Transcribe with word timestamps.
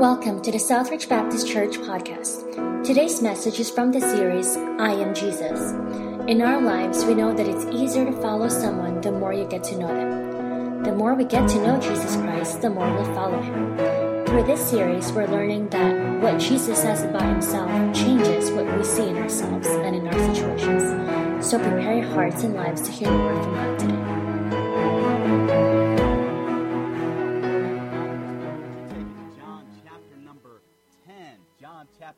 Welcome 0.00 0.40
to 0.44 0.50
the 0.50 0.56
Southridge 0.56 1.10
Baptist 1.10 1.46
Church 1.46 1.76
podcast. 1.76 2.86
Today's 2.86 3.20
message 3.20 3.60
is 3.60 3.68
from 3.68 3.92
the 3.92 4.00
series 4.00 4.56
I 4.56 4.92
Am 4.92 5.14
Jesus. 5.14 5.72
In 6.26 6.40
our 6.40 6.62
lives, 6.62 7.04
we 7.04 7.12
know 7.12 7.34
that 7.34 7.46
it's 7.46 7.66
easier 7.66 8.06
to 8.06 8.12
follow 8.22 8.48
someone 8.48 9.02
the 9.02 9.12
more 9.12 9.34
you 9.34 9.44
get 9.44 9.62
to 9.64 9.76
know 9.76 9.88
them. 9.88 10.84
The 10.84 10.94
more 10.94 11.12
we 11.12 11.24
get 11.24 11.46
to 11.50 11.66
know 11.66 11.78
Jesus 11.78 12.16
Christ, 12.16 12.62
the 12.62 12.70
more 12.70 12.90
we'll 12.90 13.14
follow 13.14 13.42
him. 13.42 14.24
Through 14.24 14.44
this 14.44 14.70
series, 14.70 15.12
we're 15.12 15.26
learning 15.26 15.68
that 15.68 16.22
what 16.22 16.40
Jesus 16.40 16.80
says 16.80 17.02
about 17.02 17.30
himself 17.30 17.68
changes 17.94 18.50
what 18.52 18.74
we 18.74 18.82
see 18.82 19.06
in 19.06 19.18
ourselves 19.18 19.66
and 19.66 19.94
in 19.94 20.08
our 20.08 20.34
situations. 20.34 21.46
So 21.46 21.58
prepare 21.58 21.96
your 21.96 22.08
hearts 22.08 22.42
and 22.42 22.54
lives 22.54 22.80
to 22.80 22.90
hear 22.90 23.10
the 23.10 23.18
word 23.18 23.44
from 23.44 23.54
God 23.54 23.78
today. 23.78 23.99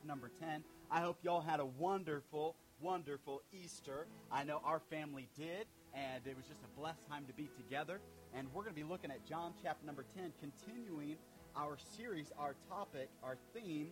Number 0.05 0.31
10. 0.41 0.65
I 0.91 1.01
hope 1.01 1.19
y'all 1.23 1.41
had 1.41 1.61
a 1.61 1.67
wonderful, 1.67 2.57
wonderful 2.81 3.43
Easter. 3.53 4.07
I 4.31 4.45
know 4.45 4.61
our 4.65 4.81
family 4.91 5.29
did, 5.37 5.67
and 5.95 6.27
it 6.27 6.37
was 6.37 6.47
just 6.47 6.61
a 6.63 6.79
blessed 6.81 7.09
time 7.09 7.25
to 7.27 7.33
be 7.33 7.49
together. 7.57 8.01
And 8.35 8.49
we're 8.53 8.63
going 8.63 8.75
to 8.75 8.81
be 8.81 8.89
looking 8.89 9.11
at 9.11 9.27
John 9.27 9.53
chapter 9.63 9.85
number 9.87 10.05
10, 10.17 10.33
continuing 10.41 11.17
our 11.57 11.77
series, 11.97 12.33
our 12.39 12.55
topic, 12.69 13.09
our 13.23 13.37
theme 13.55 13.91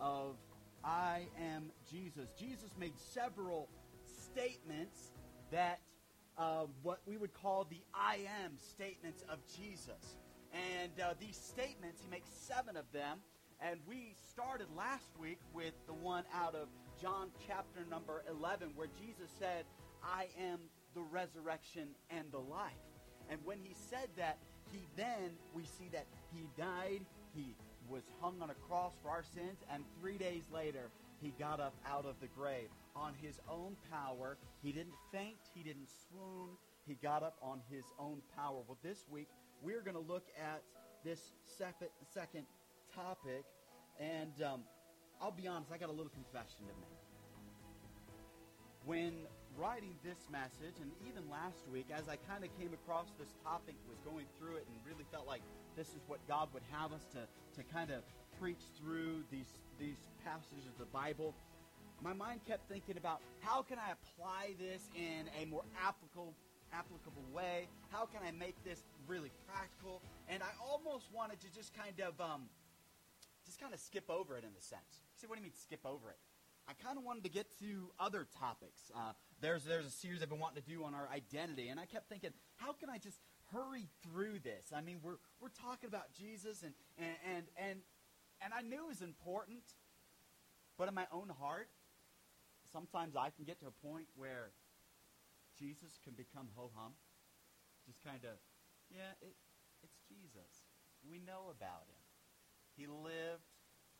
of 0.00 0.36
I 0.84 1.26
am 1.40 1.70
Jesus. 1.90 2.30
Jesus 2.38 2.70
made 2.78 2.98
several 2.98 3.68
statements 4.04 5.12
that 5.50 5.80
uh, 6.38 6.64
what 6.82 7.00
we 7.06 7.16
would 7.16 7.34
call 7.34 7.66
the 7.68 7.80
I 7.94 8.20
am 8.44 8.52
statements 8.56 9.22
of 9.28 9.38
Jesus. 9.56 10.16
And 10.52 10.92
uh, 11.00 11.14
these 11.20 11.36
statements, 11.36 12.02
he 12.02 12.10
makes 12.10 12.28
seven 12.30 12.76
of 12.76 12.84
them. 12.92 13.18
And 13.64 13.78
we 13.88 14.14
started 14.28 14.66
last 14.76 15.10
week 15.20 15.38
with 15.54 15.74
the 15.86 15.92
one 15.92 16.24
out 16.34 16.56
of 16.56 16.66
John 17.00 17.28
chapter 17.46 17.86
number 17.88 18.24
11, 18.28 18.70
where 18.74 18.88
Jesus 19.00 19.30
said, 19.38 19.66
I 20.02 20.26
am 20.36 20.58
the 20.94 21.02
resurrection 21.02 21.86
and 22.10 22.26
the 22.32 22.40
life. 22.40 22.72
And 23.30 23.38
when 23.44 23.58
he 23.62 23.72
said 23.88 24.08
that, 24.16 24.38
he 24.72 24.88
then, 24.96 25.30
we 25.54 25.62
see 25.62 25.88
that 25.92 26.06
he 26.34 26.48
died, 26.58 27.02
he 27.36 27.54
was 27.88 28.02
hung 28.20 28.42
on 28.42 28.50
a 28.50 28.54
cross 28.54 28.94
for 29.00 29.10
our 29.10 29.22
sins, 29.22 29.58
and 29.72 29.84
three 30.00 30.18
days 30.18 30.42
later, 30.52 30.90
he 31.20 31.32
got 31.38 31.60
up 31.60 31.74
out 31.86 32.04
of 32.04 32.16
the 32.20 32.26
grave 32.36 32.68
on 32.96 33.12
his 33.22 33.38
own 33.48 33.76
power. 33.92 34.38
He 34.60 34.72
didn't 34.72 34.96
faint, 35.12 35.36
he 35.54 35.62
didn't 35.62 35.88
swoon, 36.08 36.48
he 36.84 36.94
got 36.94 37.22
up 37.22 37.36
on 37.40 37.60
his 37.70 37.84
own 37.96 38.22
power. 38.36 38.58
Well, 38.66 38.78
this 38.82 39.04
week, 39.08 39.28
we're 39.62 39.82
going 39.82 39.94
to 39.94 40.12
look 40.12 40.26
at 40.36 40.62
this 41.04 41.32
second, 41.44 41.88
second 42.12 42.44
topic, 42.94 43.44
and 44.00 44.32
um, 44.42 44.60
I'll 45.20 45.32
be 45.32 45.46
honest, 45.46 45.72
I 45.72 45.78
got 45.78 45.88
a 45.88 45.96
little 45.96 46.12
confession 46.12 46.66
to 46.68 46.74
make. 46.80 46.98
When 48.84 49.14
writing 49.56 49.94
this 50.02 50.18
message, 50.30 50.80
and 50.80 50.90
even 51.06 51.28
last 51.30 51.68
week, 51.72 51.86
as 51.94 52.08
I 52.08 52.16
kind 52.16 52.44
of 52.44 52.50
came 52.58 52.72
across 52.72 53.12
this 53.18 53.34
topic, 53.44 53.74
was 53.88 53.98
going 54.04 54.26
through 54.38 54.56
it, 54.56 54.66
and 54.66 54.76
really 54.86 55.06
felt 55.12 55.26
like 55.26 55.42
this 55.76 55.88
is 55.88 56.02
what 56.06 56.18
God 56.26 56.48
would 56.52 56.64
have 56.72 56.92
us 56.92 57.06
to, 57.12 57.24
to 57.56 57.62
kind 57.72 57.90
of 57.90 58.02
preach 58.40 58.62
through 58.80 59.22
these, 59.30 59.60
these 59.78 60.08
passages 60.24 60.66
of 60.66 60.76
the 60.78 60.90
Bible, 60.90 61.34
my 62.02 62.12
mind 62.12 62.40
kept 62.46 62.68
thinking 62.68 62.96
about 62.96 63.20
how 63.40 63.62
can 63.62 63.78
I 63.78 63.92
apply 63.94 64.54
this 64.58 64.90
in 64.96 65.30
a 65.40 65.46
more 65.46 65.62
applicable 65.78 66.34
applicable 66.72 67.24
way? 67.32 67.68
How 67.90 68.06
can 68.06 68.20
I 68.26 68.32
make 68.32 68.56
this 68.64 68.82
really 69.06 69.30
practical? 69.46 70.00
And 70.28 70.42
I 70.42 70.50
almost 70.58 71.12
wanted 71.12 71.38
to 71.40 71.52
just 71.54 71.74
kind 71.74 72.00
of 72.00 72.18
um, 72.20 72.48
just 73.44 73.60
kind 73.60 73.74
of 73.74 73.80
skip 73.80 74.08
over 74.10 74.36
it 74.36 74.44
in 74.44 74.50
a 74.56 74.62
sense. 74.62 75.02
Say, 75.16 75.26
what 75.26 75.36
do 75.36 75.40
you 75.40 75.46
mean 75.46 75.54
skip 75.54 75.84
over 75.84 76.10
it? 76.10 76.18
I 76.68 76.74
kind 76.74 76.96
of 76.96 77.04
wanted 77.04 77.24
to 77.24 77.30
get 77.30 77.46
to 77.58 77.90
other 77.98 78.26
topics. 78.38 78.90
Uh, 78.94 79.12
there's 79.40 79.64
there's 79.64 79.86
a 79.86 79.90
series 79.90 80.22
I've 80.22 80.30
been 80.30 80.38
wanting 80.38 80.62
to 80.62 80.68
do 80.68 80.84
on 80.84 80.94
our 80.94 81.08
identity, 81.10 81.68
and 81.68 81.80
I 81.80 81.86
kept 81.86 82.08
thinking, 82.08 82.30
how 82.56 82.72
can 82.72 82.88
I 82.88 82.98
just 82.98 83.18
hurry 83.52 83.88
through 84.02 84.38
this? 84.40 84.72
I 84.74 84.80
mean, 84.80 84.98
we're 85.02 85.18
we're 85.40 85.54
talking 85.60 85.88
about 85.88 86.14
Jesus, 86.14 86.62
and 86.62 86.72
and 86.98 87.16
and 87.26 87.44
and, 87.56 87.78
and 88.44 88.54
I 88.54 88.62
knew 88.62 88.84
it 88.84 88.88
was 88.88 89.02
important, 89.02 89.62
but 90.78 90.88
in 90.88 90.94
my 90.94 91.06
own 91.12 91.30
heart, 91.40 91.68
sometimes 92.72 93.16
I 93.16 93.30
can 93.30 93.44
get 93.44 93.58
to 93.60 93.66
a 93.66 93.76
point 93.86 94.06
where 94.14 94.52
Jesus 95.58 95.98
can 96.04 96.14
become 96.14 96.48
ho 96.54 96.70
hum. 96.74 96.92
Just 97.86 97.98
kind 98.04 98.22
of, 98.22 98.38
yeah, 98.90 99.18
it, 99.20 99.34
it's 99.82 99.98
Jesus. 100.06 100.70
We 101.02 101.18
know 101.18 101.50
about 101.50 101.90
him. 101.90 102.01
He 102.82 102.88
lived. 102.88 103.46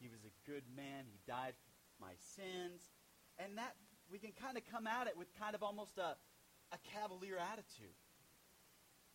He 0.00 0.08
was 0.08 0.18
a 0.26 0.50
good 0.50 0.64
man. 0.74 1.04
He 1.06 1.20
died 1.24 1.54
for 1.54 2.04
my 2.04 2.14
sins. 2.34 2.82
And 3.38 3.56
that, 3.58 3.76
we 4.10 4.18
can 4.18 4.32
kind 4.32 4.56
of 4.56 4.64
come 4.72 4.88
at 4.88 5.06
it 5.06 5.16
with 5.16 5.28
kind 5.38 5.54
of 5.54 5.62
almost 5.62 5.98
a, 5.98 6.16
a 6.74 6.78
cavalier 6.92 7.38
attitude. 7.38 7.94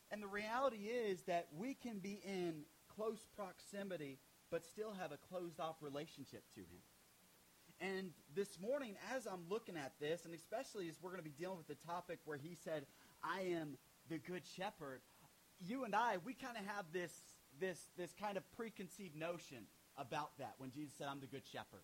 And 0.09 0.23
the 0.23 0.27
reality 0.27 0.87
is 0.87 1.23
that 1.23 1.47
we 1.57 1.73
can 1.73 1.99
be 1.99 2.21
in 2.23 2.63
close 2.95 3.27
proximity, 3.35 4.19
but 4.49 4.65
still 4.65 4.93
have 4.93 5.11
a 5.11 5.17
closed 5.17 5.59
off 5.59 5.75
relationship 5.81 6.43
to 6.55 6.61
him. 6.61 6.79
And 7.81 8.11
this 8.33 8.57
morning, 8.59 8.95
as 9.13 9.27
I'm 9.27 9.43
looking 9.49 9.75
at 9.75 9.91
this, 9.99 10.23
and 10.23 10.33
especially 10.33 10.87
as 10.87 10.95
we're 11.01 11.11
going 11.11 11.21
to 11.21 11.29
be 11.29 11.35
dealing 11.37 11.57
with 11.57 11.67
the 11.67 11.85
topic 11.85 12.19
where 12.23 12.37
he 12.37 12.55
said, 12.55 12.85
I 13.21 13.41
am 13.41 13.77
the 14.09 14.17
good 14.17 14.43
shepherd, 14.55 15.01
you 15.59 15.83
and 15.83 15.93
I, 15.93 16.17
we 16.23 16.33
kind 16.33 16.55
of 16.57 16.65
have 16.65 16.85
this, 16.93 17.11
this, 17.59 17.79
this 17.97 18.13
kind 18.19 18.37
of 18.37 18.43
preconceived 18.55 19.15
notion 19.15 19.65
about 19.97 20.37
that 20.37 20.53
when 20.57 20.71
Jesus 20.71 20.93
said, 20.97 21.07
I'm 21.09 21.19
the 21.19 21.27
good 21.27 21.45
shepherd. 21.51 21.81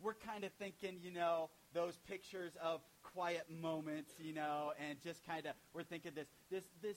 We're 0.00 0.14
kind 0.14 0.42
of 0.42 0.52
thinking, 0.54 0.98
you 1.00 1.12
know, 1.12 1.50
those 1.74 1.96
pictures 2.08 2.52
of 2.60 2.80
quiet 3.02 3.46
moments, 3.48 4.14
you 4.18 4.34
know, 4.34 4.72
and 4.88 5.00
just 5.00 5.24
kind 5.24 5.46
of, 5.46 5.52
we're 5.72 5.84
thinking 5.84 6.12
this, 6.14 6.26
this, 6.50 6.64
this 6.82 6.96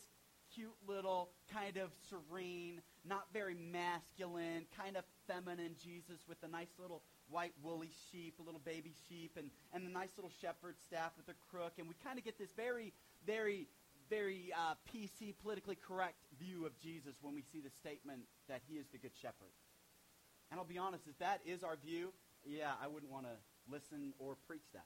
cute 0.53 0.75
little 0.87 1.29
kind 1.53 1.77
of 1.77 1.91
serene, 2.09 2.81
not 3.07 3.25
very 3.33 3.55
masculine, 3.55 4.65
kind 4.75 4.97
of 4.97 5.03
feminine 5.27 5.75
Jesus 5.83 6.21
with 6.27 6.37
a 6.43 6.47
nice 6.47 6.73
little 6.79 7.03
white 7.29 7.53
woolly 7.63 7.91
sheep, 8.11 8.35
a 8.39 8.43
little 8.43 8.61
baby 8.63 8.93
sheep, 9.09 9.31
and, 9.37 9.49
and 9.73 9.87
a 9.87 9.91
nice 9.91 10.11
little 10.17 10.31
shepherd 10.41 10.75
staff 10.85 11.11
with 11.17 11.27
a 11.29 11.37
crook. 11.49 11.73
And 11.77 11.87
we 11.87 11.95
kind 12.03 12.17
of 12.17 12.23
get 12.25 12.37
this 12.37 12.51
very, 12.55 12.93
very, 13.25 13.67
very 14.09 14.51
uh, 14.55 14.75
PC, 14.93 15.33
politically 15.41 15.75
correct 15.75 16.25
view 16.39 16.65
of 16.65 16.77
Jesus 16.79 17.15
when 17.21 17.33
we 17.33 17.41
see 17.41 17.59
the 17.59 17.71
statement 17.81 18.21
that 18.47 18.61
he 18.67 18.77
is 18.77 18.85
the 18.91 18.97
good 18.97 19.15
shepherd. 19.21 19.53
And 20.51 20.59
I'll 20.59 20.65
be 20.65 20.77
honest, 20.77 21.03
if 21.09 21.17
that 21.19 21.41
is 21.45 21.63
our 21.63 21.77
view, 21.83 22.13
yeah, 22.45 22.71
I 22.81 22.87
wouldn't 22.87 23.11
want 23.11 23.25
to 23.25 23.35
listen 23.71 24.13
or 24.19 24.35
preach 24.47 24.65
that. 24.73 24.85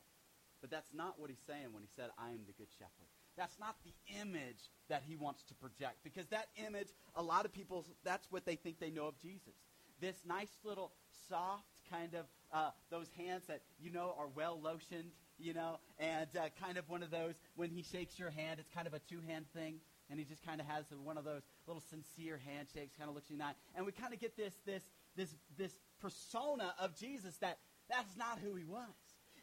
But 0.62 0.72
that's 0.72 0.94
not 0.94 1.20
what 1.20 1.30
he's 1.30 1.44
saying 1.48 1.72
when 1.72 1.84
he 1.84 1.90
said, 1.96 2.10
I 2.18 2.30
am 2.30 2.42
the 2.48 2.54
good 2.54 2.72
shepherd. 2.78 3.08
That's 3.38 3.58
not 3.60 3.76
the 3.86 3.94
image 4.22 4.68
that 4.90 5.04
he 5.08 5.16
wants 5.16 5.44
to 5.44 5.54
project. 5.56 6.04
Because 6.04 6.28
that 6.28 6.48
image, 6.68 6.90
a 7.16 7.24
lot 7.24 7.46
of 7.46 7.54
people, 7.54 7.86
that's 8.04 8.28
what 8.32 8.46
they 8.46 8.56
think 8.56 8.80
they 8.80 8.90
know 8.90 9.08
of 9.08 9.18
Jesus. 9.20 9.56
This 10.02 10.16
nice 10.28 10.52
little 10.64 10.92
soft 11.30 11.64
kind 11.90 12.14
of 12.14 12.26
uh, 12.52 12.72
those 12.90 13.08
hands 13.18 13.44
that 13.48 13.62
you 13.80 13.92
know 13.92 14.16
are 14.18 14.28
well 14.36 14.60
lotioned, 14.62 15.12
you 15.40 15.54
know, 15.54 15.80
and 16.00 16.30
uh, 16.38 16.50
kind 16.62 16.78
of 16.78 16.90
one 16.90 17.04
of 17.04 17.12
those 17.12 17.36
when 17.56 17.70
he 17.70 17.82
shakes 17.82 18.20
your 18.20 18.30
hand, 18.30 18.60
it's 18.60 18.70
kind 18.74 18.88
of 18.88 18.94
a 18.94 19.00
two 19.00 19.22
hand 19.28 19.46
thing, 19.56 19.76
and 20.10 20.20
he 20.20 20.26
just 20.26 20.46
kind 20.46 20.60
of 20.60 20.68
has 20.68 20.86
one 21.04 21.18
of 21.18 21.24
those 21.24 21.42
little 21.68 21.84
sincere 21.90 22.40
handshakes, 22.46 22.96
kind 22.98 23.10
of 23.10 23.16
looks 23.16 23.30
you 23.30 23.36
in 23.36 23.40
the 23.40 23.46
eye, 23.46 23.54
and 23.76 23.86
we 23.86 23.92
kind 23.92 24.14
of 24.14 24.20
get 24.20 24.36
this 24.36 24.54
this 24.66 24.84
this 25.16 25.34
this 25.58 25.74
persona 26.02 26.74
of 26.80 26.98
Jesus 26.98 27.38
that 27.38 27.58
that's 27.90 28.16
not 28.18 28.40
who 28.44 28.56
he 28.56 28.66
was. 28.66 28.94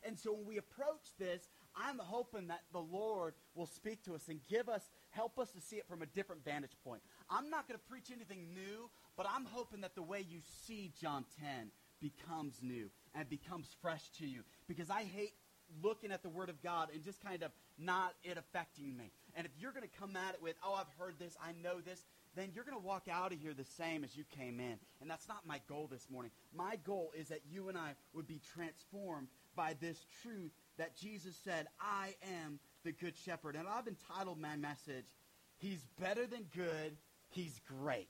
And 0.07 0.19
so 0.19 0.33
when 0.33 0.47
we 0.47 0.59
approach 0.59 1.03
this, 1.19 1.43
I'm 1.75 1.99
hoping 1.99 2.49
that 2.49 2.63
the 2.73 2.81
Lord 2.81 3.35
will 3.55 3.67
speak 3.67 4.05
to 4.05 4.15
us 4.15 4.29
and 4.29 4.41
give 4.49 4.69
us, 4.69 4.83
help 5.11 5.39
us 5.39 5.51
to 5.53 5.61
see 5.61 5.77
it 5.77 5.89
from 5.89 6.01
a 6.03 6.07
different 6.07 6.45
vantage 6.45 6.77
point. 6.85 7.03
I'm 7.29 7.51
not 7.51 7.67
going 7.67 7.79
to 7.79 7.85
preach 7.91 8.11
anything 8.15 8.55
new, 8.55 8.89
but 9.17 9.27
I'm 9.29 9.45
hoping 9.45 9.81
that 9.81 9.95
the 9.95 10.03
way 10.03 10.25
you 10.27 10.41
see 10.67 10.93
John 11.01 11.25
10 11.41 11.71
becomes 12.01 12.61
new 12.63 12.91
and 13.15 13.29
becomes 13.29 13.69
fresh 13.83 14.09
to 14.19 14.27
you. 14.27 14.43
Because 14.69 14.91
I 14.91 15.03
hate 15.03 15.33
looking 15.83 16.13
at 16.13 16.23
the 16.23 16.29
Word 16.29 16.49
of 16.49 16.63
God 16.63 16.89
and 16.93 17.03
just 17.03 17.23
kind 17.23 17.43
of 17.43 17.51
not 17.79 18.15
it 18.25 18.39
affecting 18.39 18.97
me. 18.97 19.11
And 19.35 19.47
if 19.47 19.53
you're 19.59 19.73
going 19.73 19.83
to 19.89 19.99
come 20.01 20.17
at 20.17 20.35
it 20.35 20.43
with, 20.43 20.57
oh, 20.65 20.75
I've 20.75 20.87
heard 20.99 21.15
this, 21.19 21.37
I 21.43 21.53
know 21.63 21.81
this, 21.81 22.05
then 22.35 22.51
you're 22.55 22.65
going 22.65 22.79
to 22.79 22.87
walk 22.87 23.09
out 23.11 23.33
of 23.33 23.41
here 23.41 23.55
the 23.55 23.65
same 23.65 24.05
as 24.05 24.17
you 24.17 24.25
came 24.39 24.61
in. 24.61 24.79
And 25.01 25.11
that's 25.11 25.29
not 25.29 25.47
my 25.47 25.61
goal 25.69 25.89
this 25.91 26.07
morning. 26.11 26.31
My 26.55 26.77
goal 26.85 27.13
is 27.19 27.29
that 27.29 27.41
you 27.51 27.69
and 27.69 27.79
I 27.79 27.95
would 28.13 28.27
be 28.27 28.41
transformed 28.55 29.29
by 29.57 29.75
this 29.81 30.05
truth 30.23 30.53
that 30.77 30.97
Jesus 30.97 31.35
said, 31.45 31.67
I 31.81 32.15
am 32.45 32.61
the 32.85 32.93
good 32.93 33.17
shepherd. 33.17 33.57
And 33.57 33.67
I've 33.67 33.89
entitled 33.89 34.39
my 34.39 34.57
message, 34.57 35.07
He's 35.59 35.87
better 35.99 36.27
than 36.27 36.45
good, 36.55 36.97
He's 37.31 37.59
great. 37.67 38.09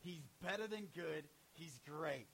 He's 0.00 0.28
better 0.42 0.66
than 0.66 0.88
good, 0.94 1.24
He's 1.54 1.80
great. 1.88 2.26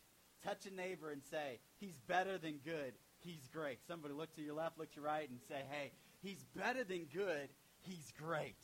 Touch 0.45 0.67
a 0.67 0.75
neighbor 0.75 1.11
and 1.11 1.23
say, 1.31 1.61
He's 1.79 1.97
better 2.09 2.39
than 2.39 2.59
good, 2.65 2.93
He's 3.21 3.49
great. 3.53 3.79
Somebody 3.87 4.15
look 4.15 4.35
to 4.37 4.43
your 4.43 4.55
left, 4.55 4.79
look 4.79 4.91
to 4.93 4.97
your 5.01 5.07
right, 5.07 5.29
and 5.29 5.39
say, 5.49 5.63
Hey, 5.71 5.93
He's 6.23 6.45
better 6.57 6.85
than 6.85 7.07
good, 7.13 7.49
He's 7.83 8.13
great. 8.19 8.57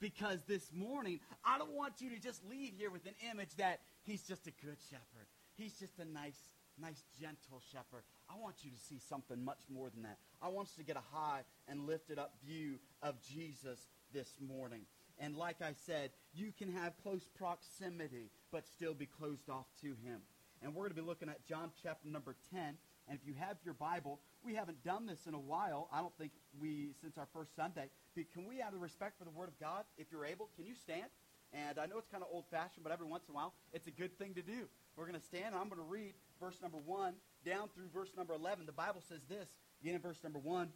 Because 0.00 0.42
this 0.48 0.70
morning, 0.74 1.20
I 1.44 1.58
don't 1.58 1.72
want 1.72 1.94
you 2.00 2.10
to 2.10 2.18
just 2.18 2.42
leave 2.50 2.72
here 2.76 2.90
with 2.90 3.06
an 3.06 3.14
image 3.30 3.54
that 3.56 3.80
He's 4.04 4.22
just 4.22 4.46
a 4.46 4.52
good 4.64 4.78
shepherd. 4.90 5.26
he's 5.56 5.74
just 5.74 5.98
a 6.00 6.04
nice, 6.04 6.40
nice, 6.80 7.04
gentle 7.20 7.60
shepherd. 7.72 8.02
I 8.28 8.34
want 8.40 8.56
you 8.62 8.70
to 8.70 8.76
see 8.76 8.98
something 9.08 9.44
much 9.44 9.60
more 9.72 9.90
than 9.90 10.02
that. 10.02 10.18
I 10.42 10.48
want 10.48 10.68
us 10.68 10.74
to 10.74 10.82
get 10.82 10.96
a 10.96 11.16
high 11.16 11.42
and 11.68 11.86
lifted 11.86 12.18
up 12.18 12.34
view 12.44 12.78
of 13.02 13.14
Jesus 13.22 13.86
this 14.12 14.28
morning. 14.40 14.80
And 15.18 15.36
like 15.36 15.62
I 15.62 15.72
said, 15.86 16.10
you 16.34 16.52
can 16.58 16.72
have 16.72 16.94
close 17.02 17.28
proximity, 17.38 18.30
but 18.50 18.66
still 18.66 18.94
be 18.94 19.06
closed 19.06 19.48
off 19.48 19.66
to 19.82 19.88
him. 20.04 20.20
And 20.62 20.74
we're 20.74 20.84
going 20.84 20.96
to 20.96 21.02
be 21.02 21.06
looking 21.06 21.28
at 21.28 21.46
John 21.46 21.70
chapter 21.82 22.08
number 22.08 22.34
10. 22.52 22.74
And 23.12 23.20
if 23.20 23.28
you 23.28 23.34
have 23.38 23.58
your 23.62 23.74
Bible, 23.74 24.20
we 24.42 24.54
haven't 24.54 24.82
done 24.84 25.04
this 25.04 25.26
in 25.26 25.34
a 25.34 25.38
while. 25.38 25.86
I 25.92 26.00
don't 26.00 26.16
think 26.16 26.32
we, 26.58 26.92
since 27.02 27.18
our 27.18 27.28
first 27.34 27.54
Sunday. 27.54 27.90
But 28.16 28.24
can 28.32 28.46
we, 28.46 28.62
out 28.62 28.72
of 28.72 28.80
respect 28.80 29.18
for 29.18 29.24
the 29.24 29.30
Word 29.30 29.48
of 29.48 29.60
God, 29.60 29.84
if 29.98 30.06
you're 30.10 30.24
able, 30.24 30.48
can 30.56 30.64
you 30.64 30.72
stand? 30.74 31.04
And 31.52 31.78
I 31.78 31.84
know 31.84 31.98
it's 31.98 32.08
kind 32.08 32.24
of 32.24 32.30
old 32.32 32.46
fashioned, 32.50 32.82
but 32.82 32.90
every 32.90 33.04
once 33.04 33.24
in 33.28 33.34
a 33.34 33.36
while, 33.36 33.52
it's 33.74 33.86
a 33.86 33.90
good 33.90 34.16
thing 34.18 34.32
to 34.32 34.40
do. 34.40 34.64
We're 34.96 35.04
going 35.04 35.20
to 35.20 35.26
stand, 35.26 35.52
and 35.52 35.56
I'm 35.56 35.68
going 35.68 35.82
to 35.82 35.86
read 35.86 36.14
verse 36.40 36.56
number 36.62 36.78
1 36.78 37.12
down 37.44 37.68
through 37.74 37.88
verse 37.92 38.08
number 38.16 38.32
11. 38.32 38.64
The 38.64 38.72
Bible 38.72 39.02
says 39.06 39.20
this, 39.28 39.46
in 39.84 39.98
verse 39.98 40.16
number 40.24 40.38
1 40.38 40.68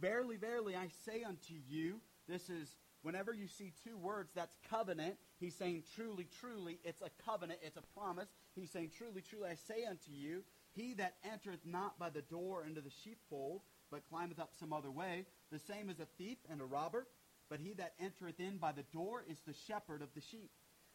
Verily, 0.00 0.36
verily, 0.36 0.74
I 0.74 0.88
say 1.06 1.22
unto 1.22 1.54
you, 1.68 2.00
this 2.28 2.50
is 2.50 2.74
whenever 3.02 3.32
you 3.32 3.46
see 3.46 3.72
two 3.84 3.96
words, 3.96 4.30
that's 4.34 4.56
covenant. 4.68 5.14
He's 5.38 5.54
saying, 5.54 5.84
truly, 5.94 6.26
truly, 6.40 6.80
it's 6.82 7.02
a 7.02 7.10
covenant, 7.24 7.60
it's 7.62 7.76
a 7.76 7.82
promise. 7.96 8.28
He's 8.56 8.70
saying, 8.72 8.90
truly, 8.98 9.22
truly, 9.22 9.48
I 9.48 9.54
say 9.54 9.84
unto 9.88 10.10
you, 10.10 10.42
he 10.74 10.94
that 10.94 11.16
entereth 11.24 11.64
not 11.64 11.98
by 11.98 12.10
the 12.10 12.22
door 12.22 12.64
into 12.64 12.80
the 12.80 12.92
sheepfold, 13.04 13.62
but 13.90 14.08
climbeth 14.08 14.38
up 14.38 14.50
some 14.58 14.72
other 14.72 14.90
way, 14.90 15.26
the 15.50 15.58
same 15.58 15.88
is 15.90 15.98
a 15.98 16.06
thief 16.18 16.38
and 16.50 16.60
a 16.60 16.64
robber. 16.64 17.06
But 17.48 17.60
he 17.60 17.72
that 17.74 17.94
entereth 17.98 18.40
in 18.40 18.58
by 18.58 18.72
the 18.72 18.84
door 18.92 19.24
is 19.28 19.38
the 19.46 19.54
shepherd 19.66 20.02
of 20.02 20.12
the 20.14 20.20
sheep. 20.20 20.50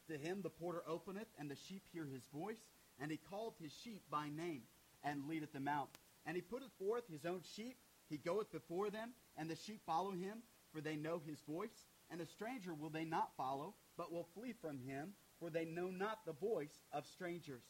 To 0.07 0.17
him 0.17 0.41
the 0.43 0.49
porter 0.49 0.83
openeth, 0.87 1.27
and 1.39 1.49
the 1.49 1.57
sheep 1.67 1.83
hear 1.91 2.05
his 2.05 2.21
voice, 2.33 2.69
and 2.99 3.09
he 3.09 3.19
calleth 3.29 3.55
his 3.59 3.71
sheep 3.83 4.03
by 4.11 4.29
name, 4.29 4.61
and 5.03 5.27
leadeth 5.27 5.51
them 5.53 5.67
out. 5.67 5.97
And 6.25 6.35
he 6.35 6.41
putteth 6.41 6.71
forth 6.77 7.03
his 7.11 7.25
own 7.25 7.41
sheep, 7.55 7.77
he 8.09 8.17
goeth 8.17 8.51
before 8.51 8.91
them, 8.91 9.13
and 9.35 9.49
the 9.49 9.55
sheep 9.55 9.81
follow 9.85 10.11
him, 10.11 10.43
for 10.71 10.81
they 10.81 10.95
know 10.95 11.21
his 11.25 11.39
voice. 11.41 11.87
And 12.11 12.19
the 12.19 12.27
stranger 12.27 12.73
will 12.73 12.89
they 12.89 13.05
not 13.05 13.31
follow, 13.35 13.73
but 13.97 14.11
will 14.11 14.27
flee 14.35 14.53
from 14.61 14.77
him, 14.77 15.13
for 15.39 15.49
they 15.49 15.65
know 15.65 15.87
not 15.87 16.19
the 16.25 16.33
voice 16.33 16.83
of 16.91 17.07
strangers. 17.07 17.63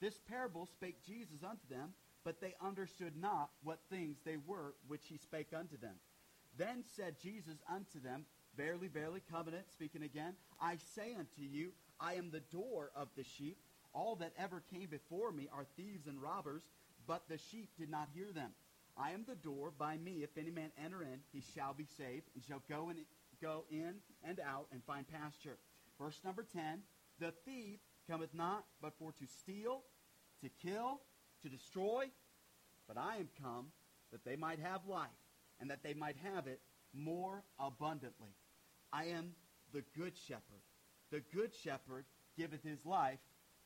This 0.00 0.18
parable 0.28 0.66
spake 0.66 1.04
Jesus 1.04 1.42
unto 1.42 1.66
them, 1.68 1.94
but 2.24 2.40
they 2.40 2.54
understood 2.64 3.14
not 3.16 3.50
what 3.62 3.80
things 3.90 4.18
they 4.24 4.36
were 4.36 4.74
which 4.86 5.02
he 5.08 5.16
spake 5.16 5.48
unto 5.56 5.76
them. 5.78 5.96
Then 6.56 6.84
said 6.96 7.16
Jesus 7.22 7.56
unto 7.72 8.00
them, 8.00 8.26
Verily, 8.56 8.88
verily, 8.88 9.22
covenant, 9.30 9.70
speaking 9.72 10.02
again, 10.02 10.34
I 10.60 10.78
say 10.94 11.14
unto 11.16 11.42
you, 11.42 11.72
I 12.00 12.14
am 12.14 12.30
the 12.30 12.40
door 12.40 12.90
of 12.96 13.08
the 13.16 13.24
sheep. 13.24 13.58
All 13.92 14.16
that 14.16 14.32
ever 14.38 14.62
came 14.72 14.88
before 14.88 15.32
me 15.32 15.48
are 15.52 15.66
thieves 15.76 16.06
and 16.06 16.20
robbers, 16.20 16.62
but 17.06 17.28
the 17.28 17.38
sheep 17.38 17.70
did 17.78 17.88
not 17.88 18.08
hear 18.14 18.32
them. 18.32 18.50
I 18.96 19.12
am 19.12 19.24
the 19.26 19.36
door. 19.36 19.72
By 19.76 19.96
me, 19.96 20.22
if 20.24 20.36
any 20.36 20.50
man 20.50 20.72
enter 20.82 21.02
in, 21.02 21.20
he 21.32 21.42
shall 21.54 21.72
be 21.72 21.86
saved, 21.96 22.24
and 22.34 22.42
shall 22.44 22.62
go, 22.68 22.88
and 22.88 22.98
go 23.40 23.64
in 23.70 23.94
and 24.24 24.40
out 24.40 24.66
and 24.72 24.82
find 24.84 25.06
pasture. 25.08 25.58
Verse 26.00 26.20
number 26.24 26.44
10, 26.52 26.82
The 27.20 27.32
thief 27.44 27.78
cometh 28.08 28.34
not 28.34 28.64
but 28.80 28.94
for 28.98 29.12
to 29.12 29.26
steal, 29.40 29.82
to 30.42 30.48
kill, 30.62 31.00
to 31.42 31.48
destroy. 31.48 32.04
But 32.86 32.96
I 32.96 33.16
am 33.16 33.28
come 33.42 33.66
that 34.12 34.24
they 34.24 34.36
might 34.36 34.58
have 34.60 34.86
life, 34.86 35.08
and 35.60 35.70
that 35.70 35.82
they 35.82 35.94
might 35.94 36.16
have 36.34 36.46
it 36.46 36.60
more 36.94 37.42
abundantly. 37.58 38.34
I 38.92 39.06
am 39.06 39.32
the 39.72 39.82
good 39.96 40.16
shepherd. 40.26 40.62
The 41.10 41.20
good 41.34 41.54
shepherd 41.62 42.04
giveth 42.36 42.62
his 42.62 42.84
life 42.86 43.18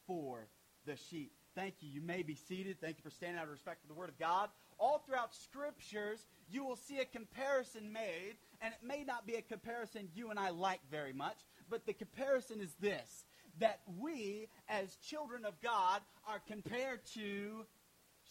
for 0.06 0.48
the 0.86 0.96
sheep. 0.96 1.32
Thank 1.54 1.74
you. 1.80 1.90
You 1.90 2.00
may 2.00 2.22
be 2.22 2.34
seated. 2.34 2.80
Thank 2.80 2.96
you 2.96 3.02
for 3.02 3.10
standing 3.10 3.38
out 3.38 3.44
of 3.44 3.50
respect 3.50 3.82
for 3.82 3.88
the 3.88 3.94
Word 3.94 4.08
of 4.08 4.18
God. 4.18 4.48
All 4.78 4.98
throughout 4.98 5.34
Scriptures, 5.34 6.26
you 6.50 6.64
will 6.64 6.76
see 6.76 6.98
a 6.98 7.04
comparison 7.04 7.92
made, 7.92 8.34
and 8.60 8.72
it 8.72 8.86
may 8.86 9.04
not 9.04 9.26
be 9.26 9.34
a 9.34 9.42
comparison 9.42 10.08
you 10.14 10.30
and 10.30 10.38
I 10.38 10.50
like 10.50 10.80
very 10.90 11.12
much, 11.12 11.36
but 11.70 11.86
the 11.86 11.92
comparison 11.92 12.60
is 12.60 12.72
this 12.80 13.24
that 13.58 13.80
we, 13.98 14.48
as 14.68 14.96
children 14.96 15.44
of 15.44 15.60
God, 15.60 16.00
are 16.26 16.40
compared 16.46 17.04
to 17.14 17.66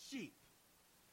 sheep. 0.10 0.36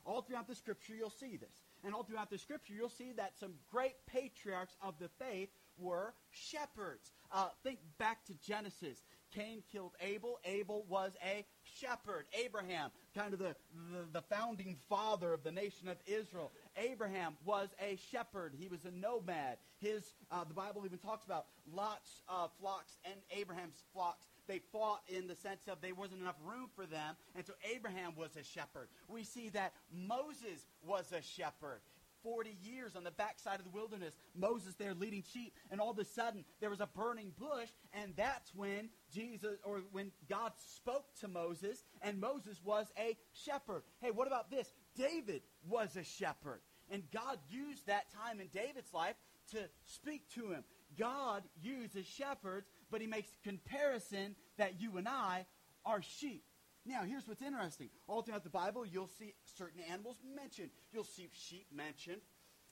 All 0.04 0.22
throughout 0.22 0.48
the 0.48 0.54
Scripture, 0.54 0.94
you'll 0.94 1.10
see 1.10 1.36
this. 1.36 1.62
And 1.84 1.94
all 1.94 2.02
throughout 2.02 2.30
the 2.30 2.38
Scripture, 2.38 2.72
you'll 2.72 2.88
see 2.88 3.12
that 3.16 3.38
some 3.38 3.52
great 3.70 3.94
patriarchs 4.06 4.76
of 4.82 4.98
the 4.98 5.08
faith 5.18 5.50
were 5.78 6.14
shepherds. 6.30 7.12
Uh, 7.30 7.48
think 7.62 7.78
back 7.98 8.24
to 8.26 8.34
Genesis. 8.46 8.98
Cain 9.34 9.62
killed 9.70 9.92
Abel. 10.00 10.38
Abel 10.44 10.84
was 10.88 11.12
a 11.24 11.44
shepherd. 11.62 12.26
Abraham, 12.32 12.90
kind 13.14 13.32
of 13.32 13.38
the, 13.38 13.54
the, 13.92 14.06
the, 14.12 14.22
founding 14.22 14.76
father 14.88 15.32
of 15.32 15.44
the 15.44 15.52
nation 15.52 15.88
of 15.88 15.98
Israel. 16.06 16.50
Abraham 16.78 17.36
was 17.44 17.68
a 17.80 17.98
shepherd. 18.10 18.54
He 18.58 18.68
was 18.68 18.84
a 18.84 18.90
nomad. 18.90 19.58
His, 19.80 20.14
uh, 20.30 20.44
the 20.44 20.54
Bible 20.54 20.82
even 20.84 20.98
talks 20.98 21.24
about 21.24 21.46
Lot's 21.72 22.22
uh, 22.28 22.48
flocks 22.60 22.98
and 23.04 23.14
Abraham's 23.36 23.82
flocks. 23.92 24.26
They 24.46 24.60
fought 24.72 25.02
in 25.08 25.26
the 25.26 25.36
sense 25.36 25.68
of 25.68 25.80
there 25.80 25.94
wasn't 25.94 26.22
enough 26.22 26.38
room 26.44 26.70
for 26.74 26.86
them, 26.86 27.16
and 27.34 27.46
so 27.46 27.52
Abraham 27.74 28.14
was 28.16 28.30
a 28.36 28.44
shepherd. 28.44 28.88
We 29.08 29.24
see 29.24 29.50
that 29.50 29.72
Moses 29.92 30.66
was 30.82 31.12
a 31.12 31.20
shepherd. 31.20 31.80
40 32.22 32.56
years 32.62 32.96
on 32.96 33.04
the 33.04 33.10
backside 33.10 33.58
of 33.58 33.64
the 33.64 33.70
wilderness. 33.70 34.14
Moses 34.34 34.74
there 34.74 34.94
leading 34.94 35.22
sheep, 35.32 35.52
and 35.70 35.80
all 35.80 35.90
of 35.90 35.98
a 35.98 36.04
sudden 36.04 36.44
there 36.60 36.70
was 36.70 36.80
a 36.80 36.86
burning 36.86 37.32
bush, 37.38 37.68
and 37.92 38.14
that's 38.16 38.54
when 38.54 38.90
Jesus 39.12 39.56
or 39.64 39.82
when 39.92 40.10
God 40.28 40.52
spoke 40.56 41.06
to 41.20 41.28
Moses, 41.28 41.84
and 42.02 42.20
Moses 42.20 42.60
was 42.64 42.86
a 42.98 43.16
shepherd. 43.32 43.82
Hey, 44.00 44.10
what 44.10 44.26
about 44.26 44.50
this? 44.50 44.72
David 44.98 45.42
was 45.68 45.96
a 45.96 46.04
shepherd, 46.04 46.60
and 46.90 47.02
God 47.12 47.38
used 47.48 47.86
that 47.86 48.12
time 48.12 48.40
in 48.40 48.48
David's 48.48 48.92
life 48.92 49.14
to 49.52 49.58
speak 49.84 50.28
to 50.34 50.50
him. 50.50 50.64
God 50.98 51.44
uses 51.62 52.06
shepherds, 52.06 52.68
but 52.90 53.00
he 53.00 53.06
makes 53.06 53.28
comparison 53.44 54.34
that 54.56 54.80
you 54.80 54.98
and 54.98 55.08
I 55.08 55.46
are 55.86 56.02
sheep. 56.02 56.44
Now, 56.84 57.02
here's 57.02 57.28
what's 57.28 57.42
interesting. 57.42 57.90
All 58.06 58.22
throughout 58.22 58.44
the 58.44 58.50
Bible, 58.50 58.86
you'll 58.86 59.10
see 59.18 59.34
certain 59.56 59.80
animals 59.90 60.16
mentioned. 60.34 60.70
You'll 60.92 61.04
see 61.04 61.28
sheep 61.32 61.66
mentioned. 61.72 62.22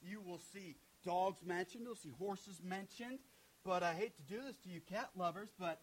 You 0.00 0.20
will 0.20 0.40
see 0.52 0.76
dogs 1.05 1.44
mentioned. 1.44 1.84
You'll 1.84 1.96
see 1.96 2.12
horses 2.19 2.61
mentioned. 2.62 3.19
But 3.64 3.82
I 3.82 3.94
hate 3.94 4.17
to 4.17 4.23
do 4.23 4.43
this 4.43 4.56
to 4.64 4.69
you 4.70 4.81
cat 4.81 5.11
lovers, 5.17 5.50
but 5.58 5.81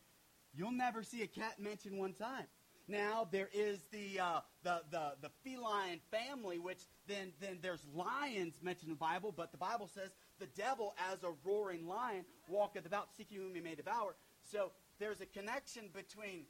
you'll 0.53 0.71
never 0.71 1.03
see 1.03 1.21
a 1.21 1.27
cat 1.27 1.59
mentioned 1.59 1.99
one 1.99 2.13
time. 2.13 2.47
Now 2.87 3.27
there 3.31 3.49
is 3.53 3.79
the, 3.91 4.19
uh, 4.19 4.39
the, 4.63 4.81
the, 4.91 5.13
the 5.21 5.29
feline 5.43 5.99
family, 6.11 6.59
which 6.59 6.79
then, 7.07 7.31
then 7.39 7.59
there's 7.61 7.85
lions 7.93 8.55
mentioned 8.61 8.89
in 8.89 8.95
the 8.95 8.99
Bible, 8.99 9.33
but 9.35 9.51
the 9.51 9.57
Bible 9.57 9.89
says 9.93 10.11
the 10.39 10.47
devil, 10.47 10.95
as 11.11 11.23
a 11.23 11.31
roaring 11.45 11.87
lion, 11.87 12.25
walketh 12.49 12.85
about 12.85 13.07
seeking 13.15 13.37
whom 13.37 13.55
he 13.55 13.61
may 13.61 13.75
devour. 13.75 14.15
So 14.51 14.71
there's 14.99 15.21
a 15.21 15.25
connection 15.25 15.89
between 15.93 16.45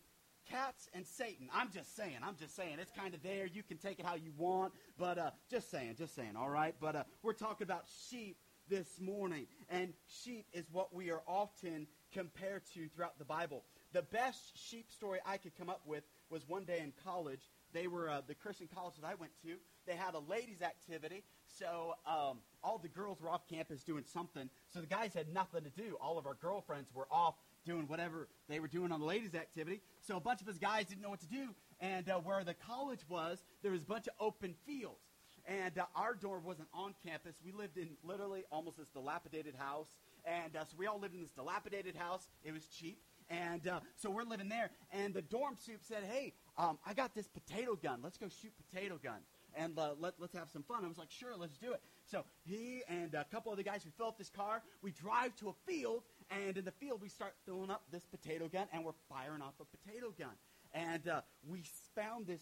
cats 0.49 0.89
and 0.93 1.05
Satan. 1.05 1.49
I'm 1.53 1.69
just 1.71 1.95
saying. 1.95 2.17
I'm 2.23 2.35
just 2.35 2.55
saying. 2.55 2.77
It's 2.79 2.91
kind 2.91 3.13
of 3.13 3.21
there. 3.23 3.45
You 3.45 3.63
can 3.63 3.77
take 3.77 3.99
it 3.99 4.05
how 4.05 4.15
you 4.15 4.31
want, 4.37 4.73
but 4.97 5.17
uh, 5.17 5.31
just 5.49 5.69
saying, 5.71 5.95
just 5.97 6.15
saying. 6.15 6.35
All 6.37 6.49
right. 6.49 6.75
But 6.79 6.95
uh, 6.95 7.03
we're 7.21 7.33
talking 7.33 7.65
about 7.65 7.85
sheep 8.09 8.37
this 8.69 8.99
morning, 8.99 9.47
and 9.69 9.93
sheep 10.23 10.45
is 10.53 10.65
what 10.71 10.93
we 10.93 11.11
are 11.11 11.21
often 11.27 11.87
compared 12.13 12.63
to 12.73 12.87
throughout 12.89 13.17
the 13.19 13.25
Bible. 13.25 13.63
The 13.91 14.01
best 14.01 14.39
sheep 14.55 14.91
story 14.91 15.19
I 15.25 15.37
could 15.37 15.55
come 15.57 15.69
up 15.69 15.81
with 15.85 16.03
was 16.29 16.47
one 16.47 16.65
day 16.65 16.79
in 16.79 16.93
college. 17.03 17.41
They 17.73 17.87
were 17.87 18.09
uh, 18.09 18.21
the 18.27 18.35
Christian 18.35 18.67
college 18.73 18.95
that 19.01 19.07
I 19.07 19.15
went 19.15 19.31
to. 19.43 19.55
They 19.85 19.95
had 19.95 20.13
a 20.13 20.19
ladies' 20.19 20.61
activity, 20.61 21.23
so 21.47 21.95
um, 22.07 22.37
all 22.63 22.77
the 22.77 22.87
girls 22.87 23.19
were 23.19 23.29
off 23.29 23.47
campus 23.49 23.83
doing 23.83 24.03
something. 24.05 24.49
So 24.73 24.79
the 24.79 24.87
guys 24.87 25.13
had 25.13 25.33
nothing 25.33 25.63
to 25.63 25.69
do. 25.69 25.97
All 25.99 26.17
of 26.17 26.25
our 26.25 26.35
girlfriends 26.35 26.89
were 26.93 27.07
off 27.11 27.35
doing 27.65 27.87
whatever 27.87 28.27
they 28.47 28.59
were 28.59 28.67
doing 28.67 28.91
on 28.91 28.99
the 28.99 29.05
ladies' 29.05 29.35
activity. 29.35 29.81
So 30.01 30.17
a 30.17 30.19
bunch 30.19 30.41
of 30.41 30.47
us 30.47 30.57
guys 30.57 30.85
didn't 30.85 31.01
know 31.01 31.09
what 31.09 31.21
to 31.21 31.27
do. 31.27 31.49
And 31.79 32.09
uh, 32.09 32.19
where 32.19 32.43
the 32.43 32.53
college 32.53 33.01
was, 33.09 33.43
there 33.61 33.71
was 33.71 33.83
a 33.83 33.85
bunch 33.85 34.07
of 34.07 34.13
open 34.19 34.55
fields. 34.65 34.99
And 35.45 35.77
uh, 35.77 35.85
our 35.95 36.15
dorm 36.15 36.43
wasn't 36.45 36.69
on 36.73 36.93
campus. 37.05 37.35
We 37.43 37.51
lived 37.51 37.77
in 37.77 37.89
literally 38.03 38.43
almost 38.51 38.77
this 38.77 38.87
dilapidated 38.87 39.55
house. 39.55 39.87
And 40.25 40.55
uh, 40.55 40.63
so 40.63 40.75
we 40.77 40.87
all 40.87 40.99
lived 40.99 41.15
in 41.15 41.21
this 41.21 41.31
dilapidated 41.31 41.95
house. 41.95 42.27
It 42.43 42.53
was 42.53 42.65
cheap. 42.67 42.99
And 43.33 43.67
uh, 43.67 43.79
so 43.95 44.11
we're 44.11 44.23
living 44.23 44.49
there. 44.49 44.69
And 44.91 45.13
the 45.13 45.21
dorm 45.21 45.55
soup 45.65 45.79
said, 45.81 46.03
hey, 46.09 46.33
um, 46.57 46.77
I 46.85 46.93
got 46.93 47.15
this 47.15 47.27
potato 47.27 47.75
gun. 47.75 47.99
Let's 48.03 48.17
go 48.17 48.27
shoot 48.29 48.51
potato 48.69 48.99
guns 49.01 49.25
and 49.55 49.77
uh, 49.77 49.91
let, 49.99 50.13
let's 50.19 50.35
have 50.35 50.49
some 50.51 50.63
fun. 50.63 50.83
I 50.83 50.87
was 50.87 50.97
like, 50.97 51.11
sure, 51.11 51.35
let's 51.37 51.57
do 51.57 51.73
it. 51.73 51.81
So 52.05 52.23
he 52.45 52.81
and 52.87 53.13
a 53.13 53.25
couple 53.31 53.51
of 53.51 53.57
the 53.57 53.63
guys, 53.63 53.85
we 53.85 53.91
fill 53.97 54.07
up 54.07 54.17
this 54.17 54.29
car. 54.29 54.61
We 54.81 54.91
drive 54.91 55.35
to 55.37 55.49
a 55.49 55.53
field, 55.65 56.03
and 56.29 56.57
in 56.57 56.65
the 56.65 56.71
field, 56.71 57.01
we 57.01 57.09
start 57.09 57.33
filling 57.45 57.69
up 57.69 57.83
this 57.91 58.03
potato 58.05 58.47
gun, 58.47 58.67
and 58.73 58.83
we're 58.83 58.91
firing 59.09 59.41
off 59.41 59.53
a 59.59 59.65
potato 59.77 60.13
gun. 60.17 60.33
And 60.73 61.07
uh, 61.07 61.21
we 61.47 61.63
found 61.95 62.27
this 62.27 62.41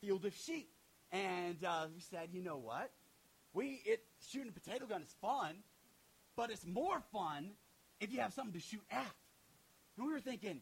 field 0.00 0.24
of 0.24 0.34
sheep. 0.34 0.70
And 1.12 1.62
uh, 1.64 1.86
we 1.94 2.00
said, 2.00 2.28
you 2.32 2.42
know 2.42 2.56
what? 2.56 2.90
We 3.52 3.80
it 3.84 4.02
shooting 4.30 4.48
a 4.48 4.52
potato 4.52 4.86
gun 4.86 5.02
is 5.02 5.14
fun, 5.20 5.56
but 6.36 6.50
it's 6.50 6.66
more 6.66 7.00
fun 7.12 7.50
if 8.00 8.12
you 8.12 8.20
have 8.20 8.32
something 8.32 8.54
to 8.54 8.66
shoot 8.66 8.82
at. 8.90 9.06
And 9.96 10.06
we 10.06 10.12
were 10.12 10.20
thinking, 10.20 10.60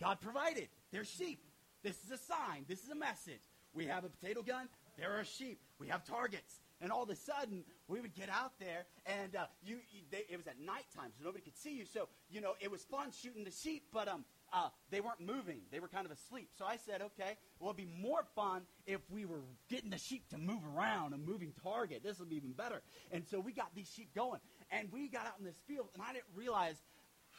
God 0.00 0.20
provided. 0.20 0.68
There's 0.92 1.08
sheep. 1.08 1.42
This 1.82 1.96
is 2.04 2.10
a 2.10 2.18
sign. 2.18 2.64
This 2.68 2.82
is 2.82 2.90
a 2.90 2.94
message. 2.94 3.42
We 3.72 3.86
have 3.86 4.04
a 4.04 4.08
potato 4.08 4.42
gun. 4.42 4.68
There 4.98 5.18
are 5.18 5.24
sheep. 5.24 5.60
We 5.78 5.88
have 5.88 6.04
targets. 6.04 6.60
And 6.80 6.92
all 6.92 7.02
of 7.02 7.10
a 7.10 7.16
sudden, 7.16 7.64
we 7.88 8.00
would 8.00 8.14
get 8.14 8.28
out 8.28 8.52
there, 8.58 8.84
and 9.06 9.34
uh, 9.34 9.46
you, 9.64 9.76
you 9.90 10.02
they, 10.10 10.24
it 10.28 10.36
was 10.36 10.46
at 10.46 10.60
nighttime, 10.60 11.10
so 11.16 11.24
nobody 11.24 11.42
could 11.42 11.56
see 11.56 11.74
you. 11.74 11.86
So, 11.86 12.08
you 12.28 12.42
know, 12.42 12.52
it 12.60 12.70
was 12.70 12.82
fun 12.82 13.12
shooting 13.12 13.44
the 13.44 13.50
sheep, 13.50 13.84
but 13.94 14.08
um, 14.08 14.26
uh, 14.52 14.68
they 14.90 15.00
weren't 15.00 15.20
moving. 15.20 15.60
They 15.72 15.80
were 15.80 15.88
kind 15.88 16.04
of 16.04 16.12
asleep. 16.12 16.50
So 16.58 16.66
I 16.66 16.76
said, 16.76 17.00
okay, 17.00 17.38
well, 17.58 17.70
it'd 17.70 17.78
be 17.78 17.88
more 18.00 18.24
fun 18.34 18.62
if 18.86 19.00
we 19.10 19.24
were 19.24 19.40
getting 19.70 19.88
the 19.88 19.98
sheep 19.98 20.28
to 20.30 20.38
move 20.38 20.60
around, 20.76 21.14
a 21.14 21.18
moving 21.18 21.54
target. 21.62 22.02
This 22.02 22.18
would 22.18 22.28
be 22.28 22.36
even 22.36 22.52
better. 22.52 22.82
And 23.10 23.24
so 23.26 23.40
we 23.40 23.52
got 23.52 23.74
these 23.74 23.90
sheep 23.90 24.14
going. 24.14 24.40
And 24.70 24.92
we 24.92 25.08
got 25.08 25.26
out 25.26 25.38
in 25.38 25.46
this 25.46 25.60
field, 25.66 25.88
and 25.94 26.02
I 26.02 26.12
didn't 26.12 26.26
realize 26.34 26.76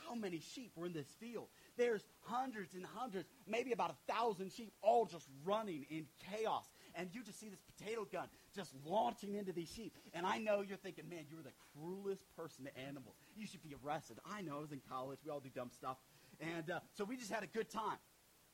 how 0.05 0.15
many 0.15 0.39
sheep 0.39 0.71
were 0.75 0.85
in 0.85 0.93
this 0.93 1.07
field. 1.19 1.47
There's 1.77 2.03
hundreds 2.21 2.73
and 2.73 2.85
hundreds, 2.85 3.27
maybe 3.47 3.71
about 3.71 3.91
a 3.91 4.11
thousand 4.11 4.51
sheep, 4.51 4.73
all 4.81 5.05
just 5.05 5.27
running 5.45 5.85
in 5.89 6.05
chaos. 6.31 6.65
And 6.95 7.09
you 7.13 7.23
just 7.23 7.39
see 7.39 7.49
this 7.49 7.61
potato 7.77 8.07
gun 8.11 8.27
just 8.55 8.73
launching 8.85 9.35
into 9.35 9.53
these 9.53 9.69
sheep. 9.69 9.93
And 10.13 10.25
I 10.25 10.39
know 10.39 10.61
you're 10.61 10.77
thinking, 10.77 11.07
man, 11.09 11.25
you're 11.29 11.43
the 11.43 11.53
cruelest 11.73 12.23
person 12.35 12.65
to 12.65 12.77
animals. 12.77 13.15
You 13.35 13.45
should 13.45 13.61
be 13.61 13.75
arrested. 13.83 14.17
I 14.25 14.41
know, 14.41 14.57
I 14.57 14.61
was 14.61 14.71
in 14.71 14.81
college. 14.89 15.19
We 15.23 15.29
all 15.29 15.39
do 15.39 15.49
dumb 15.53 15.69
stuff. 15.71 15.97
And 16.39 16.69
uh, 16.71 16.79
so 16.93 17.03
we 17.03 17.17
just 17.17 17.31
had 17.31 17.43
a 17.43 17.47
good 17.47 17.69
time. 17.69 17.97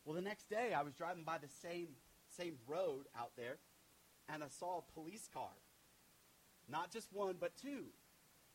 Well, 0.05 0.15
the 0.15 0.21
next 0.21 0.49
day, 0.49 0.73
I 0.73 0.81
was 0.81 0.93
driving 0.93 1.23
by 1.23 1.37
the 1.37 1.47
same, 1.61 1.87
same 2.37 2.55
road 2.67 3.05
out 3.17 3.31
there, 3.37 3.57
and 4.27 4.43
I 4.43 4.47
saw 4.47 4.79
a 4.79 4.93
police 4.93 5.29
car. 5.33 5.51
Not 6.69 6.91
just 6.91 7.07
one, 7.13 7.35
but 7.39 7.55
two. 7.61 7.85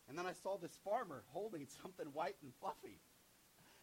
And 0.09 0.19
then 0.19 0.27
I 0.27 0.33
saw 0.33 0.57
this 0.57 0.77
farmer 0.85 1.23
holding 1.29 1.67
something 1.83 2.07
white 2.13 2.37
and 2.43 2.53
fluffy. 2.61 3.01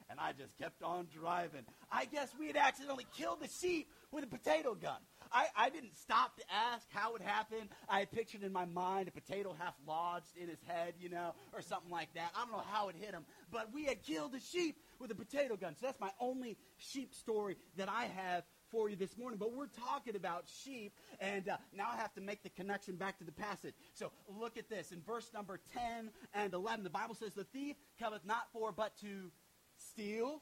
And 0.08 0.20
I 0.20 0.34
just 0.34 0.56
kept 0.60 0.84
on 0.84 1.08
driving. 1.12 1.64
I 1.92 2.06
guess 2.06 2.30
we 2.40 2.46
had 2.46 2.58
accidentally 2.58 3.08
killed 3.18 3.40
the 3.42 3.48
sheep 3.60 3.88
with 4.12 4.24
a 4.24 4.28
potato 4.28 4.76
gun. 4.76 5.00
I, 5.32 5.48
I 5.58 5.70
didn't 5.72 5.98
stop 5.98 6.38
to 6.38 6.44
ask 6.54 6.86
how 6.92 7.16
it 7.16 7.24
happened. 7.24 7.70
I 7.90 8.00
had 8.00 8.12
pictured 8.12 8.44
in 8.44 8.54
my 8.54 8.66
mind 8.66 9.08
a 9.08 9.12
potato 9.12 9.56
half 9.58 9.74
lodged 9.88 10.38
in 10.40 10.48
his 10.48 10.60
head, 10.68 10.94
you 11.00 11.10
know, 11.10 11.34
or 11.54 11.62
something 11.64 11.90
like 11.90 12.14
that. 12.14 12.32
I 12.36 12.44
don't 12.44 12.52
know 12.52 12.64
how 12.72 12.90
it 12.90 12.96
hit 12.96 13.12
him, 13.12 13.26
but 13.52 13.74
we 13.74 13.86
had 13.86 14.04
killed 14.04 14.36
a 14.36 14.40
sheep 14.40 14.78
with 15.00 15.10
a 15.10 15.16
potato 15.16 15.56
gun. 15.56 15.76
So 15.76 15.88
that's 15.88 16.00
my 16.00 16.12
only 16.20 16.56
sheep 16.78 17.16
story 17.16 17.58
that 17.78 17.90
I 17.90 18.06
have 18.06 18.44
for 18.76 18.90
you 18.90 18.98
this 18.98 19.18
morning. 19.18 19.40
But 19.40 19.54
we're 19.54 19.68
talking 19.68 20.18
about 20.18 20.44
sheep, 20.64 20.94
and 21.22 21.48
uh, 21.48 21.56
now 21.74 21.88
I 21.94 21.96
have 21.96 22.14
to 22.16 22.22
make 22.22 22.44
the 22.44 22.50
connection 22.50 22.98
back 22.98 23.18
to 23.20 23.24
the 23.24 23.32
passage. 23.32 23.74
So 23.94 24.12
look 24.38 24.58
at 24.58 24.70
this. 24.70 24.92
In 24.92 25.02
verse 25.02 25.32
number 25.34 25.62
10 25.74 26.10
and 26.34 26.54
11, 26.54 26.84
the 26.84 26.90
Bible 26.90 27.16
says, 27.16 27.34
The 27.34 27.46
thief 27.46 27.78
cometh 27.98 28.26
not 28.26 28.48
for 28.52 28.74
but 28.74 28.98
to 29.00 29.32
steal, 29.78 30.42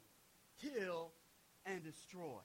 kill, 0.59 1.11
and 1.67 1.83
destroy. 1.83 2.41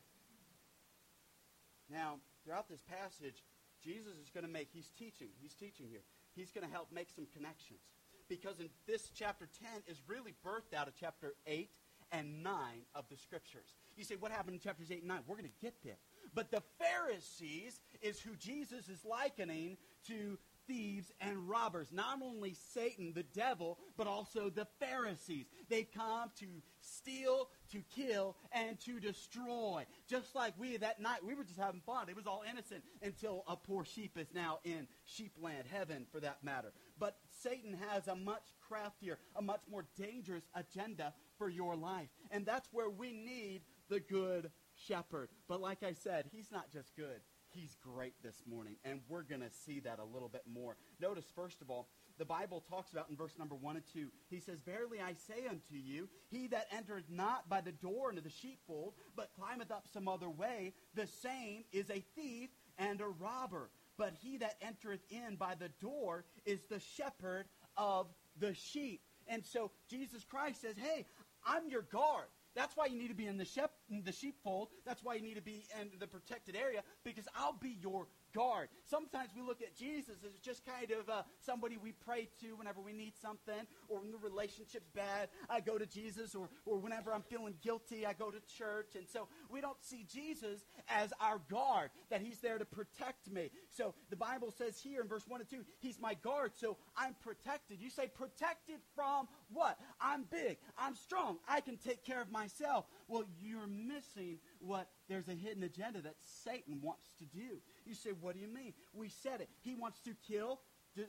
Now, 1.91 2.19
throughout 2.45 2.69
this 2.69 2.83
passage, 2.83 3.43
Jesus 3.83 4.13
is 4.23 4.29
going 4.29 4.45
to 4.45 4.53
make, 4.53 4.69
he's 4.71 4.91
teaching, 4.99 5.29
he's 5.41 5.55
teaching 5.55 5.87
here. 5.89 6.03
He's 6.35 6.51
going 6.51 6.67
to 6.67 6.73
help 6.73 6.93
make 6.93 7.09
some 7.09 7.27
connections. 7.35 7.81
Because 8.29 8.61
in 8.61 8.69
this 8.87 9.11
chapter 9.15 9.49
10 9.63 9.71
is 9.87 10.03
really 10.07 10.35
birthed 10.45 10.77
out 10.77 10.87
of 10.87 10.93
chapter 11.01 11.33
8 11.47 11.71
and 12.13 12.43
9 12.43 12.53
of 12.95 13.07
the 13.11 13.17
scriptures. 13.17 13.73
You 13.99 14.05
say, 14.05 14.15
what 14.15 14.31
happened 14.31 14.55
in 14.55 14.61
chapters 14.61 14.93
8 14.93 15.01
and 15.01 15.09
9? 15.09 15.21
We're 15.27 15.37
going 15.37 15.51
to 15.51 15.61
get 15.61 15.75
there. 15.85 15.99
But 16.35 16.53
the 16.53 16.63
Pharisees 16.79 17.81
is 18.01 18.21
who 18.21 18.37
Jesus 18.37 18.89
is 18.89 19.05
likening 19.05 19.77
to 20.07 20.39
thieves 20.69 21.11
and 21.21 21.49
robbers. 21.49 21.89
Not 21.91 22.21
only 22.23 22.55
Satan, 22.75 23.13
the 23.15 23.25
devil, 23.25 23.79
but 23.97 24.07
also 24.07 24.51
the 24.51 24.67
Pharisees. 24.79 25.47
They 25.69 25.83
come 25.83 26.31
to 26.37 26.47
steal, 26.81 27.49
to 27.73 27.83
kill, 27.97 28.37
and 28.53 28.79
to 28.81 29.01
destroy. 29.01 29.85
Just 30.07 30.35
like 30.35 30.55
we 30.59 30.77
that 30.77 31.01
night, 31.01 31.25
we 31.25 31.35
were 31.35 31.45
just 31.45 31.59
having 31.59 31.81
fun. 31.81 32.09
It 32.09 32.17
was 32.17 32.27
all 32.27 32.45
innocent 32.49 32.85
until 33.03 33.43
a 33.49 33.57
poor 33.57 33.85
sheep 33.85 34.17
is 34.17 34.29
now 34.35 34.61
in 34.65 34.87
sheepland, 35.09 35.67
heaven 35.73 36.07
for 36.13 36.21
that 36.21 36.45
matter. 36.45 36.73
But 37.01 37.17
Satan 37.43 37.77
has 37.91 38.07
a 38.07 38.15
much 38.15 38.45
craftier, 38.69 39.19
a 39.35 39.43
much 39.43 39.63
more 39.71 39.87
dangerous 39.97 40.45
agenda 40.55 41.15
for 41.39 41.49
your 41.49 41.75
life. 41.75 42.09
And 42.31 42.45
that's 42.45 42.69
where 42.73 42.91
we 42.91 43.13
need 43.13 43.63
the 43.89 44.01
good 44.01 44.51
shepherd. 44.87 45.29
But 45.49 45.61
like 45.61 45.83
I 45.83 45.93
said, 45.93 46.27
he's 46.33 46.51
not 46.53 46.71
just 46.73 46.95
good. 46.97 47.21
He's 47.51 47.77
great 47.83 48.15
this 48.23 48.43
morning, 48.47 48.77
and 48.85 49.01
we're 49.09 49.23
going 49.23 49.41
to 49.41 49.51
see 49.51 49.81
that 49.81 49.99
a 49.99 50.05
little 50.05 50.29
bit 50.29 50.43
more. 50.47 50.77
Notice, 51.01 51.25
first 51.35 51.63
of 51.63 51.71
all, 51.71 51.89
the 52.19 52.25
Bible 52.25 52.63
talks 52.69 52.93
about 52.93 53.09
in 53.09 53.17
verse 53.17 53.39
number 53.39 53.55
1 53.55 53.77
and 53.77 53.85
2, 53.93 54.09
he 54.29 54.41
says, 54.41 54.59
Verily 54.67 54.99
I 55.01 55.15
say 55.15 55.47
unto 55.49 55.75
you, 55.75 56.09
he 56.31 56.49
that 56.49 56.67
entereth 56.77 57.09
not 57.09 57.49
by 57.49 57.61
the 57.61 57.73
door 57.73 58.11
into 58.11 58.21
the 58.21 58.31
sheepfold, 58.31 58.95
but 59.17 59.31
climbeth 59.39 59.71
up 59.71 59.87
some 59.93 60.09
other 60.09 60.29
way, 60.29 60.75
the 60.95 61.07
same 61.07 61.65
is 61.73 61.89
a 61.91 62.05
thief 62.17 62.51
and 62.77 63.01
a 63.01 63.07
robber. 63.07 63.71
But 63.97 64.15
he 64.21 64.37
that 64.39 64.57
entereth 64.61 65.01
in 65.11 65.37
by 65.37 65.55
the 65.59 65.71
door 65.81 66.25
is 66.45 66.61
the 66.69 66.81
shepherd 66.81 67.47
of 67.77 68.09
the 68.39 68.55
sheep. 68.55 69.01
And 69.27 69.45
so 69.45 69.71
Jesus 69.89 70.25
Christ 70.25 70.63
says, 70.63 70.77
Hey, 70.77 71.07
I'm 71.47 71.69
your 71.69 71.83
guard. 71.83 72.27
That's 72.59 72.77
why 72.77 72.87
you 72.87 72.99
need 72.99 73.07
to 73.07 73.15
be 73.15 73.29
in 73.29 73.37
the, 73.37 73.45
shep- 73.45 73.71
in 73.89 74.03
the 74.03 74.11
sheepfold. 74.11 74.71
That's 74.85 75.01
why 75.05 75.15
you 75.15 75.23
need 75.23 75.37
to 75.37 75.41
be 75.41 75.65
in 75.81 75.91
the 76.01 76.09
protected 76.09 76.57
area 76.57 76.83
because 77.05 77.29
I'll 77.37 77.53
be 77.53 77.79
your 77.81 78.09
guard. 78.39 78.69
Sometimes 78.85 79.31
we 79.35 79.43
look 79.43 79.63
at 79.63 79.75
Jesus 79.75 80.15
as 80.25 80.39
just 80.39 80.65
kind 80.65 80.93
of 80.93 81.09
uh, 81.11 81.23
somebody 81.45 81.77
we 81.77 81.91
pray 81.91 82.29
to 82.41 82.55
whenever 82.55 82.81
we 82.81 82.93
need 82.93 83.15
something, 83.21 83.67
or 83.89 83.99
when 83.99 84.13
the 84.13 84.19
relationship's 84.19 84.89
bad, 84.95 85.29
I 85.51 85.59
go 85.59 85.77
to 85.77 85.87
Jesus, 85.87 86.37
or, 86.37 86.49
or 86.65 86.79
whenever 86.79 87.13
I'm 87.13 87.23
feeling 87.23 87.55
guilty, 87.65 88.07
I 88.07 88.13
go 88.13 88.31
to 88.31 88.39
church. 88.57 88.95
And 88.95 89.09
so 89.09 89.27
we 89.51 89.61
don't 89.61 89.83
see 89.83 90.07
Jesus 90.09 90.65
as 90.89 91.13
our 91.21 91.41
guard, 91.51 91.91
that 92.11 92.21
he's 92.21 92.39
there 92.39 92.59
to 92.59 92.65
protect 92.65 93.29
me. 93.29 93.51
So 93.77 93.95
the 94.09 94.17
Bible 94.17 94.55
says 94.57 94.79
here 94.81 95.01
in 95.01 95.09
verse 95.09 95.27
1 95.27 95.41
and 95.41 95.51
2, 95.51 95.65
he's 95.81 95.99
my 95.99 96.15
guard, 96.15 96.53
so 96.55 96.77
I'm 96.97 97.17
protected. 97.25 97.81
You 97.81 97.91
say, 97.91 98.07
protected 98.07 98.77
from 98.95 99.27
what? 99.53 99.81
I'm 100.01 100.27
big, 100.31 100.59
I'm 100.79 100.95
strong, 100.95 101.39
I 101.49 101.61
can 101.61 101.77
take 101.77 102.05
care 102.05 102.23
of 102.23 102.31
myself. 102.31 102.85
Well, 103.09 103.25
you're 103.41 103.67
missing 103.67 104.39
what 104.61 104.89
there's 105.09 105.29
a 105.29 105.35
hidden 105.35 105.65
agenda 105.65 106.03
that 106.03 106.15
Satan 106.45 106.81
wants 106.83 107.15
to 107.19 107.25
do. 107.25 107.61
You 107.89 107.95
say, 107.95 108.11
what 108.21 108.35
do 108.35 108.41
you 108.41 108.49
mean? 108.49 108.75
We 108.93 109.09
said 109.09 109.41
it. 109.41 109.49
He 109.63 109.75
wants 109.75 110.01
to 110.03 110.15
kill, 110.29 110.61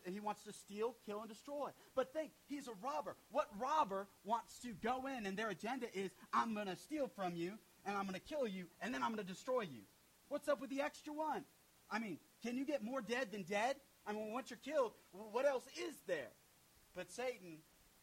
he 0.05 0.19
wants 0.19 0.43
to 0.43 0.53
steal, 0.53 0.95
kill, 1.05 1.19
and 1.19 1.29
destroy. 1.29 1.71
But 1.95 2.13
think, 2.13 2.31
he's 2.47 2.67
a 2.67 2.73
robber. 2.81 3.15
What 3.31 3.47
robber 3.59 4.07
wants 4.23 4.59
to 4.59 4.69
go 4.81 5.07
in 5.07 5.25
and 5.25 5.37
their 5.37 5.49
agenda 5.49 5.87
is, 5.93 6.11
I'm 6.31 6.53
going 6.53 6.67
to 6.67 6.77
steal 6.77 7.09
from 7.15 7.35
you, 7.35 7.53
and 7.85 7.97
I'm 7.97 8.03
going 8.03 8.13
to 8.13 8.21
kill 8.21 8.47
you, 8.47 8.67
and 8.81 8.93
then 8.93 9.03
I'm 9.03 9.09
going 9.09 9.25
to 9.25 9.31
destroy 9.31 9.61
you? 9.61 9.81
What's 10.29 10.47
up 10.47 10.61
with 10.61 10.69
the 10.69 10.81
extra 10.81 11.11
one? 11.11 11.43
I 11.91 11.99
mean, 11.99 12.19
can 12.43 12.55
you 12.55 12.65
get 12.65 12.83
more 12.83 13.01
dead 13.01 13.31
than 13.31 13.43
dead? 13.43 13.75
I 14.07 14.13
mean, 14.13 14.31
once 14.31 14.49
you're 14.49 14.59
killed, 14.63 14.93
what 15.11 15.45
else 15.45 15.65
is 15.77 15.95
there? 16.07 16.31
But 16.95 17.11
Satan, 17.11 17.57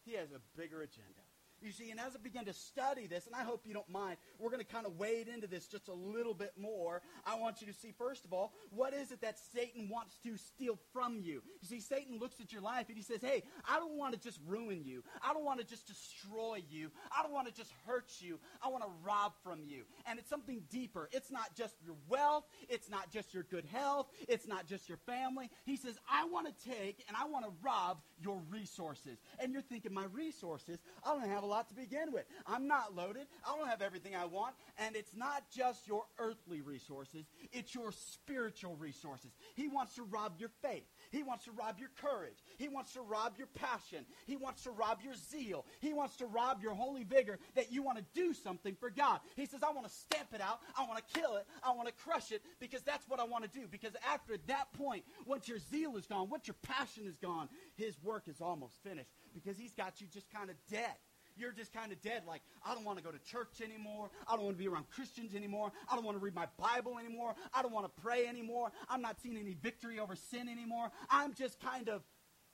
he 0.04 0.14
has 0.14 0.28
a 0.32 0.40
bigger 0.58 0.82
agenda. 0.82 1.15
You 1.62 1.72
see, 1.72 1.90
and 1.90 1.98
as 1.98 2.14
I 2.14 2.18
begin 2.22 2.44
to 2.44 2.52
study 2.52 3.06
this, 3.06 3.26
and 3.26 3.34
I 3.34 3.42
hope 3.42 3.62
you 3.66 3.74
don't 3.74 3.88
mind, 3.88 4.18
we're 4.38 4.50
going 4.50 4.64
to 4.64 4.72
kind 4.72 4.86
of 4.86 4.98
wade 4.98 5.28
into 5.28 5.46
this 5.46 5.66
just 5.66 5.88
a 5.88 5.92
little 5.92 6.34
bit 6.34 6.52
more. 6.60 7.02
I 7.24 7.38
want 7.38 7.60
you 7.60 7.66
to 7.66 7.72
see, 7.72 7.92
first 7.96 8.24
of 8.24 8.32
all, 8.32 8.52
what 8.70 8.92
is 8.92 9.10
it 9.10 9.20
that 9.22 9.38
Satan 9.54 9.88
wants 9.88 10.18
to 10.24 10.36
steal 10.36 10.78
from 10.92 11.20
you? 11.20 11.42
You 11.62 11.68
see, 11.68 11.80
Satan 11.80 12.18
looks 12.18 12.40
at 12.40 12.52
your 12.52 12.62
life 12.62 12.86
and 12.88 12.96
he 12.96 13.02
says, 13.02 13.20
hey, 13.22 13.42
I 13.68 13.78
don't 13.78 13.96
want 13.96 14.14
to 14.14 14.20
just 14.20 14.38
ruin 14.46 14.84
you. 14.84 15.02
I 15.22 15.32
don't 15.32 15.44
want 15.44 15.60
to 15.60 15.66
just 15.66 15.86
destroy 15.86 16.62
you. 16.70 16.90
I 17.16 17.22
don't 17.22 17.32
want 17.32 17.48
to 17.48 17.54
just 17.54 17.72
hurt 17.86 18.12
you. 18.18 18.38
I 18.62 18.68
want 18.68 18.84
to 18.84 18.90
rob 19.02 19.32
from 19.42 19.60
you. 19.64 19.84
And 20.06 20.18
it's 20.18 20.28
something 20.28 20.62
deeper. 20.70 21.08
It's 21.12 21.30
not 21.30 21.54
just 21.56 21.74
your 21.84 21.96
wealth. 22.08 22.44
It's 22.68 22.90
not 22.90 23.10
just 23.10 23.32
your 23.32 23.44
good 23.44 23.64
health. 23.64 24.08
It's 24.28 24.46
not 24.46 24.66
just 24.66 24.88
your 24.88 24.98
family. 24.98 25.50
He 25.64 25.76
says, 25.76 25.98
I 26.10 26.26
want 26.26 26.46
to 26.46 26.70
take 26.70 27.04
and 27.08 27.16
I 27.16 27.26
want 27.26 27.46
to 27.46 27.52
rob 27.62 27.98
your 28.20 28.40
resources. 28.50 29.18
And 29.38 29.52
you're 29.52 29.62
thinking, 29.62 29.94
my 29.94 30.04
resources? 30.12 30.78
I 31.04 31.12
don't 31.12 31.28
have 31.28 31.44
a 31.46 31.48
lot 31.48 31.68
to 31.68 31.74
begin 31.74 32.12
with. 32.12 32.24
I'm 32.46 32.66
not 32.66 32.94
loaded. 32.94 33.26
I 33.46 33.56
don't 33.56 33.68
have 33.68 33.82
everything 33.82 34.14
I 34.16 34.24
want. 34.24 34.54
And 34.78 34.96
it's 34.96 35.14
not 35.14 35.44
just 35.50 35.86
your 35.86 36.04
earthly 36.18 36.60
resources, 36.60 37.26
it's 37.52 37.74
your 37.74 37.92
spiritual 37.92 38.76
resources. 38.76 39.30
He 39.54 39.68
wants 39.68 39.94
to 39.94 40.02
rob 40.02 40.34
your 40.38 40.50
faith. 40.62 40.84
He 41.10 41.22
wants 41.22 41.44
to 41.44 41.52
rob 41.52 41.78
your 41.78 41.90
courage. 42.00 42.36
He 42.58 42.68
wants 42.68 42.92
to 42.94 43.00
rob 43.00 43.34
your 43.38 43.46
passion. 43.46 44.04
He 44.26 44.36
wants 44.36 44.64
to 44.64 44.70
rob 44.70 44.98
your 45.02 45.14
zeal. 45.14 45.64
He 45.80 45.92
wants 45.92 46.16
to 46.16 46.26
rob 46.26 46.62
your 46.62 46.74
holy 46.74 47.04
vigor 47.04 47.38
that 47.54 47.72
you 47.72 47.82
want 47.82 47.98
to 47.98 48.04
do 48.14 48.34
something 48.34 48.76
for 48.78 48.90
God. 48.90 49.20
He 49.36 49.46
says, 49.46 49.62
I 49.62 49.70
want 49.70 49.86
to 49.86 49.92
stamp 49.92 50.28
it 50.34 50.40
out. 50.40 50.60
I 50.76 50.84
want 50.86 50.98
to 51.06 51.20
kill 51.20 51.36
it. 51.36 51.46
I 51.62 51.72
want 51.72 51.88
to 51.88 51.94
crush 51.94 52.32
it 52.32 52.42
because 52.60 52.82
that's 52.82 53.08
what 53.08 53.20
I 53.20 53.24
want 53.24 53.44
to 53.44 53.58
do. 53.58 53.66
Because 53.70 53.92
after 54.12 54.36
that 54.48 54.72
point, 54.72 55.04
once 55.24 55.48
your 55.48 55.58
zeal 55.58 55.96
is 55.96 56.06
gone, 56.06 56.28
once 56.28 56.46
your 56.46 56.56
passion 56.62 57.06
is 57.06 57.16
gone, 57.16 57.48
his 57.76 57.96
work 58.02 58.24
is 58.26 58.40
almost 58.40 58.74
finished 58.82 59.10
because 59.34 59.56
he's 59.58 59.74
got 59.74 60.00
you 60.00 60.06
just 60.12 60.30
kind 60.30 60.50
of 60.50 60.56
dead 60.70 60.94
you're 61.36 61.52
just 61.52 61.72
kind 61.72 61.92
of 61.92 62.00
dead. 62.00 62.22
Like, 62.26 62.42
I 62.64 62.74
don't 62.74 62.84
want 62.84 62.98
to 62.98 63.04
go 63.04 63.10
to 63.10 63.18
church 63.18 63.60
anymore. 63.62 64.10
I 64.26 64.36
don't 64.36 64.44
want 64.44 64.56
to 64.56 64.62
be 64.62 64.68
around 64.68 64.88
Christians 64.90 65.34
anymore. 65.34 65.72
I 65.90 65.94
don't 65.94 66.04
want 66.04 66.16
to 66.18 66.24
read 66.24 66.34
my 66.34 66.46
Bible 66.58 66.98
anymore. 66.98 67.34
I 67.54 67.62
don't 67.62 67.72
want 67.72 67.86
to 67.86 68.02
pray 68.02 68.26
anymore. 68.26 68.72
I'm 68.88 69.02
not 69.02 69.20
seeing 69.20 69.36
any 69.36 69.54
victory 69.54 69.98
over 69.98 70.16
sin 70.16 70.48
anymore. 70.48 70.90
I'm 71.10 71.34
just 71.34 71.60
kind 71.60 71.88
of 71.88 72.02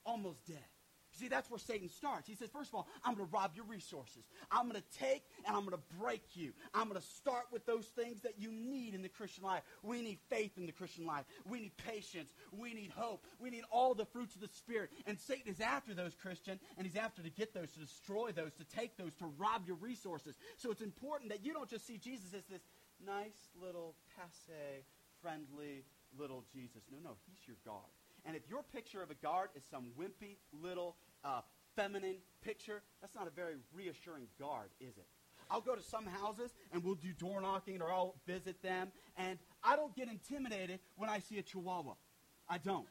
almost 0.05 0.45
dead. 0.45 0.57
See, 1.13 1.27
that's 1.27 1.49
where 1.49 1.59
Satan 1.59 1.89
starts. 1.89 2.27
He 2.27 2.33
says, 2.33 2.49
first 2.49 2.69
of 2.69 2.75
all, 2.75 2.87
I'm 3.03 3.15
going 3.15 3.27
to 3.27 3.33
rob 3.33 3.51
your 3.55 3.65
resources. 3.65 4.25
I'm 4.51 4.67
going 4.67 4.81
to 4.81 4.99
take 4.99 5.23
and 5.45 5.55
I'm 5.55 5.63
going 5.63 5.77
to 5.77 5.97
break 5.99 6.23
you. 6.33 6.53
I'm 6.73 6.89
going 6.89 6.99
to 6.99 7.07
start 7.07 7.45
with 7.51 7.65
those 7.65 7.85
things 7.85 8.21
that 8.21 8.39
you 8.39 8.51
need 8.51 8.95
in 8.95 9.03
the 9.03 9.09
Christian 9.09 9.43
life. 9.43 9.61
We 9.83 10.01
need 10.01 10.17
faith 10.29 10.57
in 10.57 10.65
the 10.65 10.71
Christian 10.71 11.05
life. 11.05 11.25
We 11.47 11.59
need 11.59 11.77
patience. 11.77 12.33
We 12.51 12.73
need 12.73 12.91
hope. 12.95 13.25
We 13.39 13.51
need 13.51 13.63
all 13.69 13.93
the 13.93 14.05
fruits 14.05 14.33
of 14.33 14.41
the 14.41 14.47
Spirit. 14.47 14.89
And 15.05 15.19
Satan 15.19 15.51
is 15.51 15.61
after 15.61 15.93
those, 15.93 16.15
Christian, 16.15 16.59
and 16.77 16.87
he's 16.87 16.95
after 16.95 17.21
to 17.21 17.29
get 17.29 17.53
those, 17.53 17.71
to 17.71 17.79
destroy 17.79 18.31
those, 18.31 18.53
to 18.53 18.63
take 18.63 18.97
those, 18.97 19.13
to 19.15 19.25
rob 19.37 19.67
your 19.67 19.77
resources. 19.77 20.35
So 20.57 20.71
it's 20.71 20.81
important 20.81 21.29
that 21.29 21.45
you 21.45 21.53
don't 21.53 21.69
just 21.69 21.85
see 21.85 21.97
Jesus 21.97 22.33
as 22.33 22.45
this 22.45 22.61
nice 23.05 23.49
little 23.61 23.95
passe, 24.15 24.83
friendly 25.21 25.83
little 26.17 26.43
Jesus. 26.51 26.81
No, 26.91 26.97
no, 27.03 27.15
he's 27.27 27.47
your 27.47 27.57
God. 27.65 27.89
And 28.25 28.35
if 28.35 28.43
your 28.49 28.63
picture 28.63 29.01
of 29.01 29.11
a 29.11 29.15
guard 29.15 29.49
is 29.55 29.63
some 29.69 29.87
wimpy 29.99 30.37
little 30.61 30.95
uh, 31.23 31.41
feminine 31.75 32.17
picture, 32.43 32.81
that's 33.01 33.15
not 33.15 33.27
a 33.27 33.31
very 33.31 33.55
reassuring 33.75 34.27
guard, 34.39 34.69
is 34.79 34.97
it? 34.97 35.05
I'll 35.49 35.61
go 35.61 35.75
to 35.75 35.83
some 35.83 36.05
houses 36.05 36.51
and 36.71 36.83
we'll 36.83 36.95
do 36.95 37.11
door 37.13 37.41
knocking 37.41 37.81
or 37.81 37.91
I'll 37.91 38.15
visit 38.25 38.61
them, 38.61 38.91
and 39.17 39.37
I 39.63 39.75
don't 39.75 39.95
get 39.95 40.07
intimidated 40.07 40.79
when 40.95 41.09
I 41.09 41.19
see 41.19 41.37
a 41.37 41.43
chihuahua. 41.43 41.93
I 42.49 42.57
don't. 42.57 42.87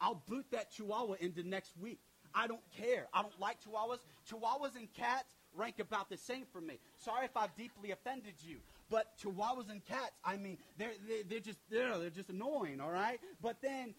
I'll 0.00 0.22
boot 0.28 0.46
that 0.52 0.72
chihuahua 0.72 1.16
into 1.20 1.42
next 1.42 1.76
week. 1.80 1.98
I 2.34 2.46
don't 2.46 2.62
care. 2.76 3.08
I 3.12 3.22
don't 3.22 3.38
like 3.40 3.58
chihuahuas. 3.62 3.98
Chihuahuas 4.30 4.76
and 4.76 4.92
cats 4.94 5.34
rank 5.56 5.80
about 5.80 6.08
the 6.08 6.16
same 6.16 6.44
for 6.52 6.60
me. 6.60 6.78
Sorry 6.98 7.24
if 7.24 7.36
I've 7.36 7.54
deeply 7.56 7.90
offended 7.90 8.34
you. 8.40 8.58
But 8.90 9.18
chihuahuas 9.22 9.70
and 9.70 9.84
cats, 9.84 10.12
I 10.24 10.36
mean, 10.36 10.58
they're, 10.78 10.92
they're, 11.06 11.24
they're 11.28 11.40
just, 11.40 11.58
they're, 11.70 11.98
they're 11.98 12.10
just 12.10 12.30
annoying, 12.30 12.80
all 12.80 12.90
right? 12.90 13.18
But 13.42 13.56
then 13.60 13.94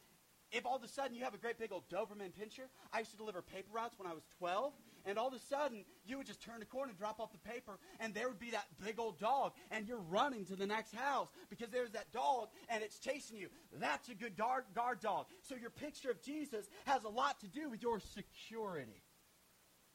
if 0.51 0.65
all 0.65 0.75
of 0.75 0.83
a 0.83 0.87
sudden 0.87 1.15
you 1.15 1.23
have 1.23 1.33
a 1.33 1.37
great 1.37 1.57
big 1.57 1.71
old 1.71 1.87
Doberman 1.89 2.31
pinscher, 2.31 2.67
I 2.91 2.99
used 2.99 3.11
to 3.11 3.17
deliver 3.17 3.41
paper 3.41 3.69
routes 3.71 3.97
when 3.97 4.09
I 4.09 4.13
was 4.13 4.23
12, 4.37 4.73
and 5.05 5.17
all 5.17 5.27
of 5.27 5.33
a 5.33 5.39
sudden 5.39 5.85
you 6.05 6.17
would 6.17 6.27
just 6.27 6.41
turn 6.41 6.59
the 6.59 6.65
corner 6.65 6.89
and 6.89 6.97
drop 6.97 7.19
off 7.19 7.31
the 7.31 7.49
paper, 7.49 7.79
and 7.99 8.13
there 8.13 8.27
would 8.27 8.39
be 8.39 8.51
that 8.51 8.65
big 8.83 8.99
old 8.99 9.19
dog, 9.19 9.53
and 9.71 9.87
you're 9.87 9.97
running 10.09 10.45
to 10.45 10.55
the 10.55 10.65
next 10.65 10.93
house 10.95 11.29
because 11.49 11.69
there's 11.69 11.91
that 11.91 12.11
dog, 12.11 12.49
and 12.69 12.83
it's 12.83 12.99
chasing 12.99 13.37
you. 13.37 13.49
That's 13.79 14.09
a 14.09 14.15
good 14.15 14.35
guard, 14.35 14.63
guard 14.73 14.99
dog. 14.99 15.27
So 15.41 15.55
your 15.55 15.69
picture 15.69 16.09
of 16.09 16.21
Jesus 16.21 16.67
has 16.85 17.03
a 17.03 17.09
lot 17.09 17.39
to 17.41 17.47
do 17.47 17.69
with 17.69 17.81
your 17.81 17.99
security. 17.99 19.03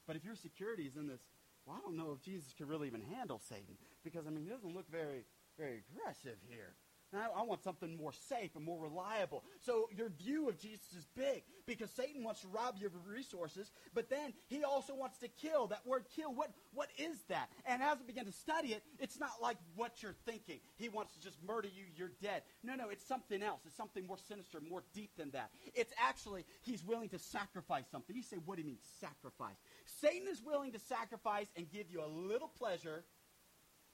But 0.07 0.15
if 0.15 0.23
your 0.23 0.35
security 0.35 0.83
is 0.83 0.95
in 0.95 1.07
this, 1.07 1.21
well, 1.65 1.77
I 1.77 1.81
don't 1.81 1.97
know 1.97 2.11
if 2.15 2.21
Jesus 2.21 2.53
could 2.55 2.69
really 2.69 2.87
even 2.87 3.01
handle 3.01 3.41
Satan 3.49 3.75
because, 4.03 4.27
I 4.27 4.29
mean, 4.29 4.43
he 4.43 4.49
doesn't 4.49 4.73
look 4.73 4.89
very, 4.89 5.25
very 5.57 5.81
aggressive 5.89 6.37
here. 6.47 6.75
I, 7.13 7.39
I 7.39 7.43
want 7.43 7.63
something 7.63 7.95
more 7.95 8.13
safe 8.13 8.55
and 8.55 8.65
more 8.65 8.81
reliable. 8.81 9.43
So 9.61 9.89
your 9.95 10.09
view 10.09 10.49
of 10.49 10.59
Jesus 10.59 10.93
is 10.97 11.07
big 11.15 11.43
because 11.65 11.89
Satan 11.91 12.23
wants 12.23 12.41
to 12.41 12.47
rob 12.47 12.75
you 12.79 12.87
of 12.87 12.93
resources, 13.07 13.71
but 13.93 14.09
then 14.09 14.33
he 14.47 14.63
also 14.63 14.95
wants 14.95 15.17
to 15.19 15.27
kill. 15.27 15.67
That 15.67 15.85
word 15.85 16.05
kill, 16.15 16.33
what, 16.33 16.51
what 16.73 16.89
is 16.97 17.17
that? 17.29 17.49
And 17.65 17.81
as 17.81 17.99
we 17.99 18.05
begin 18.05 18.25
to 18.25 18.31
study 18.31 18.69
it, 18.69 18.83
it's 18.99 19.19
not 19.19 19.41
like 19.41 19.57
what 19.75 20.01
you're 20.01 20.15
thinking. 20.25 20.59
He 20.77 20.89
wants 20.89 21.13
to 21.13 21.21
just 21.21 21.37
murder 21.43 21.67
you, 21.67 21.83
you're 21.95 22.11
dead. 22.21 22.43
No, 22.63 22.75
no, 22.75 22.89
it's 22.89 23.05
something 23.05 23.41
else. 23.41 23.61
It's 23.65 23.75
something 23.77 24.05
more 24.05 24.17
sinister, 24.27 24.59
more 24.67 24.83
deep 24.93 25.11
than 25.17 25.31
that. 25.31 25.51
It's 25.73 25.93
actually, 26.01 26.45
he's 26.61 26.83
willing 26.83 27.09
to 27.09 27.19
sacrifice 27.19 27.85
something. 27.91 28.15
You 28.15 28.23
say, 28.23 28.37
what 28.45 28.55
do 28.55 28.61
you 28.61 28.67
mean, 28.67 28.79
sacrifice? 28.99 29.57
Satan 30.01 30.27
is 30.29 30.41
willing 30.41 30.71
to 30.73 30.79
sacrifice 30.79 31.47
and 31.55 31.69
give 31.69 31.89
you 31.91 32.03
a 32.03 32.07
little 32.07 32.49
pleasure 32.57 33.03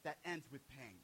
that 0.03 0.17
ends 0.25 0.47
with 0.51 0.67
pain. 0.69 0.97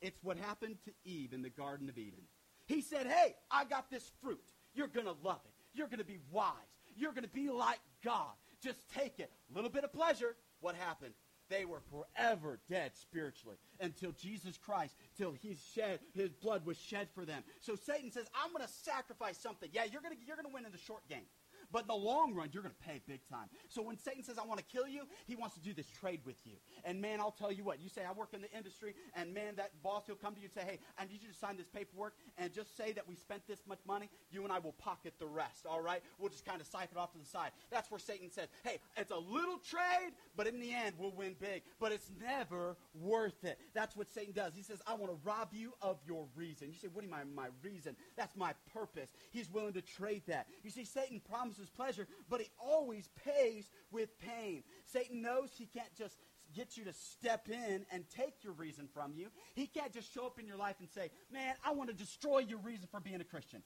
It's 0.00 0.18
what 0.22 0.36
happened 0.36 0.76
to 0.84 0.92
Eve 1.04 1.32
in 1.32 1.42
the 1.42 1.50
Garden 1.50 1.88
of 1.88 1.98
Eden. 1.98 2.22
He 2.66 2.80
said, 2.80 3.06
Hey, 3.06 3.34
I 3.50 3.64
got 3.64 3.90
this 3.90 4.10
fruit. 4.22 4.40
You're 4.74 4.88
going 4.88 5.06
to 5.06 5.16
love 5.22 5.40
it. 5.44 5.52
You're 5.74 5.88
going 5.88 5.98
to 5.98 6.04
be 6.04 6.18
wise. 6.30 6.52
You're 6.96 7.12
going 7.12 7.24
to 7.24 7.30
be 7.30 7.50
like 7.50 7.80
God. 8.04 8.32
Just 8.62 8.78
take 8.94 9.18
it. 9.18 9.30
A 9.50 9.54
little 9.54 9.70
bit 9.70 9.84
of 9.84 9.92
pleasure. 9.92 10.36
What 10.60 10.74
happened? 10.74 11.14
They 11.48 11.64
were 11.64 11.80
forever 11.90 12.60
dead 12.70 12.92
spiritually 12.94 13.56
until 13.80 14.12
Jesus 14.12 14.56
Christ, 14.56 14.94
till 15.18 15.32
he 15.32 15.56
shed, 15.74 15.98
his 16.14 16.30
blood 16.30 16.64
was 16.64 16.78
shed 16.78 17.08
for 17.12 17.24
them. 17.24 17.42
So 17.60 17.74
Satan 17.74 18.12
says, 18.12 18.26
I'm 18.40 18.52
going 18.52 18.64
to 18.64 18.72
sacrifice 18.72 19.36
something. 19.36 19.68
Yeah, 19.72 19.84
you're 19.90 20.00
going 20.00 20.14
you're 20.24 20.36
to 20.36 20.42
win 20.54 20.64
in 20.64 20.70
the 20.70 20.78
short 20.78 21.06
game. 21.08 21.26
But 21.72 21.82
in 21.82 21.88
the 21.88 21.94
long 21.94 22.34
run, 22.34 22.48
you're 22.52 22.62
going 22.62 22.74
to 22.74 22.86
pay 22.88 23.00
big 23.06 23.20
time. 23.28 23.48
So 23.68 23.82
when 23.82 23.96
Satan 23.96 24.22
says, 24.22 24.38
I 24.38 24.46
want 24.46 24.58
to 24.58 24.66
kill 24.66 24.88
you, 24.88 25.02
he 25.26 25.36
wants 25.36 25.54
to 25.54 25.60
do 25.60 25.72
this 25.72 25.86
trade 25.88 26.20
with 26.24 26.36
you. 26.44 26.54
And 26.84 27.00
man, 27.00 27.20
I'll 27.20 27.30
tell 27.30 27.52
you 27.52 27.64
what. 27.64 27.80
You 27.80 27.88
say, 27.88 28.02
I 28.08 28.12
work 28.12 28.34
in 28.34 28.40
the 28.40 28.50
industry, 28.56 28.94
and 29.14 29.32
man, 29.32 29.54
that 29.56 29.70
boss, 29.82 30.04
he'll 30.06 30.16
come 30.16 30.34
to 30.34 30.40
you 30.40 30.48
and 30.54 30.54
say, 30.54 30.68
hey, 30.68 30.78
I 30.98 31.04
need 31.04 31.22
you 31.22 31.28
to 31.28 31.34
sign 31.34 31.56
this 31.56 31.68
paperwork, 31.68 32.14
and 32.38 32.52
just 32.52 32.76
say 32.76 32.92
that 32.92 33.08
we 33.08 33.14
spent 33.14 33.46
this 33.46 33.60
much 33.68 33.80
money. 33.86 34.10
You 34.30 34.44
and 34.44 34.52
I 34.52 34.58
will 34.58 34.72
pocket 34.72 35.14
the 35.18 35.26
rest, 35.26 35.66
all 35.68 35.80
right? 35.80 36.02
We'll 36.18 36.30
just 36.30 36.44
kind 36.44 36.60
of 36.60 36.66
siphon 36.66 36.98
off 36.98 37.12
to 37.12 37.18
the 37.18 37.26
side. 37.26 37.52
That's 37.70 37.90
where 37.90 38.00
Satan 38.00 38.30
says, 38.30 38.48
hey, 38.64 38.80
it's 38.96 39.10
a 39.10 39.18
little 39.18 39.58
trade, 39.58 40.12
but 40.36 40.46
in 40.46 40.60
the 40.60 40.72
end, 40.72 40.94
we'll 40.98 41.12
win 41.12 41.36
big. 41.40 41.62
But 41.78 41.92
it's 41.92 42.10
never 42.20 42.76
worth 42.94 43.44
it. 43.44 43.58
That's 43.74 43.96
what 43.96 44.10
Satan 44.12 44.32
does. 44.32 44.54
He 44.54 44.62
says, 44.62 44.82
I 44.86 44.94
want 44.94 45.12
to 45.12 45.18
rob 45.24 45.48
you 45.52 45.72
of 45.82 45.98
your 46.06 46.26
reason. 46.34 46.68
You 46.68 46.78
say, 46.78 46.88
what 46.92 47.02
do 47.02 47.08
you 47.08 47.14
mean, 47.14 47.34
my 47.34 47.48
reason? 47.62 47.96
That's 48.16 48.36
my 48.36 48.54
purpose. 48.72 49.10
He's 49.30 49.50
willing 49.50 49.74
to 49.74 49.82
trade 49.82 50.22
that. 50.26 50.46
You 50.62 50.70
see, 50.70 50.84
Satan 50.84 51.20
promises 51.20 51.59
pleasure, 51.68 52.08
but 52.28 52.40
he 52.40 52.48
always 52.58 53.08
pays 53.24 53.70
with 53.90 54.18
pain. 54.18 54.62
Satan 54.86 55.20
knows 55.20 55.50
he 55.52 55.66
can't 55.66 55.94
just 55.94 56.16
get 56.54 56.76
you 56.76 56.84
to 56.84 56.92
step 56.92 57.48
in 57.48 57.84
and 57.92 58.04
take 58.08 58.42
your 58.42 58.52
reason 58.54 58.88
from 58.92 59.12
you. 59.14 59.28
He 59.54 59.66
can't 59.66 59.92
just 59.92 60.12
show 60.12 60.26
up 60.26 60.38
in 60.38 60.46
your 60.46 60.56
life 60.56 60.76
and 60.80 60.88
say, 60.88 61.10
Man, 61.32 61.54
I 61.64 61.72
want 61.72 61.90
to 61.90 61.94
destroy 61.96 62.38
your 62.38 62.58
reason 62.58 62.88
for 62.90 63.00
being 63.00 63.20
a 63.20 63.24
Christian. 63.24 63.62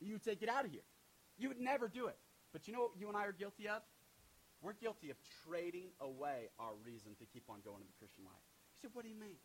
You 0.00 0.14
would 0.14 0.24
say, 0.24 0.34
Get 0.34 0.48
out 0.48 0.64
of 0.64 0.70
here. 0.70 0.84
You 1.36 1.48
would 1.48 1.60
never 1.60 1.88
do 1.88 2.06
it. 2.06 2.16
But 2.52 2.68
you 2.68 2.72
know 2.72 2.80
what 2.80 2.92
you 2.96 3.08
and 3.08 3.16
I 3.16 3.24
are 3.26 3.32
guilty 3.32 3.68
of? 3.68 3.82
We're 4.62 4.74
guilty 4.74 5.10
of 5.10 5.16
trading 5.44 5.88
away 6.00 6.48
our 6.58 6.72
reason 6.84 7.16
to 7.18 7.26
keep 7.26 7.44
on 7.50 7.58
going 7.64 7.82
in 7.82 7.86
the 7.86 7.98
Christian 7.98 8.24
life. 8.24 8.44
He 8.74 8.80
said, 8.80 8.90
What 8.92 9.04
do 9.04 9.10
you 9.10 9.18
mean? 9.18 9.36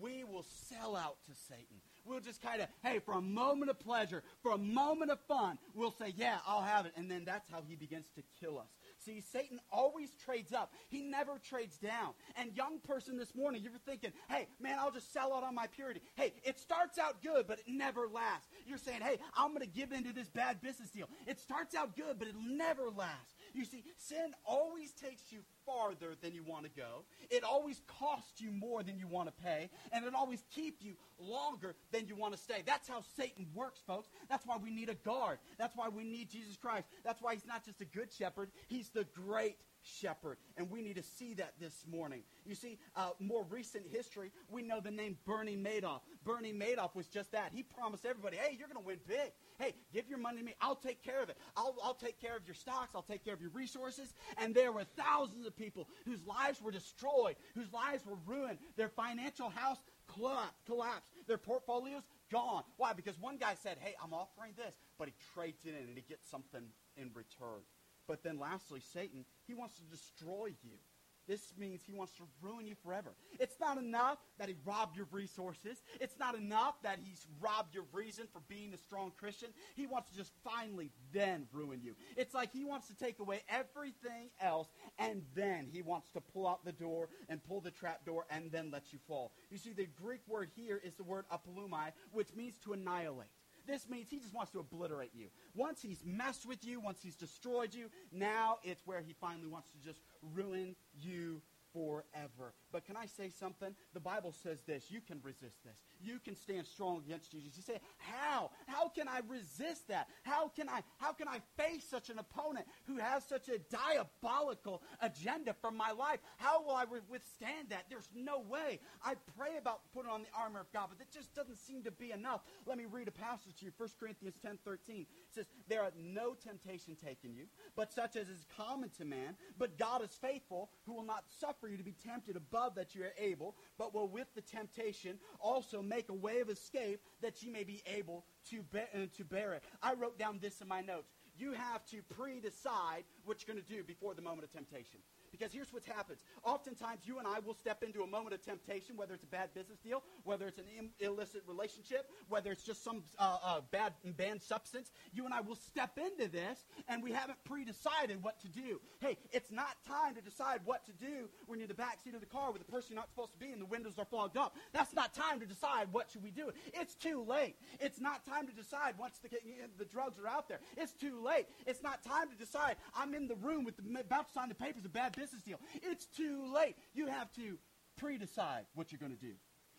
We 0.00 0.24
will 0.24 0.44
sell 0.68 0.96
out 0.96 1.16
to 1.24 1.32
Satan. 1.48 1.80
We'll 2.04 2.20
just 2.20 2.42
kind 2.42 2.60
of, 2.60 2.68
hey, 2.82 2.98
for 2.98 3.14
a 3.14 3.20
moment 3.20 3.70
of 3.70 3.78
pleasure, 3.80 4.22
for 4.42 4.52
a 4.52 4.58
moment 4.58 5.10
of 5.10 5.18
fun, 5.20 5.58
we'll 5.74 5.90
say, 5.90 6.12
yeah, 6.16 6.38
I'll 6.46 6.62
have 6.62 6.84
it. 6.84 6.92
And 6.96 7.10
then 7.10 7.24
that's 7.24 7.50
how 7.50 7.62
he 7.66 7.76
begins 7.76 8.06
to 8.16 8.22
kill 8.40 8.58
us. 8.58 8.68
See, 9.04 9.22
Satan 9.22 9.58
always 9.72 10.10
trades 10.24 10.52
up. 10.52 10.72
He 10.88 11.00
never 11.00 11.38
trades 11.38 11.78
down. 11.78 12.12
And 12.36 12.54
young 12.54 12.78
person 12.78 13.16
this 13.16 13.34
morning, 13.34 13.62
you're 13.62 13.72
thinking, 13.86 14.12
hey, 14.28 14.48
man, 14.60 14.78
I'll 14.78 14.90
just 14.90 15.12
sell 15.12 15.32
out 15.32 15.44
on 15.44 15.54
my 15.54 15.66
purity. 15.66 16.00
Hey, 16.14 16.34
it 16.44 16.58
starts 16.58 16.98
out 16.98 17.22
good, 17.22 17.46
but 17.46 17.58
it 17.60 17.68
never 17.68 18.06
lasts. 18.06 18.48
You're 18.66 18.78
saying, 18.78 19.00
hey, 19.00 19.18
I'm 19.34 19.48
going 19.48 19.60
to 19.60 19.66
give 19.66 19.92
into 19.92 20.12
this 20.12 20.28
bad 20.28 20.60
business 20.60 20.90
deal. 20.90 21.08
It 21.26 21.38
starts 21.38 21.74
out 21.74 21.96
good, 21.96 22.18
but 22.18 22.28
it'll 22.28 22.40
never 22.42 22.90
last. 22.90 23.33
You 23.54 23.64
see, 23.64 23.84
sin 23.96 24.34
always 24.44 24.92
takes 24.92 25.30
you 25.30 25.38
farther 25.64 26.14
than 26.20 26.34
you 26.34 26.42
want 26.42 26.64
to 26.64 26.70
go. 26.70 27.04
It 27.30 27.44
always 27.44 27.80
costs 27.86 28.40
you 28.40 28.50
more 28.50 28.82
than 28.82 28.98
you 28.98 29.06
want 29.06 29.28
to 29.28 29.42
pay, 29.42 29.70
and 29.92 30.04
it 30.04 30.12
always 30.14 30.42
keeps 30.52 30.82
you 30.82 30.94
longer 31.20 31.76
than 31.92 32.08
you 32.08 32.16
want 32.16 32.34
to 32.34 32.38
stay. 32.38 32.62
That's 32.66 32.88
how 32.88 33.02
Satan 33.16 33.46
works, 33.54 33.80
folks. 33.86 34.08
That's 34.28 34.44
why 34.44 34.56
we 34.56 34.70
need 34.70 34.88
a 34.88 34.94
guard. 34.94 35.38
That's 35.56 35.76
why 35.76 35.88
we 35.88 36.02
need 36.02 36.30
Jesus 36.30 36.56
Christ. 36.56 36.88
That's 37.04 37.22
why 37.22 37.34
he's 37.34 37.46
not 37.46 37.64
just 37.64 37.80
a 37.80 37.84
good 37.84 38.12
shepherd, 38.12 38.50
he's 38.66 38.88
the 38.88 39.06
great 39.14 39.56
shepherd. 39.84 40.38
And 40.56 40.70
we 40.70 40.82
need 40.82 40.96
to 40.96 41.02
see 41.02 41.34
that 41.34 41.54
this 41.60 41.84
morning. 41.90 42.22
You 42.44 42.54
see, 42.54 42.78
uh, 42.96 43.10
more 43.20 43.44
recent 43.48 43.84
history, 43.90 44.32
we 44.50 44.62
know 44.62 44.80
the 44.80 44.90
name 44.90 45.18
Bernie 45.26 45.56
Madoff. 45.56 46.00
Bernie 46.24 46.52
Madoff 46.52 46.94
was 46.94 47.06
just 47.06 47.32
that. 47.32 47.52
He 47.54 47.62
promised 47.62 48.04
everybody, 48.04 48.36
hey, 48.36 48.56
you're 48.58 48.68
going 48.68 48.80
to 48.80 48.86
win 48.86 48.98
big. 49.06 49.32
Hey, 49.58 49.74
give 49.92 50.08
your 50.08 50.18
money 50.18 50.38
to 50.38 50.44
me. 50.44 50.54
I'll 50.60 50.74
take 50.74 51.02
care 51.02 51.22
of 51.22 51.28
it. 51.28 51.36
I'll, 51.56 51.76
I'll 51.82 51.94
take 51.94 52.20
care 52.20 52.36
of 52.36 52.46
your 52.46 52.54
stocks. 52.54 52.94
I'll 52.94 53.02
take 53.02 53.24
care 53.24 53.34
of 53.34 53.40
your 53.40 53.50
resources. 53.50 54.12
And 54.38 54.54
there 54.54 54.72
were 54.72 54.84
thousands 54.96 55.46
of 55.46 55.56
people 55.56 55.88
whose 56.04 56.24
lives 56.26 56.60
were 56.60 56.72
destroyed, 56.72 57.36
whose 57.54 57.72
lives 57.72 58.04
were 58.04 58.18
ruined. 58.26 58.58
Their 58.76 58.88
financial 58.88 59.50
house 59.50 59.78
collapsed. 60.08 61.10
Their 61.26 61.38
portfolios 61.38 62.02
gone. 62.32 62.64
Why? 62.76 62.92
Because 62.92 63.18
one 63.20 63.36
guy 63.36 63.54
said, 63.62 63.78
hey, 63.80 63.94
I'm 64.02 64.12
offering 64.12 64.52
this, 64.56 64.74
but 64.98 65.08
he 65.08 65.14
trades 65.34 65.64
it 65.64 65.70
in 65.70 65.88
and 65.88 65.96
he 65.96 66.02
gets 66.02 66.28
something 66.28 66.62
in 66.96 67.10
return. 67.14 67.62
But 68.06 68.22
then 68.22 68.38
lastly, 68.38 68.80
Satan, 68.80 69.24
he 69.46 69.54
wants 69.54 69.76
to 69.76 69.82
destroy 69.84 70.54
you. 70.62 70.78
This 71.26 71.54
means 71.56 71.82
he 71.86 71.92
wants 71.92 72.12
to 72.16 72.24
ruin 72.42 72.66
you 72.66 72.74
forever. 72.82 73.14
It's 73.40 73.58
not 73.58 73.78
enough 73.78 74.18
that 74.38 74.48
he 74.48 74.56
robbed 74.64 74.96
your 74.96 75.06
resources. 75.10 75.82
It's 76.00 76.18
not 76.18 76.34
enough 76.34 76.74
that 76.82 76.98
he's 77.02 77.26
robbed 77.40 77.74
your 77.74 77.84
reason 77.92 78.26
for 78.32 78.40
being 78.48 78.74
a 78.74 78.78
strong 78.78 79.12
Christian. 79.16 79.48
He 79.74 79.86
wants 79.86 80.10
to 80.10 80.16
just 80.16 80.32
finally 80.44 80.90
then 81.12 81.46
ruin 81.52 81.80
you. 81.82 81.94
It's 82.16 82.34
like 82.34 82.52
he 82.52 82.64
wants 82.64 82.88
to 82.88 82.96
take 82.96 83.20
away 83.20 83.40
everything 83.48 84.30
else 84.40 84.68
and 84.98 85.22
then 85.34 85.68
he 85.72 85.80
wants 85.80 86.10
to 86.10 86.20
pull 86.20 86.46
out 86.46 86.64
the 86.64 86.72
door 86.72 87.08
and 87.28 87.42
pull 87.42 87.60
the 87.60 87.70
trap 87.70 88.04
door 88.04 88.26
and 88.28 88.52
then 88.52 88.70
let 88.70 88.92
you 88.92 88.98
fall. 89.06 89.32
You 89.50 89.56
see, 89.58 89.72
the 89.72 89.86
Greek 89.86 90.20
word 90.28 90.50
here 90.54 90.80
is 90.84 90.94
the 90.94 91.04
word 91.04 91.24
apollumi, 91.32 91.92
which 92.12 92.34
means 92.34 92.58
to 92.64 92.74
annihilate. 92.74 93.28
This 93.66 93.88
means 93.88 94.08
he 94.10 94.18
just 94.18 94.34
wants 94.34 94.52
to 94.52 94.58
obliterate 94.60 95.10
you. 95.14 95.28
Once 95.54 95.80
he's 95.80 96.02
messed 96.04 96.46
with 96.46 96.64
you, 96.64 96.80
once 96.80 97.00
he's 97.02 97.16
destroyed 97.16 97.74
you, 97.74 97.88
now 98.12 98.58
it's 98.62 98.82
where 98.86 99.00
he 99.00 99.14
finally 99.20 99.46
wants 99.46 99.70
to 99.70 99.78
just 99.86 100.00
ruin 100.34 100.76
you 101.00 101.40
forever. 101.72 102.54
But 102.72 102.84
can 102.84 102.96
I 102.96 103.06
say 103.06 103.28
something? 103.28 103.74
The 103.92 104.00
Bible 104.00 104.32
says 104.32 104.60
this. 104.66 104.90
You 104.90 105.00
can 105.00 105.20
resist 105.22 105.56
this. 105.64 105.82
You 106.04 106.18
can 106.18 106.36
stand 106.36 106.66
strong 106.66 107.02
against 107.06 107.30
Jesus. 107.30 107.56
You 107.56 107.62
say, 107.62 107.80
how? 107.98 108.50
How 108.66 108.88
can 108.88 109.08
I 109.08 109.20
resist 109.28 109.88
that? 109.88 110.08
How 110.22 110.48
can 110.48 110.68
I, 110.68 110.82
how 110.98 111.12
can 111.12 111.28
I 111.28 111.40
face 111.56 111.84
such 111.88 112.10
an 112.10 112.18
opponent 112.18 112.66
who 112.86 112.98
has 112.98 113.24
such 113.24 113.48
a 113.48 113.58
diabolical 113.58 114.82
agenda 115.00 115.54
for 115.60 115.70
my 115.70 115.92
life? 115.92 116.20
How 116.36 116.62
will 116.62 116.74
I 116.74 116.84
withstand 117.08 117.70
that? 117.70 117.86
There's 117.88 118.08
no 118.14 118.40
way. 118.40 118.80
I 119.04 119.14
pray 119.36 119.56
about 119.58 119.80
putting 119.92 120.10
on 120.10 120.22
the 120.22 120.28
armor 120.38 120.60
of 120.60 120.72
God, 120.72 120.88
but 120.90 121.00
it 121.00 121.12
just 121.12 121.34
doesn't 121.34 121.58
seem 121.58 121.82
to 121.84 121.90
be 121.90 122.12
enough. 122.12 122.42
Let 122.66 122.78
me 122.78 122.84
read 122.90 123.08
a 123.08 123.12
passage 123.12 123.56
to 123.60 123.66
you, 123.66 123.72
1 123.76 123.88
Corinthians 123.98 124.36
10, 124.42 124.58
13. 124.64 125.00
It 125.00 125.06
says, 125.34 125.46
There 125.68 125.82
are 125.82 125.92
no 125.96 126.34
temptation 126.34 126.96
taken 126.96 127.34
you, 127.34 127.46
but 127.76 127.92
such 127.92 128.16
as 128.16 128.28
is 128.28 128.46
common 128.56 128.90
to 128.98 129.04
man. 129.04 129.36
But 129.58 129.78
God 129.78 130.02
is 130.02 130.10
faithful, 130.20 130.70
who 130.86 130.94
will 130.94 131.04
not 131.04 131.24
suffer 131.40 131.68
you 131.68 131.76
to 131.76 131.84
be 131.84 131.94
tempted 132.04 132.36
above 132.36 132.74
that 132.74 132.94
you 132.94 133.02
are 133.02 133.14
able, 133.18 133.56
but 133.78 133.94
will 133.94 134.08
with 134.08 134.28
the 134.34 134.40
temptation 134.40 135.18
also 135.40 135.82
make 135.82 135.93
a 136.08 136.14
way 136.14 136.40
of 136.40 136.48
escape 136.48 137.00
that 137.22 137.42
you 137.42 137.52
may 137.52 137.64
be 137.64 137.82
able 137.86 138.24
to, 138.50 138.62
bear, 138.62 138.88
uh, 138.94 139.06
to 139.16 139.24
bear 139.24 139.54
it. 139.54 139.62
I 139.82 139.94
wrote 139.94 140.18
down 140.18 140.38
this 140.40 140.60
in 140.60 140.68
my 140.68 140.80
notes. 140.80 141.10
You 141.36 141.52
have 141.52 141.84
to 141.86 142.02
pre-decide 142.16 143.04
what 143.24 143.42
you're 143.42 143.54
going 143.54 143.64
to 143.64 143.72
do 143.72 143.82
before 143.82 144.14
the 144.14 144.22
moment 144.22 144.44
of 144.44 144.52
temptation. 144.52 145.00
Because 145.32 145.52
here's 145.52 145.72
what 145.72 145.82
happens. 145.84 146.20
Oftentimes, 146.44 147.00
you 147.06 147.18
and 147.18 147.26
I 147.26 147.40
will 147.40 147.54
step 147.54 147.82
into 147.82 148.02
a 148.02 148.06
moment 148.06 148.34
of 148.34 148.44
temptation, 148.44 148.96
whether 148.96 149.14
it's 149.14 149.24
a 149.24 149.26
bad 149.26 149.52
business 149.52 149.80
deal, 149.80 150.04
whether 150.22 150.46
it's 150.46 150.58
an 150.58 150.66
illicit 151.00 151.42
relationship, 151.48 152.08
whether 152.28 152.52
it's 152.52 152.62
just 152.62 152.84
some 152.84 153.02
uh, 153.18 153.38
uh, 153.44 153.60
bad 153.72 153.94
banned 154.16 154.42
substance. 154.42 154.92
You 155.12 155.24
and 155.24 155.34
I 155.34 155.40
will 155.40 155.56
step 155.56 155.98
into 155.98 156.30
this, 156.30 156.64
and 156.86 157.02
we 157.02 157.10
haven't 157.10 157.42
pre-decided 157.42 158.22
what 158.22 158.40
to 158.42 158.48
do. 158.48 158.80
Hey, 159.00 159.18
it's 159.32 159.50
not 159.50 159.63
time 160.04 160.14
to 160.14 160.20
decide 160.20 160.60
what 160.64 160.84
to 160.86 160.92
do 160.92 161.28
when 161.46 161.58
you're 161.58 161.64
in 161.64 161.68
the 161.68 161.74
back 161.74 161.98
seat 162.02 162.14
of 162.14 162.20
the 162.20 162.26
car 162.26 162.52
with 162.52 162.64
the 162.64 162.70
person 162.70 162.92
you're 162.92 163.00
not 163.00 163.08
supposed 163.08 163.32
to 163.32 163.38
be 163.38 163.52
and 163.52 163.60
the 163.60 163.66
windows 163.66 163.94
are 163.98 164.04
fogged 164.04 164.36
up. 164.36 164.56
That's 164.72 164.94
not 164.94 165.14
time 165.14 165.40
to 165.40 165.46
decide 165.46 165.88
what 165.92 166.10
should 166.10 166.22
we 166.22 166.30
do. 166.30 166.50
It's 166.72 166.94
too 166.94 167.24
late. 167.26 167.56
It's 167.80 168.00
not 168.00 168.24
time 168.24 168.46
to 168.46 168.52
decide 168.52 168.94
once 168.98 169.18
the, 169.18 169.30
the 169.78 169.84
drugs 169.84 170.18
are 170.18 170.28
out 170.28 170.48
there. 170.48 170.60
It's 170.76 170.92
too 170.92 171.22
late. 171.24 171.46
It's 171.66 171.82
not 171.82 172.02
time 172.02 172.28
to 172.30 172.36
decide 172.36 172.76
I'm 172.94 173.14
in 173.14 173.28
the 173.28 173.36
room 173.36 173.64
with 173.64 173.76
the, 173.76 174.00
about 174.00 174.28
to 174.28 174.32
sign 174.32 174.48
the 174.48 174.54
papers 174.54 174.84
of 174.84 174.92
bad 174.92 175.16
business 175.16 175.42
deal. 175.42 175.58
It's 175.82 176.06
too 176.06 176.52
late. 176.54 176.76
You 176.92 177.06
have 177.06 177.32
to 177.34 177.58
pre-decide 177.96 178.66
what 178.74 178.92
you're 178.92 178.98
going 178.98 179.16
to 179.16 179.24
do. 179.24 179.32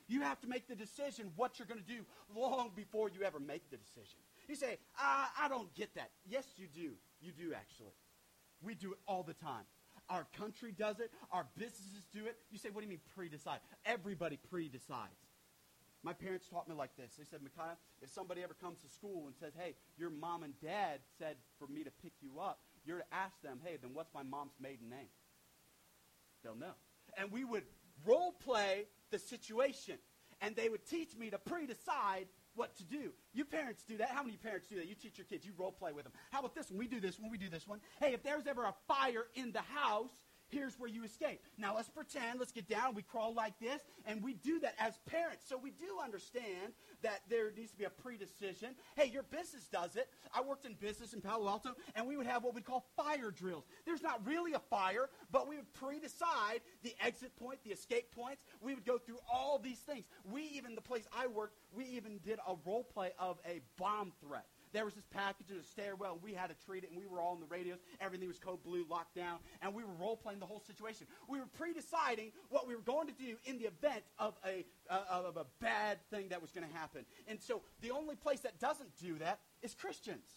You 0.08 0.22
have 0.22 0.40
to 0.42 0.48
make 0.48 0.68
the 0.68 0.76
decision 0.76 1.32
what 1.36 1.58
you're 1.58 1.68
going 1.68 1.82
to 1.82 1.88
do 1.88 2.06
long 2.36 2.72
before 2.76 3.10
you 3.10 3.24
ever 3.24 3.40
make 3.40 3.70
the 3.72 3.78
decision. 3.78 4.20
You 4.48 4.56
say, 4.56 4.78
I, 4.98 5.28
I 5.42 5.50
don't 5.50 5.74
get 5.74 5.96
that. 5.96 6.12
Yes, 6.28 6.46
you 6.58 6.68
do. 6.68 6.94
You 7.22 7.32
do, 7.32 7.54
actually. 7.56 7.94
We 8.62 8.76
do 8.76 8.92
it 8.92 9.00
all 9.08 9.24
the 9.24 9.34
time. 9.34 9.66
Our 10.10 10.28
country 10.38 10.72
does 10.72 11.00
it. 11.00 11.12
Our 11.32 11.48
businesses 11.58 12.06
do 12.14 12.26
it. 12.26 12.38
You 12.52 12.58
say, 12.58 12.70
what 12.70 12.82
do 12.82 12.86
you 12.86 12.90
mean 12.90 13.02
pre-decide? 13.16 13.60
Everybody 13.86 14.38
pre-decides. 14.50 15.20
My 16.04 16.14
parents 16.14 16.48
taught 16.48 16.70
me 16.70 16.76
like 16.76 16.96
this. 16.96 17.14
They 17.18 17.26
said, 17.26 17.40
Micaiah, 17.42 17.78
if 18.02 18.12
somebody 18.12 18.44
ever 18.44 18.54
comes 18.54 18.80
to 18.82 18.90
school 18.90 19.26
and 19.26 19.36
says, 19.36 19.54
hey, 19.58 19.76
your 19.98 20.12
mom 20.12 20.44
and 20.44 20.54
dad 20.62 21.00
said 21.18 21.38
for 21.58 21.68
me 21.68 21.84
to 21.84 21.92
pick 22.04 22.14
you 22.22 22.40
up, 22.40 22.60
you're 22.86 23.00
to 23.00 23.06
ask 23.12 23.42
them, 23.42 23.60
hey, 23.64 23.78
then 23.82 23.92
what's 23.94 24.14
my 24.14 24.22
mom's 24.22 24.54
maiden 24.62 24.90
name? 24.90 25.10
they'll 26.46 26.56
know. 26.56 26.76
And 27.18 27.32
we 27.32 27.44
would 27.44 27.64
role 28.06 28.32
play 28.32 28.86
the 29.12 29.20
situation. 29.20 29.98
And 30.42 30.56
they 30.56 30.70
would 30.70 30.86
teach 30.86 31.16
me 31.18 31.30
to 31.32 31.38
pre-decide 31.38 32.28
what 32.56 32.76
to 32.78 32.84
do. 32.84 33.12
You 33.34 33.46
parents 33.46 33.84
do 33.88 33.98
that. 33.98 34.10
How 34.10 34.24
many 34.24 34.38
parents 34.38 34.68
do 34.68 34.76
that? 34.78 34.88
You 34.88 34.96
teach 34.96 35.18
your 35.18 35.26
kids. 35.26 35.46
You 35.46 35.54
role 35.58 35.72
play 35.72 35.92
with 35.92 36.04
them. 36.04 36.14
How 36.32 36.40
about 36.40 36.56
this 36.56 36.70
one? 36.70 36.80
We 36.80 36.88
do 36.88 37.00
this 37.00 37.20
one. 37.20 37.30
We 37.30 37.38
do 37.38 37.50
this 37.50 37.68
one. 37.68 37.80
Hey, 38.00 38.14
if 38.14 38.24
there's 38.24 38.48
ever 38.48 38.64
a 38.64 38.74
fire 38.88 39.26
in 39.36 39.52
the 39.52 39.62
house, 39.62 40.12
here's 40.50 40.80
where 40.80 40.90
you 40.90 41.04
escape. 41.04 41.42
Now 41.58 41.76
let's 41.76 41.90
pretend, 41.90 42.40
let's 42.40 42.52
get 42.52 42.68
down, 42.68 42.96
we 42.96 43.02
crawl 43.02 43.34
like 43.34 43.58
this, 43.60 43.82
and 44.06 44.24
we 44.24 44.34
do 44.34 44.60
that 44.60 44.76
as 44.80 44.98
parents. 45.06 45.46
So 45.48 45.58
we 45.58 45.72
do 45.72 46.00
understand 46.04 46.74
that 47.02 47.22
there 47.30 47.52
needs 47.52 47.72
to 47.72 47.78
be 47.78 47.84
a 47.86 47.90
pre-decision. 47.90 48.76
Hey, 48.96 49.08
your 49.08 49.24
business 49.24 49.68
does 49.72 49.96
it. 49.96 50.10
I 50.34 50.42
worked 50.42 50.66
in 50.66 50.74
business 50.74 51.14
in 51.14 51.22
Palo 51.22 51.48
Alto, 51.48 51.72
and 51.96 52.08
we 52.08 52.18
would 52.18 52.28
have 52.28 52.44
what 52.44 52.56
we 52.56 52.62
call 52.62 52.86
fire 52.96 53.32
drills. 53.32 53.66
There's 53.86 54.02
not 54.02 54.26
really 54.26 54.54
a 54.54 54.60
fire, 54.60 55.10
but 55.32 55.48
we 55.48 55.58
would 55.58 55.74
pre-decide 55.74 56.62
the 56.84 56.94
exit 57.04 57.36
point, 57.36 57.60
the 57.64 57.72
escape 57.72 58.12
points. 58.16 58.44
We 58.62 58.74
would 58.74 58.86
go 58.86 58.98
through 58.98 59.20
all 59.32 59.60
these 59.60 59.80
things. 59.80 60.06
We 60.24 60.44
even, 60.56 60.76
the 60.76 60.82
place 60.82 61.08
I 61.16 61.28
worked, 61.28 61.58
we 61.74 61.86
even 61.86 62.20
did 62.20 62.40
a 62.48 62.56
role 62.66 62.84
play 62.84 63.12
of 63.20 63.38
a 63.46 63.62
bomb 63.78 64.12
threat 64.22 64.46
there 64.76 64.84
was 64.84 64.94
this 64.94 65.06
package 65.10 65.52
in 65.52 65.58
a 65.58 65.64
stairwell, 65.64 66.14
and 66.14 66.22
we 66.22 66.34
had 66.34 66.48
to 66.48 66.66
treat 66.66 66.84
it, 66.84 66.90
and 66.92 67.00
we 67.00 67.06
were 67.06 67.22
all 67.22 67.32
on 67.32 67.40
the 67.40 67.46
radios. 67.46 67.80
Everything 68.02 68.28
was 68.28 68.38
code 68.38 68.62
blue, 68.62 68.86
locked 68.90 69.16
down, 69.16 69.40
and 69.62 69.74
we 69.74 69.84
were 69.84 69.94
role 69.94 70.18
playing 70.18 70.40
the 70.40 70.46
whole 70.46 70.60
situation. 70.60 71.08
We 71.30 71.40
were 71.40 71.46
pre 71.46 71.74
deciding 71.74 72.32
what 72.50 72.68
we 72.68 72.76
were 72.76 72.82
going 72.82 73.08
to 73.08 73.14
do 73.14 73.38
in 73.46 73.58
the 73.58 73.66
event 73.66 74.04
of 74.20 74.36
a, 74.46 74.66
uh, 74.90 75.04
of 75.10 75.38
a 75.38 75.46
bad 75.62 76.00
thing 76.12 76.30
that 76.30 76.42
was 76.42 76.52
going 76.52 76.68
to 76.68 76.74
happen. 76.76 77.06
And 77.28 77.42
so 77.42 77.62
the 77.82 77.92
only 77.92 78.16
place 78.16 78.42
that 78.42 78.60
doesn't 78.60 78.90
do 79.02 79.18
that 79.20 79.40
is 79.62 79.74
Christians. 79.74 80.28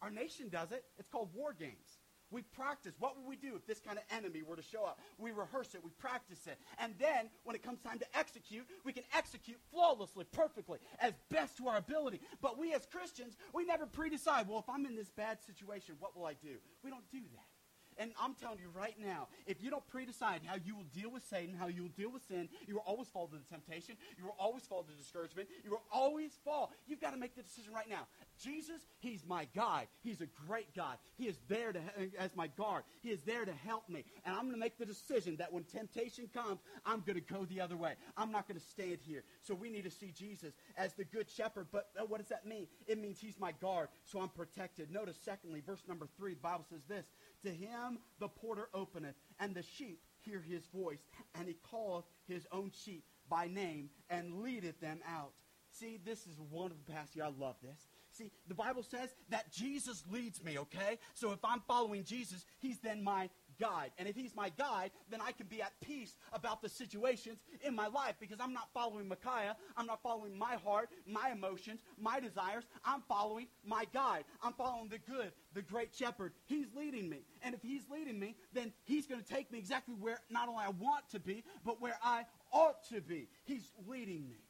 Our 0.00 0.10
nation 0.10 0.48
does 0.48 0.72
it. 0.72 0.84
It's 0.98 1.08
called 1.08 1.30
war 1.34 1.52
games. 1.52 2.01
We 2.32 2.42
practice. 2.42 2.94
What 2.98 3.16
would 3.16 3.28
we 3.28 3.36
do 3.36 3.54
if 3.54 3.66
this 3.66 3.78
kind 3.78 3.98
of 3.98 4.04
enemy 4.10 4.42
were 4.42 4.56
to 4.56 4.62
show 4.62 4.84
up? 4.84 4.98
We 5.18 5.30
rehearse 5.30 5.74
it. 5.74 5.84
We 5.84 5.90
practice 5.98 6.46
it. 6.46 6.58
And 6.78 6.94
then, 6.98 7.28
when 7.44 7.54
it 7.54 7.62
comes 7.62 7.80
time 7.80 7.98
to 7.98 8.06
execute, 8.18 8.66
we 8.84 8.92
can 8.92 9.04
execute 9.16 9.58
flawlessly, 9.70 10.24
perfectly, 10.32 10.78
as 10.98 11.12
best 11.30 11.58
to 11.58 11.68
our 11.68 11.76
ability. 11.76 12.20
But 12.40 12.58
we 12.58 12.72
as 12.72 12.86
Christians, 12.86 13.36
we 13.52 13.64
never 13.64 13.86
pre-decide, 13.86 14.48
well, 14.48 14.58
if 14.58 14.68
I'm 14.68 14.86
in 14.86 14.96
this 14.96 15.10
bad 15.10 15.38
situation, 15.42 15.96
what 16.00 16.16
will 16.16 16.24
I 16.24 16.34
do? 16.34 16.56
We 16.82 16.90
don't 16.90 17.08
do 17.12 17.20
that. 17.34 17.51
And 17.98 18.12
I'm 18.20 18.34
telling 18.34 18.58
you 18.58 18.68
right 18.74 18.94
now, 18.98 19.28
if 19.46 19.62
you 19.62 19.70
don't 19.70 19.86
pre-decide 19.88 20.40
how 20.44 20.56
you 20.64 20.76
will 20.76 20.86
deal 20.94 21.10
with 21.10 21.22
Satan, 21.28 21.54
how 21.54 21.66
you 21.66 21.82
will 21.82 21.96
deal 21.96 22.10
with 22.10 22.22
sin, 22.26 22.48
you 22.66 22.74
will 22.74 22.84
always 22.86 23.08
fall 23.08 23.26
to 23.28 23.36
the 23.36 23.44
temptation. 23.50 23.96
You 24.18 24.24
will 24.24 24.36
always 24.38 24.64
fall 24.64 24.82
to 24.82 24.92
discouragement. 24.92 25.48
You 25.64 25.70
will 25.70 25.82
always 25.92 26.32
fall. 26.44 26.72
You've 26.86 27.00
got 27.00 27.12
to 27.12 27.18
make 27.18 27.34
the 27.36 27.42
decision 27.42 27.72
right 27.72 27.88
now. 27.88 28.06
Jesus, 28.42 28.80
he's 28.98 29.24
my 29.26 29.46
guide. 29.54 29.86
He's 30.02 30.20
a 30.20 30.26
great 30.46 30.74
God. 30.74 30.96
He 31.16 31.26
is 31.26 31.36
there 31.48 31.72
to, 31.72 31.80
as 32.18 32.34
my 32.34 32.48
guard. 32.48 32.84
He 33.02 33.10
is 33.10 33.20
there 33.22 33.44
to 33.44 33.52
help 33.52 33.88
me. 33.88 34.04
And 34.24 34.34
I'm 34.34 34.42
going 34.42 34.54
to 34.54 34.60
make 34.60 34.78
the 34.78 34.86
decision 34.86 35.36
that 35.36 35.52
when 35.52 35.64
temptation 35.64 36.28
comes, 36.32 36.60
I'm 36.84 37.00
going 37.00 37.14
to 37.16 37.32
go 37.32 37.44
the 37.44 37.60
other 37.60 37.76
way. 37.76 37.94
I'm 38.16 38.32
not 38.32 38.48
going 38.48 38.58
to 38.58 38.66
stand 38.66 38.98
here. 39.06 39.22
So 39.42 39.54
we 39.54 39.70
need 39.70 39.84
to 39.84 39.90
see 39.90 40.12
Jesus 40.16 40.54
as 40.76 40.94
the 40.94 41.04
good 41.04 41.30
shepherd. 41.30 41.66
But 41.70 41.86
what 42.08 42.18
does 42.18 42.28
that 42.28 42.46
mean? 42.46 42.66
It 42.86 43.00
means 43.00 43.20
he's 43.20 43.38
my 43.38 43.52
guard, 43.52 43.88
so 44.04 44.20
I'm 44.20 44.28
protected. 44.28 44.90
Notice, 44.90 45.16
secondly, 45.22 45.62
verse 45.64 45.82
number 45.88 46.08
three, 46.16 46.34
the 46.34 46.40
Bible 46.40 46.64
says 46.68 46.84
this 46.88 47.06
To 47.44 47.50
him 47.50 47.98
the 48.20 48.28
porter 48.28 48.68
openeth, 48.72 49.14
and 49.40 49.54
the 49.54 49.62
sheep 49.62 50.00
hear 50.20 50.40
his 50.40 50.66
voice, 50.66 51.00
and 51.34 51.48
he 51.48 51.56
calleth 51.70 52.04
his 52.26 52.46
own 52.52 52.70
sheep 52.84 53.04
by 53.28 53.48
name 53.48 53.90
and 54.10 54.42
leadeth 54.42 54.80
them 54.80 55.00
out. 55.08 55.32
See, 55.70 55.98
this 56.04 56.26
is 56.26 56.38
one 56.50 56.70
of 56.70 56.76
the 56.84 56.92
passages. 56.92 57.22
I 57.22 57.28
love 57.28 57.56
this. 57.62 57.88
See, 58.12 58.30
the 58.46 58.54
Bible 58.54 58.82
says 58.82 59.08
that 59.30 59.50
Jesus 59.50 60.04
leads 60.10 60.44
me, 60.44 60.58
okay? 60.58 60.98
So 61.14 61.32
if 61.32 61.42
I'm 61.42 61.62
following 61.66 62.04
Jesus, 62.04 62.44
he's 62.58 62.78
then 62.78 63.02
my 63.02 63.30
guide. 63.60 63.90
And 63.98 64.08
if 64.08 64.16
he's 64.16 64.34
my 64.34 64.50
guide, 64.50 64.90
then 65.10 65.20
I 65.20 65.32
can 65.32 65.46
be 65.46 65.62
at 65.62 65.72
peace 65.80 66.16
about 66.32 66.62
the 66.62 66.68
situations 66.68 67.38
in 67.62 67.74
my 67.74 67.88
life 67.88 68.14
because 68.20 68.38
I'm 68.40 68.52
not 68.52 68.68
following 68.74 69.08
Micaiah. 69.08 69.56
I'm 69.76 69.86
not 69.86 70.02
following 70.02 70.38
my 70.38 70.56
heart, 70.56 70.90
my 71.06 71.30
emotions, 71.30 71.80
my 71.98 72.20
desires. 72.20 72.64
I'm 72.84 73.02
following 73.08 73.46
my 73.64 73.84
guide. 73.92 74.24
I'm 74.42 74.52
following 74.52 74.88
the 74.88 74.98
good, 74.98 75.32
the 75.54 75.62
great 75.62 75.94
shepherd. 75.94 76.32
He's 76.46 76.66
leading 76.76 77.08
me. 77.08 77.24
And 77.42 77.54
if 77.54 77.62
he's 77.62 77.82
leading 77.90 78.18
me, 78.18 78.36
then 78.52 78.72
he's 78.84 79.06
going 79.06 79.20
to 79.20 79.26
take 79.26 79.50
me 79.52 79.58
exactly 79.58 79.94
where 79.94 80.20
not 80.30 80.48
only 80.48 80.64
I 80.64 80.70
want 80.70 81.08
to 81.10 81.20
be, 81.20 81.44
but 81.64 81.80
where 81.80 81.98
I 82.02 82.24
ought 82.52 82.88
to 82.90 83.00
be. 83.00 83.28
He's 83.44 83.70
leading 83.86 84.28
me. 84.28 84.44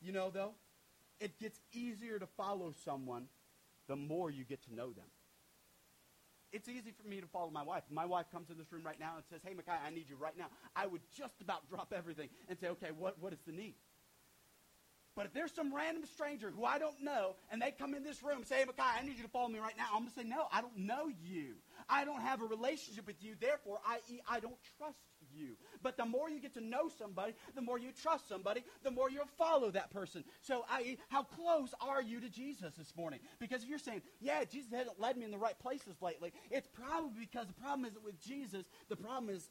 You 0.00 0.12
know, 0.12 0.30
though, 0.30 0.52
it 1.20 1.38
gets 1.38 1.60
easier 1.72 2.18
to 2.18 2.26
follow 2.36 2.74
someone 2.84 3.28
the 3.88 3.96
more 3.96 4.30
you 4.30 4.44
get 4.44 4.62
to 4.64 4.74
know 4.74 4.92
them. 4.92 5.04
It's 6.52 6.68
easy 6.68 6.92
for 6.92 7.06
me 7.08 7.20
to 7.20 7.26
follow 7.26 7.50
my 7.50 7.62
wife. 7.62 7.82
My 7.90 8.06
wife 8.06 8.26
comes 8.32 8.50
in 8.50 8.58
this 8.58 8.70
room 8.72 8.82
right 8.84 8.98
now 8.98 9.14
and 9.16 9.24
says, 9.30 9.40
Hey, 9.44 9.54
Micaiah, 9.54 9.80
I 9.84 9.90
need 9.90 10.08
you 10.08 10.16
right 10.16 10.36
now. 10.36 10.46
I 10.74 10.86
would 10.86 11.02
just 11.16 11.40
about 11.40 11.68
drop 11.70 11.92
everything 11.96 12.28
and 12.48 12.58
say, 12.58 12.68
Okay, 12.68 12.90
what, 12.96 13.20
what 13.20 13.32
is 13.32 13.40
the 13.46 13.52
need? 13.52 13.74
But 15.16 15.24
if 15.24 15.32
there's 15.32 15.52
some 15.52 15.74
random 15.74 16.04
stranger 16.04 16.52
who 16.54 16.64
I 16.64 16.78
don't 16.78 17.02
know 17.02 17.36
and 17.50 17.60
they 17.60 17.70
come 17.70 17.94
in 17.94 18.04
this 18.04 18.22
room 18.22 18.38
and 18.38 18.46
say, 18.46 18.58
Hey, 18.58 18.64
Micaiah, 18.64 19.00
I 19.00 19.04
need 19.04 19.16
you 19.16 19.24
to 19.24 19.30
follow 19.30 19.48
me 19.48 19.58
right 19.58 19.76
now, 19.76 19.86
I'm 19.92 20.00
going 20.00 20.10
to 20.10 20.20
say, 20.20 20.24
No, 20.24 20.46
I 20.52 20.60
don't 20.60 20.76
know 20.76 21.08
you. 21.24 21.54
I 21.88 22.04
don't 22.04 22.20
have 22.20 22.42
a 22.42 22.46
relationship 22.46 23.06
with 23.06 23.22
you. 23.22 23.34
Therefore, 23.40 23.78
i.e., 23.88 24.20
I 24.28 24.40
don't 24.40 24.58
trust 24.78 24.98
you. 25.34 25.56
But 25.82 25.96
the 25.96 26.04
more 26.04 26.30
you 26.30 26.40
get 26.40 26.54
to 26.54 26.60
know 26.60 26.88
somebody, 26.88 27.34
the 27.54 27.62
more 27.62 27.78
you 27.78 27.90
trust 27.92 28.28
somebody, 28.28 28.62
the 28.82 28.90
more 28.90 29.10
you'll 29.10 29.26
follow 29.38 29.70
that 29.70 29.90
person. 29.90 30.24
So, 30.42 30.64
i.e., 30.72 30.98
how 31.08 31.22
close 31.22 31.74
are 31.80 32.02
you 32.02 32.20
to 32.20 32.28
Jesus 32.28 32.74
this 32.74 32.94
morning? 32.96 33.20
Because 33.38 33.62
if 33.62 33.68
you're 33.68 33.78
saying, 33.78 34.02
yeah, 34.20 34.44
Jesus 34.44 34.72
hasn't 34.72 35.00
led 35.00 35.16
me 35.16 35.24
in 35.24 35.30
the 35.30 35.38
right 35.38 35.58
places 35.58 36.00
lately, 36.00 36.32
it's 36.50 36.68
probably 36.68 37.20
because 37.20 37.46
the 37.46 37.54
problem 37.54 37.84
isn't 37.84 38.04
with 38.04 38.20
Jesus. 38.20 38.64
The 38.88 38.96
problem 38.96 39.34
is 39.34 39.50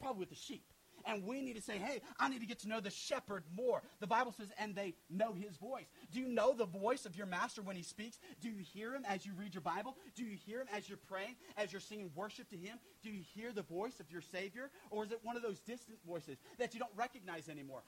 probably 0.00 0.20
with 0.20 0.30
the 0.30 0.34
sheep. 0.36 0.64
And 1.06 1.24
we 1.24 1.40
need 1.40 1.56
to 1.56 1.62
say, 1.62 1.78
hey, 1.78 2.00
I 2.18 2.28
need 2.28 2.40
to 2.40 2.46
get 2.46 2.60
to 2.60 2.68
know 2.68 2.80
the 2.80 2.90
shepherd 2.90 3.44
more. 3.54 3.82
The 4.00 4.06
Bible 4.06 4.32
says, 4.32 4.48
and 4.58 4.74
they 4.74 4.94
know 5.08 5.32
his 5.32 5.56
voice. 5.56 5.86
Do 6.12 6.20
you 6.20 6.28
know 6.28 6.54
the 6.54 6.66
voice 6.66 7.06
of 7.06 7.16
your 7.16 7.26
master 7.26 7.62
when 7.62 7.76
he 7.76 7.82
speaks? 7.82 8.18
Do 8.40 8.48
you 8.48 8.58
hear 8.58 8.94
him 8.94 9.04
as 9.08 9.24
you 9.24 9.32
read 9.34 9.54
your 9.54 9.62
Bible? 9.62 9.96
Do 10.14 10.24
you 10.24 10.36
hear 10.36 10.60
him 10.60 10.68
as 10.74 10.88
you're 10.88 10.98
praying, 10.98 11.36
as 11.56 11.72
you're 11.72 11.80
singing 11.80 12.10
worship 12.14 12.48
to 12.50 12.56
him? 12.56 12.78
Do 13.02 13.10
you 13.10 13.22
hear 13.34 13.52
the 13.52 13.62
voice 13.62 14.00
of 14.00 14.10
your 14.10 14.22
Savior? 14.22 14.70
Or 14.90 15.04
is 15.04 15.12
it 15.12 15.20
one 15.22 15.36
of 15.36 15.42
those 15.42 15.60
distant 15.60 15.98
voices 16.06 16.38
that 16.58 16.74
you 16.74 16.80
don't 16.80 16.94
recognize 16.96 17.48
anymore? 17.48 17.82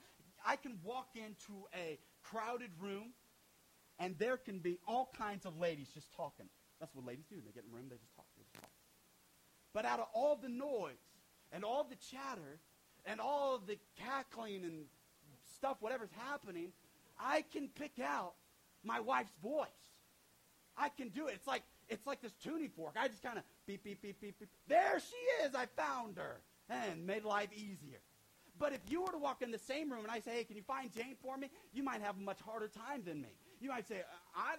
I 0.45 0.55
can 0.55 0.77
walk 0.83 1.09
into 1.15 1.67
a 1.73 1.99
crowded 2.23 2.71
room 2.79 3.13
and 3.99 4.17
there 4.17 4.37
can 4.37 4.59
be 4.59 4.79
all 4.87 5.11
kinds 5.17 5.45
of 5.45 5.57
ladies 5.59 5.87
just 5.93 6.11
talking. 6.13 6.47
That's 6.79 6.93
what 6.95 7.05
ladies 7.05 7.25
do. 7.29 7.35
They 7.35 7.51
get 7.51 7.63
in 7.63 7.73
a 7.73 7.75
room, 7.75 7.87
they 7.89 7.97
just 7.97 8.15
talk. 8.15 8.25
They 8.35 8.43
just 8.43 8.55
talk. 8.55 8.69
But 9.73 9.85
out 9.85 9.99
of 9.99 10.07
all 10.13 10.35
the 10.35 10.49
noise 10.49 10.93
and 11.51 11.63
all 11.63 11.83
the 11.83 11.95
chatter 11.95 12.59
and 13.05 13.19
all 13.19 13.59
the 13.65 13.77
cackling 13.97 14.63
and 14.63 14.85
stuff, 15.55 15.77
whatever's 15.79 16.11
happening, 16.29 16.71
I 17.19 17.43
can 17.53 17.69
pick 17.69 17.99
out 18.03 18.33
my 18.83 18.99
wife's 18.99 19.33
voice. 19.41 19.67
I 20.77 20.89
can 20.89 21.09
do 21.09 21.27
it. 21.27 21.33
It's 21.35 21.47
like 21.47 21.63
it's 21.89 22.07
like 22.07 22.21
this 22.21 22.33
tuning 22.43 22.69
fork. 22.69 22.95
I 22.99 23.07
just 23.07 23.21
kind 23.21 23.37
of 23.37 23.43
beep, 23.67 23.83
beep, 23.83 24.01
beep, 24.01 24.19
beep, 24.21 24.39
beep. 24.39 24.49
There 24.67 24.99
she 24.99 25.45
is. 25.45 25.53
I 25.53 25.65
found 25.77 26.17
her. 26.17 26.41
And 26.69 27.05
made 27.05 27.23
life 27.23 27.49
easier. 27.53 27.99
But 28.57 28.73
if 28.73 28.79
you 28.89 29.01
were 29.01 29.11
to 29.11 29.17
walk 29.17 29.41
in 29.41 29.51
the 29.51 29.59
same 29.59 29.91
room 29.91 30.03
and 30.03 30.11
I 30.11 30.19
say, 30.19 30.31
hey, 30.31 30.43
can 30.45 30.55
you 30.55 30.63
find 30.63 30.91
Jane 30.91 31.15
for 31.21 31.37
me? 31.37 31.49
You 31.73 31.83
might 31.83 32.01
have 32.01 32.17
a 32.17 32.21
much 32.21 32.39
harder 32.39 32.67
time 32.67 33.03
than 33.03 33.21
me. 33.21 33.29
You 33.59 33.69
might 33.69 33.87
say, 33.87 33.97
uh, 33.97 34.39
I, 34.39 34.55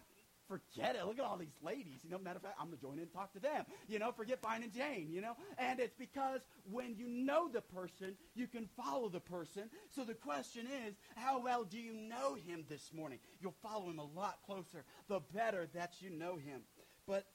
forget 0.49 0.97
it. 0.97 1.05
Look 1.07 1.19
at 1.19 1.25
all 1.25 1.37
these 1.37 1.57
ladies. 1.63 2.01
You 2.03 2.11
know, 2.11 2.19
matter 2.19 2.37
of 2.37 2.43
fact, 2.43 2.57
I'm 2.61 2.67
going 2.67 2.79
to 2.79 2.83
join 2.83 2.95
in 2.95 3.01
and 3.01 3.13
talk 3.13 3.33
to 3.35 3.41
them. 3.41 3.65
You 3.89 3.99
know, 3.99 4.13
forget 4.13 4.41
finding 4.41 4.71
Jane, 4.71 5.09
you 5.11 5.21
know. 5.21 5.37
And 5.59 5.81
it's 5.81 5.95
because 5.95 6.41
when 6.71 6.97
you 6.97 7.09
know 7.09 7.49
the 7.49 7.61
person, 7.61 8.17
you 8.35 8.47
can 8.47 8.69
follow 8.77 9.09
the 9.09 9.21
person. 9.21 9.65
So 9.95 10.05
the 10.05 10.15
question 10.15 10.67
is, 10.87 10.95
how 11.17 11.43
well 11.43 11.65
do 11.65 11.79
you 11.79 11.93
know 11.93 12.35
him 12.35 12.65
this 12.69 12.93
morning? 12.93 13.19
You'll 13.41 13.55
follow 13.63 13.91
him 13.91 13.99
a 13.99 14.05
lot 14.05 14.39
closer 14.47 14.85
the 15.09 15.21
better 15.33 15.69
that 15.75 15.95
you 16.01 16.11
know 16.11 16.37
him. 16.37 16.63
But 17.07 17.27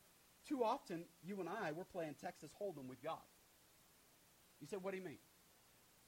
too 0.48 0.63
often, 0.63 1.06
you 1.24 1.39
and 1.39 1.50
I, 1.50 1.72
we're 1.72 1.84
playing 1.84 2.15
Texas 2.22 2.52
Hold'em 2.62 2.88
with 2.88 3.04
God. 3.04 3.17
You 4.62 4.67
said, 4.67 4.84
what 4.84 4.91
do 4.91 4.98
you 4.98 5.04
mean? 5.04 5.19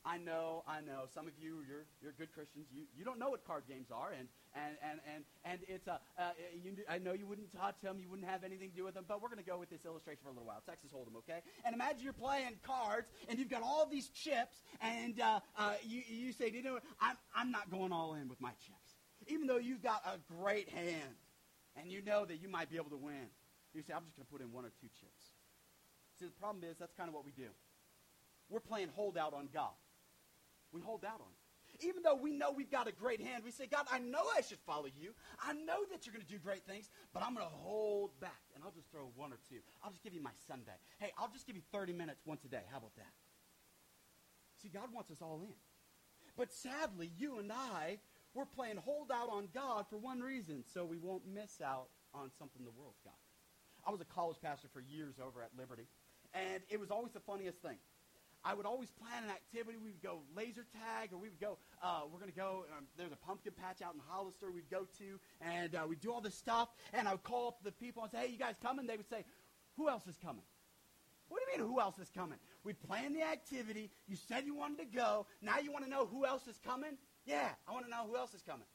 I 0.04 0.18
know, 0.18 0.64
I 0.68 0.82
know. 0.82 1.06
Some 1.14 1.28
of 1.28 1.34
you, 1.40 1.62
you're, 1.68 1.86
you're 2.02 2.14
good 2.14 2.34
Christians. 2.34 2.66
You, 2.74 2.84
you 2.98 3.06
don't 3.06 3.20
know 3.20 3.30
what 3.30 3.46
card 3.46 3.64
games 3.70 3.90
are, 3.92 4.12
and, 4.18 4.28
and, 4.56 4.76
and, 4.82 5.00
and, 5.14 5.24
and 5.46 5.60
it's 5.68 5.88
a, 5.88 6.00
uh, 6.18 6.32
you, 6.64 6.74
I 6.90 6.98
know 6.98 7.14
you 7.14 7.28
wouldn't 7.28 7.52
touch 7.52 7.76
them, 7.84 8.00
you 8.00 8.10
wouldn't 8.10 8.28
have 8.28 8.44
anything 8.44 8.72
to 8.72 8.76
do 8.76 8.84
with 8.84 8.96
them, 8.96 9.06
but 9.08 9.22
we're 9.22 9.30
going 9.30 9.44
to 9.44 9.50
go 9.50 9.60
with 9.60 9.70
this 9.70 9.86
illustration 9.86 10.22
for 10.24 10.30
a 10.30 10.34
little 10.34 10.48
while. 10.48 10.64
Texas 10.66 10.90
Hold'em, 10.92 11.18
okay? 11.18 11.42
And 11.66 11.76
imagine 11.76 12.02
you're 12.02 12.14
playing 12.14 12.58
cards, 12.64 13.08
and 13.30 13.38
you've 13.38 13.50
got 13.50 13.62
all 13.62 13.86
these 13.86 14.10
chips, 14.10 14.64
and 14.82 15.20
uh, 15.22 15.40
uh, 15.58 15.74
you, 15.86 16.02
you 16.10 16.34
say, 16.34 16.50
you 16.50 16.64
know 16.64 16.74
what, 16.74 16.84
I'm, 17.00 17.18
I'm 17.36 17.52
not 17.52 17.70
going 17.70 17.92
all 17.92 18.16
in 18.16 18.28
with 18.28 18.42
my 18.42 18.52
chips. 18.66 18.98
Even 19.28 19.46
though 19.46 19.58
you've 19.58 19.84
got 19.84 20.02
a 20.06 20.18
great 20.42 20.70
hand, 20.70 21.16
and 21.78 21.92
you 21.92 22.02
know 22.02 22.26
that 22.26 22.42
you 22.42 22.50
might 22.50 22.70
be 22.70 22.78
able 22.78 22.90
to 22.90 22.98
win. 22.98 23.30
You 23.74 23.82
say, 23.84 23.94
I'm 23.94 24.04
just 24.04 24.18
going 24.18 24.26
to 24.26 24.32
put 24.32 24.42
in 24.42 24.52
one 24.52 24.66
or 24.66 24.72
two 24.82 24.88
chips. 25.00 25.24
See, 26.20 26.26
the 26.26 26.32
problem 26.32 26.64
is 26.64 26.78
that's 26.78 26.94
kind 26.94 27.08
of 27.08 27.14
what 27.14 27.24
we 27.24 27.32
do. 27.32 27.48
We're 28.50 28.60
playing 28.60 28.90
holdout 28.96 29.34
on 29.34 29.48
God. 29.54 29.72
We 30.72 30.82
hold 30.82 31.06
out 31.06 31.20
on 31.20 31.28
him. 31.28 31.42
Even 31.82 32.04
though 32.04 32.16
we 32.16 32.32
know 32.32 32.52
we've 32.52 32.70
got 32.70 32.88
a 32.88 32.92
great 32.92 33.22
hand, 33.22 33.44
we 33.44 33.52
say, 33.52 33.66
God, 33.66 33.88
I 33.92 33.98
know 33.98 34.22
I 34.38 34.42
should 34.42 34.60
follow 34.60 34.86
you. 34.86 35.14
I 35.42 35.54
know 35.54 35.82
that 35.92 36.06
you're 36.06 36.14
going 36.14 36.26
to 36.26 36.32
do 36.32 36.38
great 36.38 36.64
things, 36.66 36.90
but 37.14 37.24
I'm 37.24 37.34
going 37.34 37.46
to 37.46 37.52
hold 37.52 38.12
back. 38.20 38.42
And 38.54 38.64
I'll 38.64 38.72
just 38.72 38.92
throw 38.92 39.10
one 39.16 39.34
or 39.34 39.40
two. 39.50 39.58
I'll 39.84 39.90
just 39.90 40.04
give 40.04 40.14
you 40.14 40.22
my 40.22 40.36
Sunday. 40.48 40.78
Hey, 41.00 41.12
I'll 41.18 41.32
just 41.32 41.48
give 41.48 41.56
you 41.56 41.64
30 41.72 41.94
minutes 41.94 42.22
once 42.26 42.44
a 42.46 42.50
day. 42.50 42.62
How 42.70 42.78
about 42.78 42.96
that? 42.98 43.14
See, 44.62 44.70
God 44.70 44.94
wants 44.94 45.10
us 45.10 45.22
all 45.22 45.42
in. 45.42 45.56
But 46.38 46.54
sadly, 46.54 47.10
you 47.18 47.40
and 47.40 47.52
I, 47.52 47.98
we're 48.34 48.46
playing 48.46 48.78
hold 48.78 49.12
out 49.12 49.30
on 49.30 49.48
God 49.54 49.86
for 49.90 49.98
one 49.98 50.22
reason, 50.22 50.64
so 50.74 50.86
we 50.86 50.98
won't 50.98 51.24
miss 51.28 51.62
out 51.62 51.88
on 52.14 52.30
something 52.38 52.64
the 52.64 52.72
world's 52.72 53.02
got. 53.04 53.16
I 53.86 53.92
was 53.92 54.02
a 54.02 54.06
college 54.06 54.38
pastor 54.42 54.68
for 54.72 54.82
years 54.82 55.16
over 55.26 55.42
at 55.42 55.50
Liberty, 55.58 55.88
and 56.34 56.62
it 56.70 56.80
was 56.80 56.92
always 56.92 57.12
the 57.12 57.20
funniest 57.20 57.62
thing. 57.62 57.78
I 58.44 58.54
would 58.54 58.66
always 58.66 58.90
plan 58.90 59.24
an 59.24 59.30
activity. 59.30 59.78
We 59.78 59.92
would 59.92 60.02
go 60.02 60.20
laser 60.36 60.66
tag, 60.74 61.14
or 61.14 61.18
we 61.18 61.30
would 61.30 61.40
go, 61.40 61.58
uh, 61.84 62.02
we're 62.12 62.20
going 62.20 62.32
to 62.32 62.38
go, 62.38 62.66
um, 62.76 62.86
there's 62.98 63.12
a 63.12 63.26
pumpkin 63.28 63.54
patch 63.54 63.82
out 63.82 63.94
in 63.94 64.02
Hollister 64.08 64.52
we'd 64.52 64.70
go 64.70 64.88
to, 64.98 65.20
and 65.42 65.76
uh, 65.76 65.86
we'd 65.88 66.02
do 66.02 66.12
all 66.12 66.22
this 66.22 66.36
stuff, 66.36 66.70
and 66.94 67.08
I 67.08 67.12
would 67.12 67.24
call 67.24 67.50
up 67.50 67.64
the 67.64 67.72
people 67.72 68.04
and 68.04 68.12
say, 68.12 68.20
hey, 68.26 68.32
you 68.32 68.40
guys 68.40 68.56
coming? 68.62 68.88
They 68.88 68.98
would 68.98 69.10
say, 69.10 69.26
who 69.78 69.90
else 69.90 70.08
is 70.08 70.18
coming? 70.18 70.44
What 71.30 71.40
do 71.40 71.52
you 71.52 71.64
mean, 71.64 71.72
who 71.72 71.80
else 71.80 71.98
is 72.00 72.10
coming? 72.10 72.38
We 72.64 72.74
planned 72.74 73.16
the 73.16 73.24
activity. 73.24 73.90
You 74.08 74.18
said 74.28 74.46
you 74.46 74.54
wanted 74.54 74.80
to 74.80 74.86
go. 74.86 75.28
Now 75.42 75.60
you 75.60 75.72
want 75.72 75.86
to 75.86 75.90
know 75.90 76.06
who 76.06 76.26
else 76.26 76.46
is 76.48 76.60
coming? 76.66 76.98
Yeah, 77.26 77.50
I 77.68 77.72
want 77.72 77.86
to 77.86 77.92
know 77.92 78.06
who 78.06 78.18
else 78.18 78.34
is 78.34 78.42
coming. 78.42 78.66